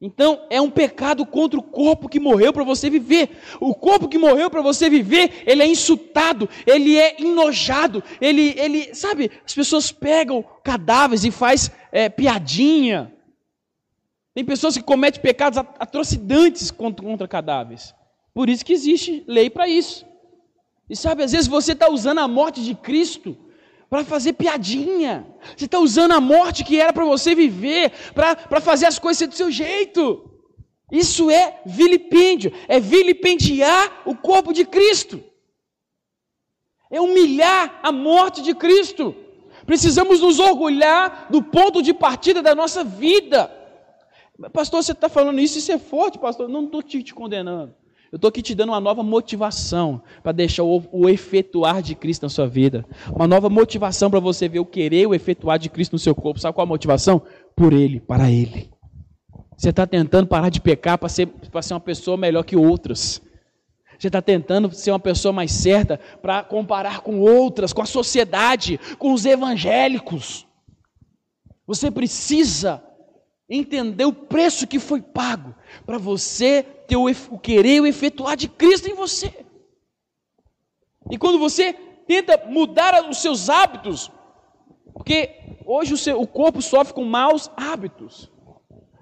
Então 0.00 0.46
é 0.50 0.60
um 0.60 0.70
pecado 0.70 1.24
contra 1.24 1.58
o 1.58 1.62
corpo 1.62 2.08
que 2.08 2.20
morreu 2.20 2.52
para 2.52 2.62
você 2.62 2.90
viver. 2.90 3.38
O 3.60 3.74
corpo 3.74 4.08
que 4.08 4.18
morreu 4.18 4.50
para 4.50 4.60
você 4.60 4.90
viver, 4.90 5.42
ele 5.46 5.62
é 5.62 5.66
insultado, 5.66 6.48
ele 6.66 6.96
é 6.96 7.20
enojado, 7.22 8.02
ele, 8.20 8.54
ele, 8.58 8.94
sabe? 8.94 9.30
As 9.46 9.54
pessoas 9.54 9.90
pegam 9.90 10.44
cadáveres 10.62 11.24
e 11.24 11.30
faz 11.30 11.70
é, 11.90 12.08
piadinha. 12.08 13.14
Tem 14.34 14.44
pessoas 14.44 14.76
que 14.76 14.82
cometem 14.82 15.22
pecados 15.22 15.58
atrocidades 15.58 16.70
contra, 16.70 17.06
contra 17.06 17.28
cadáveres. 17.28 17.94
Por 18.34 18.50
isso 18.50 18.64
que 18.64 18.72
existe 18.72 19.24
lei 19.28 19.48
para 19.48 19.68
isso. 19.68 20.04
E 20.90 20.94
sabe, 20.94 21.22
às 21.22 21.32
vezes 21.32 21.46
você 21.46 21.72
está 21.72 21.88
usando 21.88 22.18
a 22.18 22.28
morte 22.28 22.62
de 22.62 22.74
Cristo 22.74 23.38
para 23.94 24.04
fazer 24.04 24.32
piadinha. 24.32 25.24
Você 25.56 25.66
está 25.66 25.78
usando 25.78 26.10
a 26.10 26.20
morte 26.20 26.64
que 26.64 26.80
era 26.80 26.92
para 26.92 27.04
você 27.04 27.32
viver, 27.32 27.92
para 28.12 28.60
fazer 28.60 28.86
as 28.86 28.98
coisas 28.98 29.28
do 29.28 29.36
seu 29.36 29.52
jeito. 29.52 30.28
Isso 30.90 31.30
é 31.30 31.60
vilipêndio, 31.64 32.52
é 32.66 32.80
vilipendiar 32.80 34.02
o 34.04 34.16
corpo 34.16 34.52
de 34.52 34.64
Cristo, 34.64 35.22
é 36.90 37.00
humilhar 37.00 37.78
a 37.84 37.92
morte 37.92 38.42
de 38.42 38.52
Cristo. 38.52 39.14
Precisamos 39.64 40.20
nos 40.20 40.40
orgulhar 40.40 41.28
do 41.30 41.40
ponto 41.40 41.80
de 41.80 41.94
partida 41.94 42.42
da 42.42 42.52
nossa 42.52 42.82
vida. 42.82 43.48
Pastor, 44.52 44.82
você 44.82 44.90
está 44.90 45.08
falando 45.08 45.38
isso, 45.38 45.58
isso 45.58 45.70
é 45.70 45.78
forte, 45.78 46.18
pastor. 46.18 46.48
Não 46.48 46.64
estou 46.64 46.82
te, 46.82 47.00
te 47.00 47.14
condenando. 47.14 47.72
Eu 48.14 48.16
estou 48.16 48.28
aqui 48.28 48.42
te 48.42 48.54
dando 48.54 48.68
uma 48.68 48.78
nova 48.78 49.02
motivação 49.02 50.00
para 50.22 50.30
deixar 50.30 50.62
o, 50.62 50.84
o, 50.92 51.08
efetuar 51.08 51.82
de 51.82 51.96
Cristo 51.96 52.22
na 52.22 52.28
sua 52.28 52.46
vida. 52.46 52.86
Uma 53.12 53.26
nova 53.26 53.50
motivação 53.50 54.08
para 54.08 54.20
você 54.20 54.48
ver 54.48 54.60
o 54.60 54.64
querer, 54.64 55.04
o 55.08 55.14
efetuar 55.16 55.58
de 55.58 55.68
Cristo 55.68 55.94
no 55.94 55.98
seu 55.98 56.14
corpo. 56.14 56.38
Sabe 56.38 56.54
qual 56.54 56.64
a 56.64 56.68
motivação? 56.68 57.20
Por 57.56 57.72
Ele, 57.72 57.98
para 57.98 58.30
Ele. 58.30 58.70
Você 59.56 59.70
está 59.70 59.84
tentando 59.84 60.28
parar 60.28 60.48
de 60.48 60.60
pecar 60.60 60.96
para 60.96 61.08
ser, 61.08 61.28
ser 61.60 61.74
uma 61.74 61.80
pessoa 61.80 62.16
melhor 62.16 62.44
que 62.44 62.54
outras. 62.54 63.20
Você 63.98 64.06
está 64.06 64.22
tentando 64.22 64.72
ser 64.72 64.92
uma 64.92 65.00
pessoa 65.00 65.32
mais 65.32 65.50
certa 65.50 65.98
para 66.22 66.44
comparar 66.44 67.00
com 67.00 67.18
outras, 67.18 67.72
com 67.72 67.82
a 67.82 67.86
sociedade, 67.86 68.78
com 68.96 69.12
os 69.12 69.26
evangélicos. 69.26 70.46
Você 71.66 71.90
precisa 71.90 72.80
entender 73.50 74.04
o 74.04 74.12
preço 74.12 74.68
que 74.68 74.78
foi 74.78 75.02
pago 75.02 75.52
para 75.84 75.98
você 75.98 76.62
ter 76.62 76.96
o, 76.96 77.06
o 77.30 77.38
querer, 77.38 77.80
o 77.80 77.86
efetuar 77.86 78.36
de 78.36 78.48
Cristo 78.48 78.88
em 78.88 78.94
você. 78.94 79.32
E 81.10 81.18
quando 81.18 81.38
você 81.38 81.72
tenta 82.06 82.44
mudar 82.46 83.08
os 83.08 83.18
seus 83.18 83.48
hábitos, 83.48 84.10
porque 84.92 85.58
hoje 85.66 85.94
o, 85.94 85.96
seu, 85.96 86.20
o 86.20 86.26
corpo 86.26 86.62
sofre 86.62 86.94
com 86.94 87.04
maus 87.04 87.50
hábitos. 87.56 88.30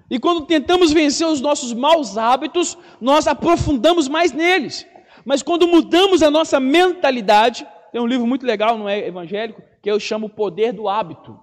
E 0.09 0.19
quando 0.19 0.45
tentamos 0.45 0.91
vencer 0.91 1.27
os 1.27 1.41
nossos 1.41 1.73
maus 1.73 2.17
hábitos, 2.17 2.77
nós 2.99 3.27
aprofundamos 3.27 4.07
mais 4.07 4.31
neles. 4.31 4.85
Mas 5.25 5.41
quando 5.41 5.67
mudamos 5.67 6.21
a 6.21 6.29
nossa 6.29 6.59
mentalidade, 6.59 7.65
tem 7.91 8.01
um 8.01 8.07
livro 8.07 8.27
muito 8.27 8.45
legal, 8.45 8.77
não 8.77 8.89
é 8.89 9.07
evangélico, 9.07 9.61
que 9.81 9.89
eu 9.89 9.99
chamo 9.99 10.27
O 10.27 10.29
Poder 10.29 10.73
do 10.73 10.89
Hábito. 10.89 11.39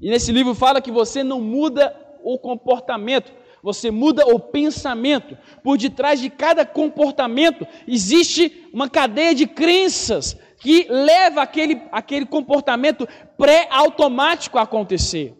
E 0.00 0.10
nesse 0.10 0.32
livro 0.32 0.54
fala 0.54 0.80
que 0.80 0.90
você 0.90 1.22
não 1.22 1.40
muda 1.40 1.94
o 2.22 2.38
comportamento, 2.38 3.32
você 3.64 3.90
muda 3.90 4.26
o 4.26 4.38
pensamento. 4.38 5.38
Por 5.62 5.78
detrás 5.78 6.20
de 6.20 6.28
cada 6.28 6.66
comportamento 6.66 7.66
existe 7.88 8.68
uma 8.74 8.90
cadeia 8.90 9.34
de 9.34 9.46
crenças 9.46 10.36
que 10.60 10.86
leva 10.90 11.40
aquele, 11.40 11.80
aquele 11.90 12.26
comportamento 12.26 13.08
pré-automático 13.38 14.58
a 14.58 14.62
acontecer. 14.62 15.34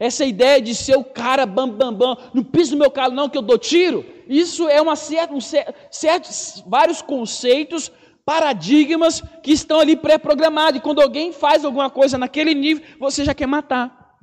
Essa 0.00 0.24
ideia 0.24 0.60
de 0.60 0.74
ser 0.74 0.96
o 0.96 1.04
cara 1.04 1.44
bam, 1.44 1.68
bam, 1.68 1.92
bam, 1.92 2.16
não 2.32 2.42
piso 2.42 2.72
no 2.72 2.78
meu 2.78 2.90
carro 2.90 3.12
não 3.12 3.28
que 3.28 3.36
eu 3.36 3.42
dou 3.42 3.58
tiro, 3.58 4.04
isso 4.26 4.66
é 4.68 4.80
uma 4.80 4.96
certa, 4.96 5.34
um 5.34 5.40
certo, 5.40 6.30
vários 6.66 7.02
conceitos, 7.02 7.92
paradigmas 8.24 9.22
que 9.42 9.52
estão 9.52 9.80
ali 9.80 9.96
pré-programados. 9.96 10.78
E 10.78 10.82
quando 10.82 11.02
alguém 11.02 11.30
faz 11.30 11.64
alguma 11.64 11.90
coisa 11.90 12.16
naquele 12.16 12.54
nível, 12.54 12.84
você 12.98 13.22
já 13.22 13.34
quer 13.34 13.46
matar. 13.46 14.16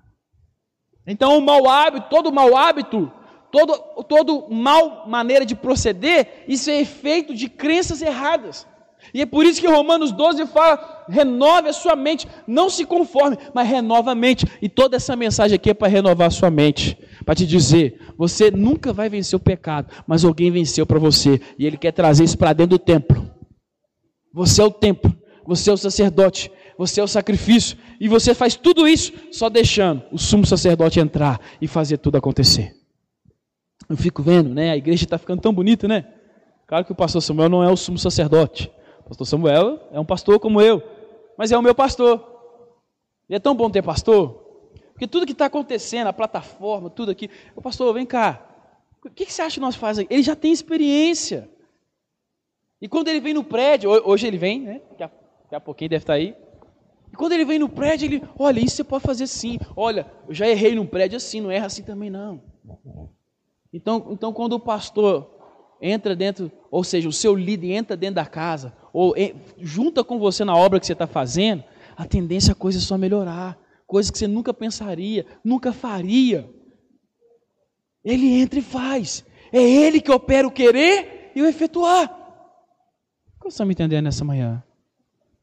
Então 1.06 1.38
o 1.38 1.42
mau 1.42 1.70
hábito, 1.70 2.08
todo 2.10 2.32
mau 2.32 2.56
hábito 2.56 3.12
todo, 3.54 3.78
todo 4.10 4.48
mal 4.50 5.08
maneira 5.08 5.46
de 5.46 5.54
proceder, 5.54 6.44
isso 6.48 6.72
é 6.72 6.82
efeito 6.82 7.36
de 7.36 7.48
crenças 7.48 8.02
erradas. 8.02 8.66
E 9.14 9.22
é 9.22 9.28
por 9.28 9.46
isso 9.46 9.62
que 9.62 9.68
Romanos 9.68 10.12
12 10.12 10.48
fala: 10.48 11.06
renove 11.08 11.70
a 11.70 11.74
sua 11.74 11.96
mente, 11.96 12.28
não 12.48 12.68
se 12.68 12.84
conforme, 12.84 13.38
mas 13.54 13.70
renova 13.70 14.12
a 14.12 14.16
mente. 14.16 14.48
E 14.60 14.68
toda 14.68 14.96
essa 14.96 15.16
mensagem 15.16 15.56
aqui 15.56 15.70
é 15.70 15.74
para 15.74 15.88
renovar 15.88 16.28
a 16.28 16.32
sua 16.32 16.50
mente, 16.50 16.98
para 17.24 17.36
te 17.36 17.46
dizer: 17.46 18.00
você 18.18 18.50
nunca 18.50 18.92
vai 18.92 19.08
vencer 19.08 19.38
o 19.38 19.44
pecado, 19.44 19.94
mas 20.08 20.26
alguém 20.26 20.50
venceu 20.50 20.84
para 20.84 20.98
você, 20.98 21.40
e 21.60 21.68
ele 21.68 21.78
quer 21.78 21.92
trazer 21.92 22.24
isso 22.24 22.38
para 22.38 22.54
dentro 22.54 22.78
do 22.78 22.80
templo. 22.80 23.30
Você 24.34 24.62
é 24.64 24.66
o 24.66 24.72
templo, 24.72 25.16
você 25.46 25.70
é 25.70 25.74
o 25.74 25.78
sacerdote, 25.78 26.52
você 26.76 27.00
é 27.00 27.04
o 27.04 27.08
sacrifício, 27.08 27.78
e 28.00 28.08
você 28.08 28.34
faz 28.34 28.56
tudo 28.56 28.88
isso 28.88 29.14
só 29.32 29.48
deixando 29.48 30.02
o 30.12 30.18
sumo 30.18 30.44
sacerdote 30.44 31.00
entrar 31.00 31.40
e 31.62 31.68
fazer 31.68 31.98
tudo 31.98 32.18
acontecer. 32.18 32.83
Eu 33.94 33.98
fico 33.98 34.24
vendo, 34.24 34.50
né? 34.50 34.72
A 34.72 34.76
igreja 34.76 35.04
está 35.04 35.20
ficando 35.20 35.40
tão 35.40 35.54
bonita, 35.54 35.88
né? 35.88 36.12
Claro 36.66 36.84
que 36.84 36.92
o 36.92 36.96
pastor 36.96 37.22
Samuel 37.22 37.48
não 37.48 37.64
é 37.64 37.72
o 37.72 37.78
sumo 37.78 38.00
sacerdote. 38.00 38.72
O 39.02 39.04
pastor 39.10 39.28
Samuel 39.28 39.88
é 39.92 40.00
um 40.00 40.06
pastor 40.06 40.40
como 40.40 40.60
eu, 40.60 40.82
mas 41.38 41.52
é 41.52 41.58
o 41.60 41.62
meu 41.62 41.76
pastor. 41.76 42.20
E 43.30 43.36
é 43.36 43.40
tão 43.40 43.54
bom 43.54 43.70
ter 43.70 43.84
pastor, 43.84 44.32
porque 44.94 45.06
tudo 45.06 45.28
que 45.28 45.32
está 45.32 45.46
acontecendo, 45.46 46.08
a 46.08 46.14
plataforma, 46.14 46.90
tudo 46.90 47.12
aqui. 47.12 47.30
O 47.56 47.62
pastor, 47.62 47.94
vem 47.94 48.04
cá. 48.04 48.44
O 49.06 49.12
que, 49.12 49.28
que 49.28 49.32
você 49.32 49.44
acha 49.44 49.58
que 49.58 49.60
nós 49.60 49.76
fazemos? 49.76 50.10
Ele 50.10 50.24
já 50.24 50.36
tem 50.36 50.52
experiência. 50.52 51.48
E 52.82 52.88
quando 52.88 53.10
ele 53.10 53.20
vem 53.20 53.36
no 53.36 53.44
prédio, 53.44 53.92
hoje 53.92 54.26
ele 54.26 54.40
vem, 54.40 54.60
né? 54.60 54.82
Daqui 54.90 55.04
a, 55.04 55.08
daqui 55.44 55.56
a 55.56 55.62
pouquinho 55.62 55.92
deve 55.92 56.02
estar 56.02 56.14
tá 56.14 56.18
aí. 56.18 56.36
E 57.12 57.16
quando 57.16 57.34
ele 57.34 57.46
vem 57.46 57.60
no 57.60 57.70
prédio, 57.70 58.08
ele, 58.08 58.24
olha, 58.40 58.60
isso 58.60 58.78
você 58.78 58.84
pode 58.84 59.04
fazer 59.04 59.26
assim. 59.26 59.60
Olha, 59.76 60.12
eu 60.28 60.34
já 60.34 60.48
errei 60.48 60.74
num 60.74 60.88
prédio 60.88 61.18
assim, 61.18 61.40
não 61.40 61.52
erra 61.52 61.68
assim 61.68 61.84
também 61.84 62.10
não. 62.10 62.42
Então, 63.74 64.10
então 64.12 64.32
quando 64.32 64.54
o 64.54 64.60
pastor 64.60 65.30
entra 65.82 66.16
dentro, 66.16 66.52
ou 66.70 66.84
seja, 66.84 67.10
o 67.10 67.14
seu 67.14 67.36
líder 67.36 67.72
entra 67.72 67.98
dentro 67.98 68.16
da 68.16 68.26
casa, 68.26 68.74
ou 68.94 69.16
junta 69.58 70.04
com 70.04 70.20
você 70.20 70.46
na 70.46 70.56
obra 70.56 70.80
que 70.80 70.86
você 70.86 70.94
está 70.94 71.08
fazendo, 71.08 71.64
a 71.98 72.06
tendência 72.06 72.52
é 72.52 72.54
a 72.54 72.56
coisa 72.56 72.80
só 72.80 72.98
melhorar. 72.98 73.58
Coisas 73.86 74.10
que 74.10 74.18
você 74.18 74.28
nunca 74.28 74.54
pensaria, 74.54 75.26
nunca 75.44 75.74
faria. 75.74 76.50
Ele 78.04 78.28
entra 78.40 78.60
e 78.60 78.62
faz. 78.62 79.26
É 79.52 79.62
ele 79.62 80.00
que 80.00 80.12
opera 80.12 80.48
o 80.48 80.52
querer 80.52 81.32
e 81.36 81.42
o 81.42 81.46
efetuar. 81.46 82.08
Como 83.40 83.52
você 83.52 83.56
está 83.56 83.66
me 83.66 83.74
entendendo 83.74 84.06
nessa 84.06 84.24
manhã? 84.24 84.64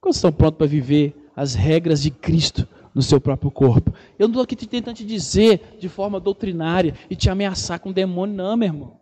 Quantos 0.00 0.16
estão 0.16 0.32
prontos 0.32 0.58
para 0.58 0.66
viver 0.66 1.14
as 1.36 1.54
regras 1.54 2.02
de 2.02 2.10
Cristo 2.10 2.66
no 2.94 3.02
seu 3.02 3.20
próprio 3.20 3.50
corpo? 3.50 3.92
Eu 4.18 4.28
não 4.28 4.32
estou 4.32 4.42
aqui 4.42 4.56
tentando 4.56 4.96
te 4.96 5.04
dizer 5.04 5.76
de 5.78 5.88
forma 5.88 6.20
doutrinária 6.20 6.94
e 7.08 7.16
te 7.16 7.30
ameaçar 7.30 7.80
com 7.80 7.92
demônio, 7.92 8.34
não, 8.34 8.56
meu 8.56 8.66
irmão. 8.66 9.00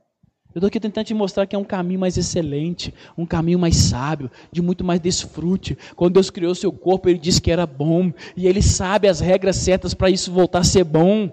Eu 0.54 0.60
estou 0.60 0.68
aqui 0.68 0.80
tentando 0.80 1.04
te 1.04 1.14
mostrar 1.14 1.46
que 1.46 1.54
é 1.54 1.58
um 1.58 1.64
caminho 1.64 2.00
mais 2.00 2.16
excelente, 2.16 2.92
um 3.16 3.26
caminho 3.26 3.58
mais 3.58 3.76
sábio, 3.76 4.30
de 4.50 4.62
muito 4.62 4.82
mais 4.82 4.98
desfrute. 4.98 5.76
Quando 5.94 6.14
Deus 6.14 6.30
criou 6.30 6.54
seu 6.54 6.72
corpo, 6.72 7.08
Ele 7.08 7.18
disse 7.18 7.40
que 7.40 7.50
era 7.50 7.66
bom, 7.66 8.12
e 8.36 8.46
Ele 8.46 8.62
sabe 8.62 9.08
as 9.08 9.20
regras 9.20 9.56
certas 9.56 9.92
para 9.92 10.10
isso 10.10 10.32
voltar 10.32 10.60
a 10.60 10.64
ser 10.64 10.84
bom, 10.84 11.30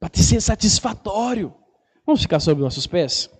para 0.00 0.10
ser 0.14 0.40
satisfatório. 0.40 1.54
Vamos 2.04 2.20
ficar 2.20 2.40
sobre 2.40 2.64
nossos 2.64 2.86
pés? 2.86 3.30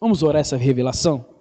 Vamos 0.00 0.22
orar 0.22 0.40
essa 0.40 0.56
revelação? 0.56 1.31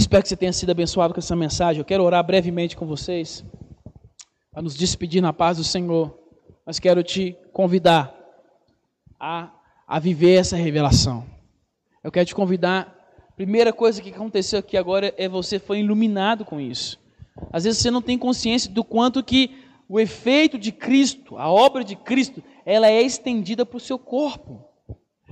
Espero 0.00 0.22
que 0.22 0.30
você 0.30 0.36
tenha 0.36 0.52
sido 0.52 0.70
abençoado 0.70 1.12
com 1.12 1.20
essa 1.20 1.36
mensagem. 1.36 1.78
Eu 1.78 1.84
quero 1.84 2.02
orar 2.02 2.24
brevemente 2.24 2.74
com 2.74 2.86
vocês, 2.86 3.44
para 4.50 4.62
nos 4.62 4.74
despedir 4.74 5.20
na 5.20 5.30
paz 5.30 5.58
do 5.58 5.62
Senhor. 5.62 6.18
Mas 6.64 6.78
quero 6.78 7.02
te 7.02 7.36
convidar 7.52 8.10
a, 9.20 9.52
a 9.86 9.98
viver 9.98 10.36
essa 10.36 10.56
revelação. 10.56 11.26
Eu 12.02 12.10
quero 12.10 12.24
te 12.24 12.34
convidar. 12.34 12.96
Primeira 13.36 13.74
coisa 13.74 14.00
que 14.00 14.08
aconteceu 14.08 14.60
aqui 14.60 14.74
agora 14.78 15.12
é 15.18 15.28
você 15.28 15.58
foi 15.58 15.80
iluminado 15.80 16.46
com 16.46 16.58
isso. 16.58 16.98
Às 17.52 17.64
vezes 17.64 17.82
você 17.82 17.90
não 17.90 18.00
tem 18.00 18.16
consciência 18.16 18.70
do 18.70 18.82
quanto 18.82 19.22
que 19.22 19.54
o 19.86 20.00
efeito 20.00 20.58
de 20.58 20.72
Cristo, 20.72 21.36
a 21.36 21.50
obra 21.50 21.84
de 21.84 21.94
Cristo, 21.94 22.42
ela 22.64 22.88
é 22.88 23.02
estendida 23.02 23.66
para 23.66 23.76
o 23.76 23.80
seu 23.80 23.98
corpo. 23.98 24.64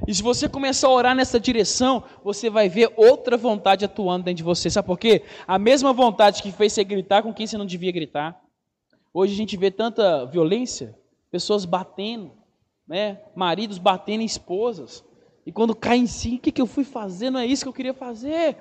E 0.09 0.15
se 0.15 0.23
você 0.23 0.49
começar 0.49 0.89
a 0.89 0.91
orar 0.91 1.15
nessa 1.15 1.39
direção, 1.39 2.03
você 2.25 2.49
vai 2.49 2.67
ver 2.67 2.91
outra 2.97 3.37
vontade 3.37 3.85
atuando 3.85 4.25
dentro 4.25 4.39
de 4.39 4.43
você. 4.43 4.71
Sabe 4.71 4.87
por 4.87 4.99
quê? 4.99 5.23
A 5.47 5.59
mesma 5.59 5.93
vontade 5.93 6.43
que 6.43 6.51
fez 6.51 6.73
você 6.73 6.83
gritar 6.83 7.23
com 7.23 7.35
quem 7.35 7.47
você 7.47 7.59
não 7.59 7.67
devia 7.67 7.93
gritar. 7.93 8.43
Hoje 9.13 9.35
a 9.35 9.37
gente 9.37 9.55
vê 9.55 9.71
tanta 9.71 10.25
violência, 10.25 10.99
pessoas 11.31 11.67
batendo, 11.67 12.33
né? 12.87 13.21
maridos 13.37 13.77
batendo 13.77 14.23
em 14.23 14.25
esposas. 14.25 15.05
E 15.45 15.53
quando 15.53 15.77
cai 15.77 15.99
em 15.99 16.07
si, 16.07 16.37
o 16.37 16.39
que, 16.39 16.53
que 16.53 16.63
eu 16.63 16.67
fui 16.67 16.85
fazer? 16.85 17.29
Não 17.29 17.41
é 17.41 17.45
isso 17.45 17.63
que 17.63 17.69
eu 17.69 17.75
queria 17.75 17.93
fazer. 17.93 18.57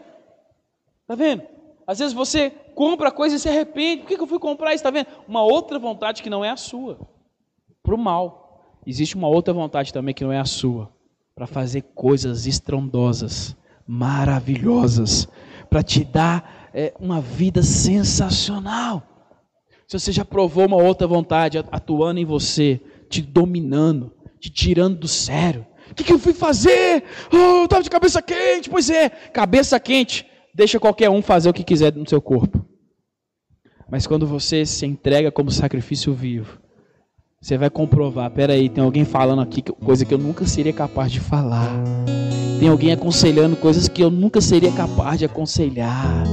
Tá 1.08 1.16
vendo? 1.16 1.44
Às 1.88 2.00
vezes 2.00 2.14
você 2.14 2.50
compra 2.76 3.10
coisa 3.10 3.38
e 3.38 3.40
se 3.40 3.48
arrepende. 3.48 4.02
Por 4.02 4.10
que, 4.10 4.18
que 4.18 4.24
eu 4.24 4.28
fui 4.28 4.40
comprar 4.40 4.74
isso? 4.74 4.84
Tá 4.84 4.92
vendo? 4.92 5.08
Uma 5.26 5.44
outra 5.44 5.80
vontade 5.80 6.22
que 6.22 6.30
não 6.30 6.44
é 6.44 6.50
a 6.50 6.58
sua. 6.58 7.00
Para 7.82 7.96
o 7.96 7.98
mal. 7.98 8.66
Existe 8.86 9.16
uma 9.16 9.30
outra 9.30 9.54
vontade 9.54 9.94
também 9.94 10.14
que 10.14 10.26
não 10.26 10.34
é 10.34 10.40
a 10.40 10.46
sua 10.46 10.97
para 11.38 11.46
fazer 11.46 11.84
coisas 11.94 12.48
estrondosas, 12.48 13.56
maravilhosas, 13.88 15.28
para 15.70 15.84
te 15.84 16.04
dar 16.04 16.72
é, 16.74 16.92
uma 17.00 17.22
vida 17.22 17.62
sensacional. 17.62 19.04
Se 19.88 20.00
você 20.00 20.12
já 20.12 20.26
provou 20.26 20.66
uma 20.66 20.78
outra 20.78 21.06
vontade 21.06 21.60
atuando 21.72 22.20
em 22.20 22.26
você, 22.26 22.82
te 23.08 23.22
dominando, 23.22 24.12
te 24.40 24.50
tirando 24.50 24.98
do 24.98 25.08
sério. 25.08 25.64
O 25.92 25.94
que, 25.94 26.04
que 26.04 26.12
eu 26.12 26.18
fui 26.18 26.34
fazer? 26.34 27.04
Oh, 27.32 27.60
eu 27.60 27.66
estava 27.66 27.84
de 27.84 27.90
cabeça 27.92 28.20
quente. 28.20 28.68
Pois 28.68 28.90
é, 28.90 29.08
cabeça 29.08 29.80
quente. 29.80 30.26
Deixa 30.56 30.80
qualquer 30.80 31.12
um 31.12 31.22
fazer 31.22 31.50
o 31.50 31.54
que 31.54 31.64
quiser 31.64 31.94
no 31.94 32.10
seu 32.10 32.20
corpo. 32.20 32.66
Mas 33.92 34.08
quando 34.08 34.26
você 34.26 34.66
se 34.66 34.88
entrega 34.88 35.32
como 35.32 35.52
sacrifício 35.52 36.16
vivo, 36.16 36.60
você 37.48 37.58
vai 37.58 37.70
comprovar, 37.70 38.30
peraí, 38.30 38.68
tem 38.68 38.84
alguém 38.84 39.06
falando 39.06 39.42
aqui 39.42 39.62
coisa 39.62 40.04
que 40.04 40.14
eu 40.14 40.18
nunca 40.18 40.46
seria 40.46 40.74
capaz 40.74 41.10
de 41.10 41.22
falar. 41.22 41.72
Tem 42.60 42.68
alguém 42.68 42.92
aconselhando 42.92 43.56
coisas 43.56 43.88
que 43.88 44.04
eu 44.04 44.12
nunca 44.12 44.42
seria 44.42 44.70
capaz 44.74 45.18
de 45.18 45.24
aconselhar. 45.24 46.26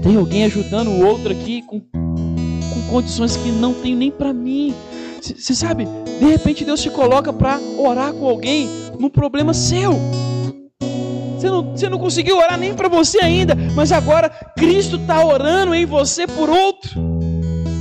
Tem 0.00 0.14
alguém 0.14 0.44
ajudando 0.44 0.86
o 0.86 1.04
outro 1.04 1.32
aqui 1.32 1.60
com, 1.62 1.80
com 1.80 2.88
condições 2.88 3.36
que 3.36 3.50
não 3.50 3.74
tem 3.74 3.96
nem 3.96 4.12
para 4.12 4.32
mim. 4.32 4.72
Você 5.20 5.56
sabe, 5.56 5.88
de 6.20 6.24
repente 6.24 6.64
Deus 6.64 6.80
te 6.80 6.90
coloca 6.90 7.32
para 7.32 7.58
orar 7.76 8.12
com 8.12 8.28
alguém 8.28 8.68
num 8.96 9.10
problema 9.10 9.52
seu. 9.52 9.94
Você 11.36 11.50
não, 11.50 11.72
você 11.72 11.88
não 11.88 11.98
conseguiu 11.98 12.36
orar 12.36 12.56
nem 12.56 12.74
para 12.74 12.88
você 12.88 13.18
ainda, 13.18 13.56
mas 13.74 13.90
agora 13.90 14.28
Cristo 14.56 14.98
está 14.98 15.26
orando 15.26 15.74
em 15.74 15.84
você 15.84 16.28
por 16.28 16.48
outro. 16.48 17.02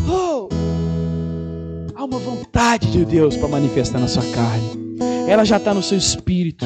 Oh, 0.10 0.53
Uma 2.04 2.20
vontade 2.20 2.92
de 2.92 3.06
Deus 3.06 3.38
para 3.38 3.48
manifestar 3.48 3.98
na 3.98 4.10
sua 4.10 4.24
carne. 4.24 4.98
Ela 5.26 5.46
já 5.46 5.56
está 5.56 5.74
no 5.74 5.82
seu 5.82 5.98
espírito, 5.98 6.66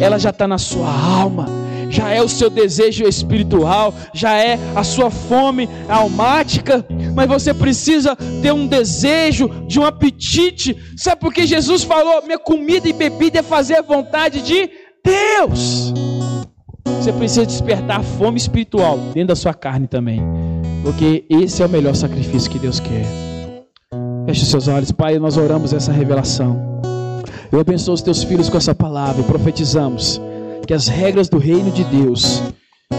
ela 0.00 0.18
já 0.18 0.30
está 0.30 0.48
na 0.48 0.56
sua 0.56 0.90
alma, 0.90 1.46
já 1.90 2.08
é 2.08 2.22
o 2.22 2.28
seu 2.28 2.48
desejo 2.48 3.04
espiritual, 3.04 3.92
já 4.14 4.38
é 4.38 4.58
a 4.74 4.82
sua 4.82 5.10
fome 5.10 5.68
almática, 5.86 6.82
mas 7.14 7.28
você 7.28 7.52
precisa 7.52 8.16
ter 8.40 8.54
um 8.54 8.66
desejo, 8.66 9.50
de 9.66 9.78
um 9.78 9.84
apetite. 9.84 10.74
Sabe 10.96 11.20
por 11.20 11.34
que 11.34 11.46
Jesus 11.46 11.82
falou: 11.84 12.22
minha 12.24 12.38
comida 12.38 12.88
e 12.88 12.94
bebida 12.94 13.40
é 13.40 13.42
fazer 13.42 13.76
a 13.76 13.82
vontade 13.82 14.40
de 14.40 14.70
Deus? 15.04 15.92
Você 16.86 17.12
precisa 17.12 17.44
despertar 17.44 18.00
a 18.00 18.02
fome 18.02 18.38
espiritual 18.38 18.96
dentro 19.12 19.28
da 19.28 19.36
sua 19.36 19.52
carne 19.52 19.86
também, 19.86 20.22
porque 20.82 21.26
esse 21.28 21.62
é 21.62 21.66
o 21.66 21.68
melhor 21.68 21.94
sacrifício 21.94 22.50
que 22.50 22.58
Deus 22.58 22.80
quer. 22.80 23.29
Feche 24.30 24.46
seus 24.46 24.68
olhos, 24.68 24.92
Pai, 24.92 25.18
nós 25.18 25.36
oramos 25.36 25.72
essa 25.72 25.90
revelação. 25.90 26.80
Eu 27.50 27.58
abençoo 27.58 27.94
os 27.94 28.00
teus 28.00 28.22
filhos 28.22 28.48
com 28.48 28.56
essa 28.56 28.72
palavra 28.72 29.22
e 29.22 29.24
profetizamos 29.24 30.20
que 30.64 30.72
as 30.72 30.86
regras 30.86 31.28
do 31.28 31.36
reino 31.36 31.68
de 31.72 31.82
Deus, 31.82 32.40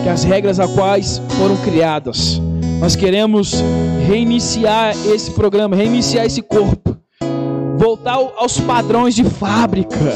que 0.04 0.10
as 0.10 0.26
regras 0.26 0.60
a 0.60 0.68
quais 0.68 1.22
foram 1.38 1.56
criadas, 1.64 2.38
nós 2.82 2.98
queremos 2.98 3.54
reiniciar 4.06 4.94
esse 5.08 5.32
programa, 5.32 5.74
reiniciar 5.74 6.26
esse 6.26 6.42
corpo, 6.42 6.98
voltar 7.78 8.16
aos 8.36 8.60
padrões 8.60 9.16
de 9.16 9.24
fábrica. 9.24 10.14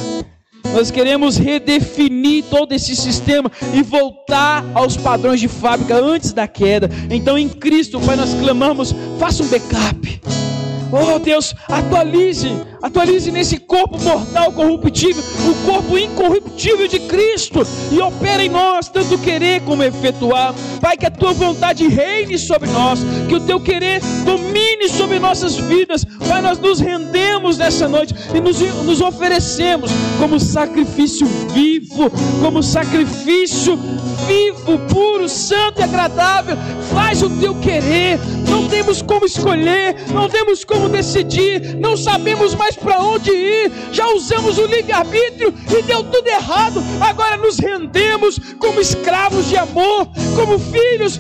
Nós 0.73 0.91
queremos 0.91 1.37
redefinir 1.37 2.43
todo 2.49 2.73
esse 2.73 2.93
sistema 2.93 3.49
e 3.73 3.81
voltar 3.81 4.65
aos 4.73 4.97
padrões 4.97 5.39
de 5.39 5.47
fábrica 5.47 5.95
antes 5.95 6.33
da 6.33 6.45
queda. 6.45 6.89
Então, 7.09 7.37
em 7.37 7.47
Cristo, 7.47 8.01
Pai, 8.01 8.17
nós 8.17 8.33
clamamos: 8.33 8.93
faça 9.17 9.43
um 9.43 9.47
backup 9.47 10.44
Oh 10.91 11.19
Deus, 11.19 11.55
atualize, 11.67 12.47
atualize 12.85 13.31
nesse 13.31 13.57
corpo 13.57 13.99
mortal 13.99 14.51
corruptível, 14.51 15.23
o 15.49 15.65
corpo 15.65 15.97
incorruptível 15.97 16.87
de 16.87 16.99
Cristo, 16.99 17.65
e 17.91 17.99
opera 17.99 18.43
em 18.43 18.49
nós 18.49 18.87
tanto 18.87 19.17
querer 19.17 19.61
como 19.61 19.83
efetuar. 19.83 20.53
Pai, 20.79 20.95
que 20.95 21.05
a 21.05 21.11
tua 21.11 21.33
vontade 21.33 21.87
reine 21.87 22.37
sobre 22.37 22.69
nós, 22.69 22.99
que 23.27 23.35
o 23.35 23.39
teu 23.39 23.59
querer 23.59 24.01
domine 24.23 24.87
sobre 24.87 25.17
nossas 25.17 25.55
vidas. 25.57 26.05
Pai, 26.27 26.41
nós 26.41 26.59
nos 26.59 26.79
rendemos 26.79 27.57
nessa 27.57 27.87
noite 27.87 28.13
e 28.33 28.39
nos, 28.39 28.59
nos 28.59 29.01
oferecemos 29.01 29.89
como 30.19 30.39
sacrifício 30.39 31.25
vivo, 31.53 32.11
como 32.39 32.61
sacrifício 32.61 33.79
vivo, 34.27 34.77
puro, 34.89 35.27
santo 35.27 35.79
e 35.79 35.83
agradável. 35.83 36.55
Faz 36.93 37.21
o 37.23 37.29
teu 37.29 37.55
querer. 37.55 38.19
Não 38.49 38.67
temos 38.67 39.01
como 39.01 39.25
escolher, 39.25 39.95
não 40.13 40.29
temos 40.29 40.63
como 40.63 40.87
decidir, 40.87 41.75
não 41.75 41.97
sabemos 41.97 42.53
mais 42.55 42.74
para 42.75 43.01
onde 43.01 43.31
ir, 43.31 43.71
já 43.91 44.07
usamos 44.09 44.57
o 44.57 44.65
livre-arbítrio 44.65 45.53
e 45.69 45.81
deu 45.83 46.03
tudo 46.03 46.27
errado. 46.27 46.83
Agora 46.99 47.37
nos 47.37 47.57
rendemos 47.57 48.39
como 48.59 48.79
escravos 48.79 49.47
de 49.47 49.57
amor, 49.57 50.07
como 50.35 50.59
filhos, 50.59 51.19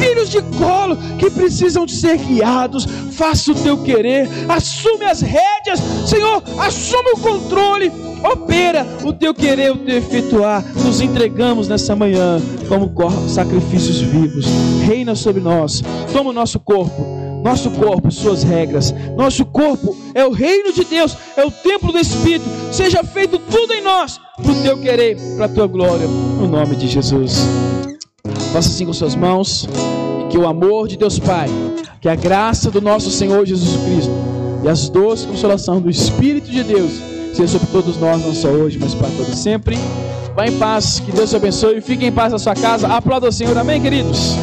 filhos 0.00 0.30
de 0.30 0.42
colo 0.56 0.96
que 1.18 1.30
precisam 1.30 1.86
de 1.86 1.92
ser 1.92 2.16
guiados. 2.16 2.86
Faça 3.12 3.52
o 3.52 3.54
teu 3.54 3.82
querer, 3.82 4.28
assume 4.48 5.04
as 5.04 5.20
rédeas, 5.20 5.80
Senhor, 6.06 6.42
assume 6.58 7.10
o 7.12 7.18
controle 7.18 7.92
opera 8.24 8.86
o 9.04 9.12
teu 9.12 9.34
querer, 9.34 9.70
o 9.72 9.76
teu 9.76 9.98
efetuar. 9.98 10.64
Nos 10.84 11.00
entregamos 11.00 11.68
nessa 11.68 11.94
manhã 11.94 12.40
como 12.68 12.92
sacrifícios 13.28 14.00
vivos. 14.00 14.46
Reina 14.86 15.14
sobre 15.14 15.42
nós, 15.42 15.82
toma 16.12 16.30
o 16.30 16.32
nosso 16.32 16.58
corpo 16.58 17.23
nosso 17.44 17.70
corpo, 17.70 18.10
suas 18.10 18.42
regras. 18.42 18.94
Nosso 19.14 19.44
corpo 19.44 19.94
é 20.14 20.24
o 20.24 20.32
reino 20.32 20.72
de 20.72 20.82
Deus, 20.82 21.14
é 21.36 21.44
o 21.44 21.50
templo 21.50 21.92
do 21.92 21.98
Espírito. 21.98 22.46
Seja 22.72 23.04
feito 23.04 23.38
tudo 23.38 23.74
em 23.74 23.82
nós, 23.82 24.18
para 24.42 24.50
o 24.50 24.62
teu 24.62 24.78
querer, 24.78 25.18
para 25.36 25.44
a 25.44 25.48
tua 25.48 25.66
glória, 25.66 26.06
no 26.06 26.48
nome 26.48 26.74
de 26.74 26.88
Jesus. 26.88 27.46
Faça 28.50 28.70
assim 28.70 28.86
com 28.86 28.94
suas 28.94 29.14
mãos, 29.14 29.68
e 30.24 30.28
que 30.30 30.38
o 30.38 30.46
amor 30.46 30.88
de 30.88 30.96
Deus 30.96 31.18
Pai, 31.18 31.48
que 32.00 32.08
a 32.08 32.14
graça 32.14 32.70
do 32.70 32.80
nosso 32.80 33.10
Senhor 33.10 33.44
Jesus 33.44 33.76
Cristo 33.84 34.12
e 34.64 34.68
as 34.68 34.88
doces 34.88 35.26
consolação 35.26 35.82
do 35.82 35.90
Espírito 35.90 36.50
de 36.50 36.64
Deus 36.64 36.92
seja 37.34 37.58
sobre 37.58 37.66
todos 37.66 37.98
nós, 37.98 38.24
não 38.24 38.32
só 38.32 38.48
hoje, 38.48 38.78
mas 38.80 38.94
para 38.94 39.08
todos 39.08 39.38
sempre. 39.38 39.76
Vá 40.34 40.46
em 40.46 40.56
paz, 40.58 40.98
que 40.98 41.12
Deus 41.12 41.28
te 41.28 41.36
abençoe 41.36 41.76
e 41.76 41.80
fique 41.82 42.06
em 42.06 42.12
paz 42.12 42.32
na 42.32 42.38
sua 42.38 42.54
casa. 42.54 42.88
Aplauda 42.88 43.28
o 43.28 43.32
Senhor, 43.32 43.56
amém, 43.58 43.82
queridos? 43.82 44.34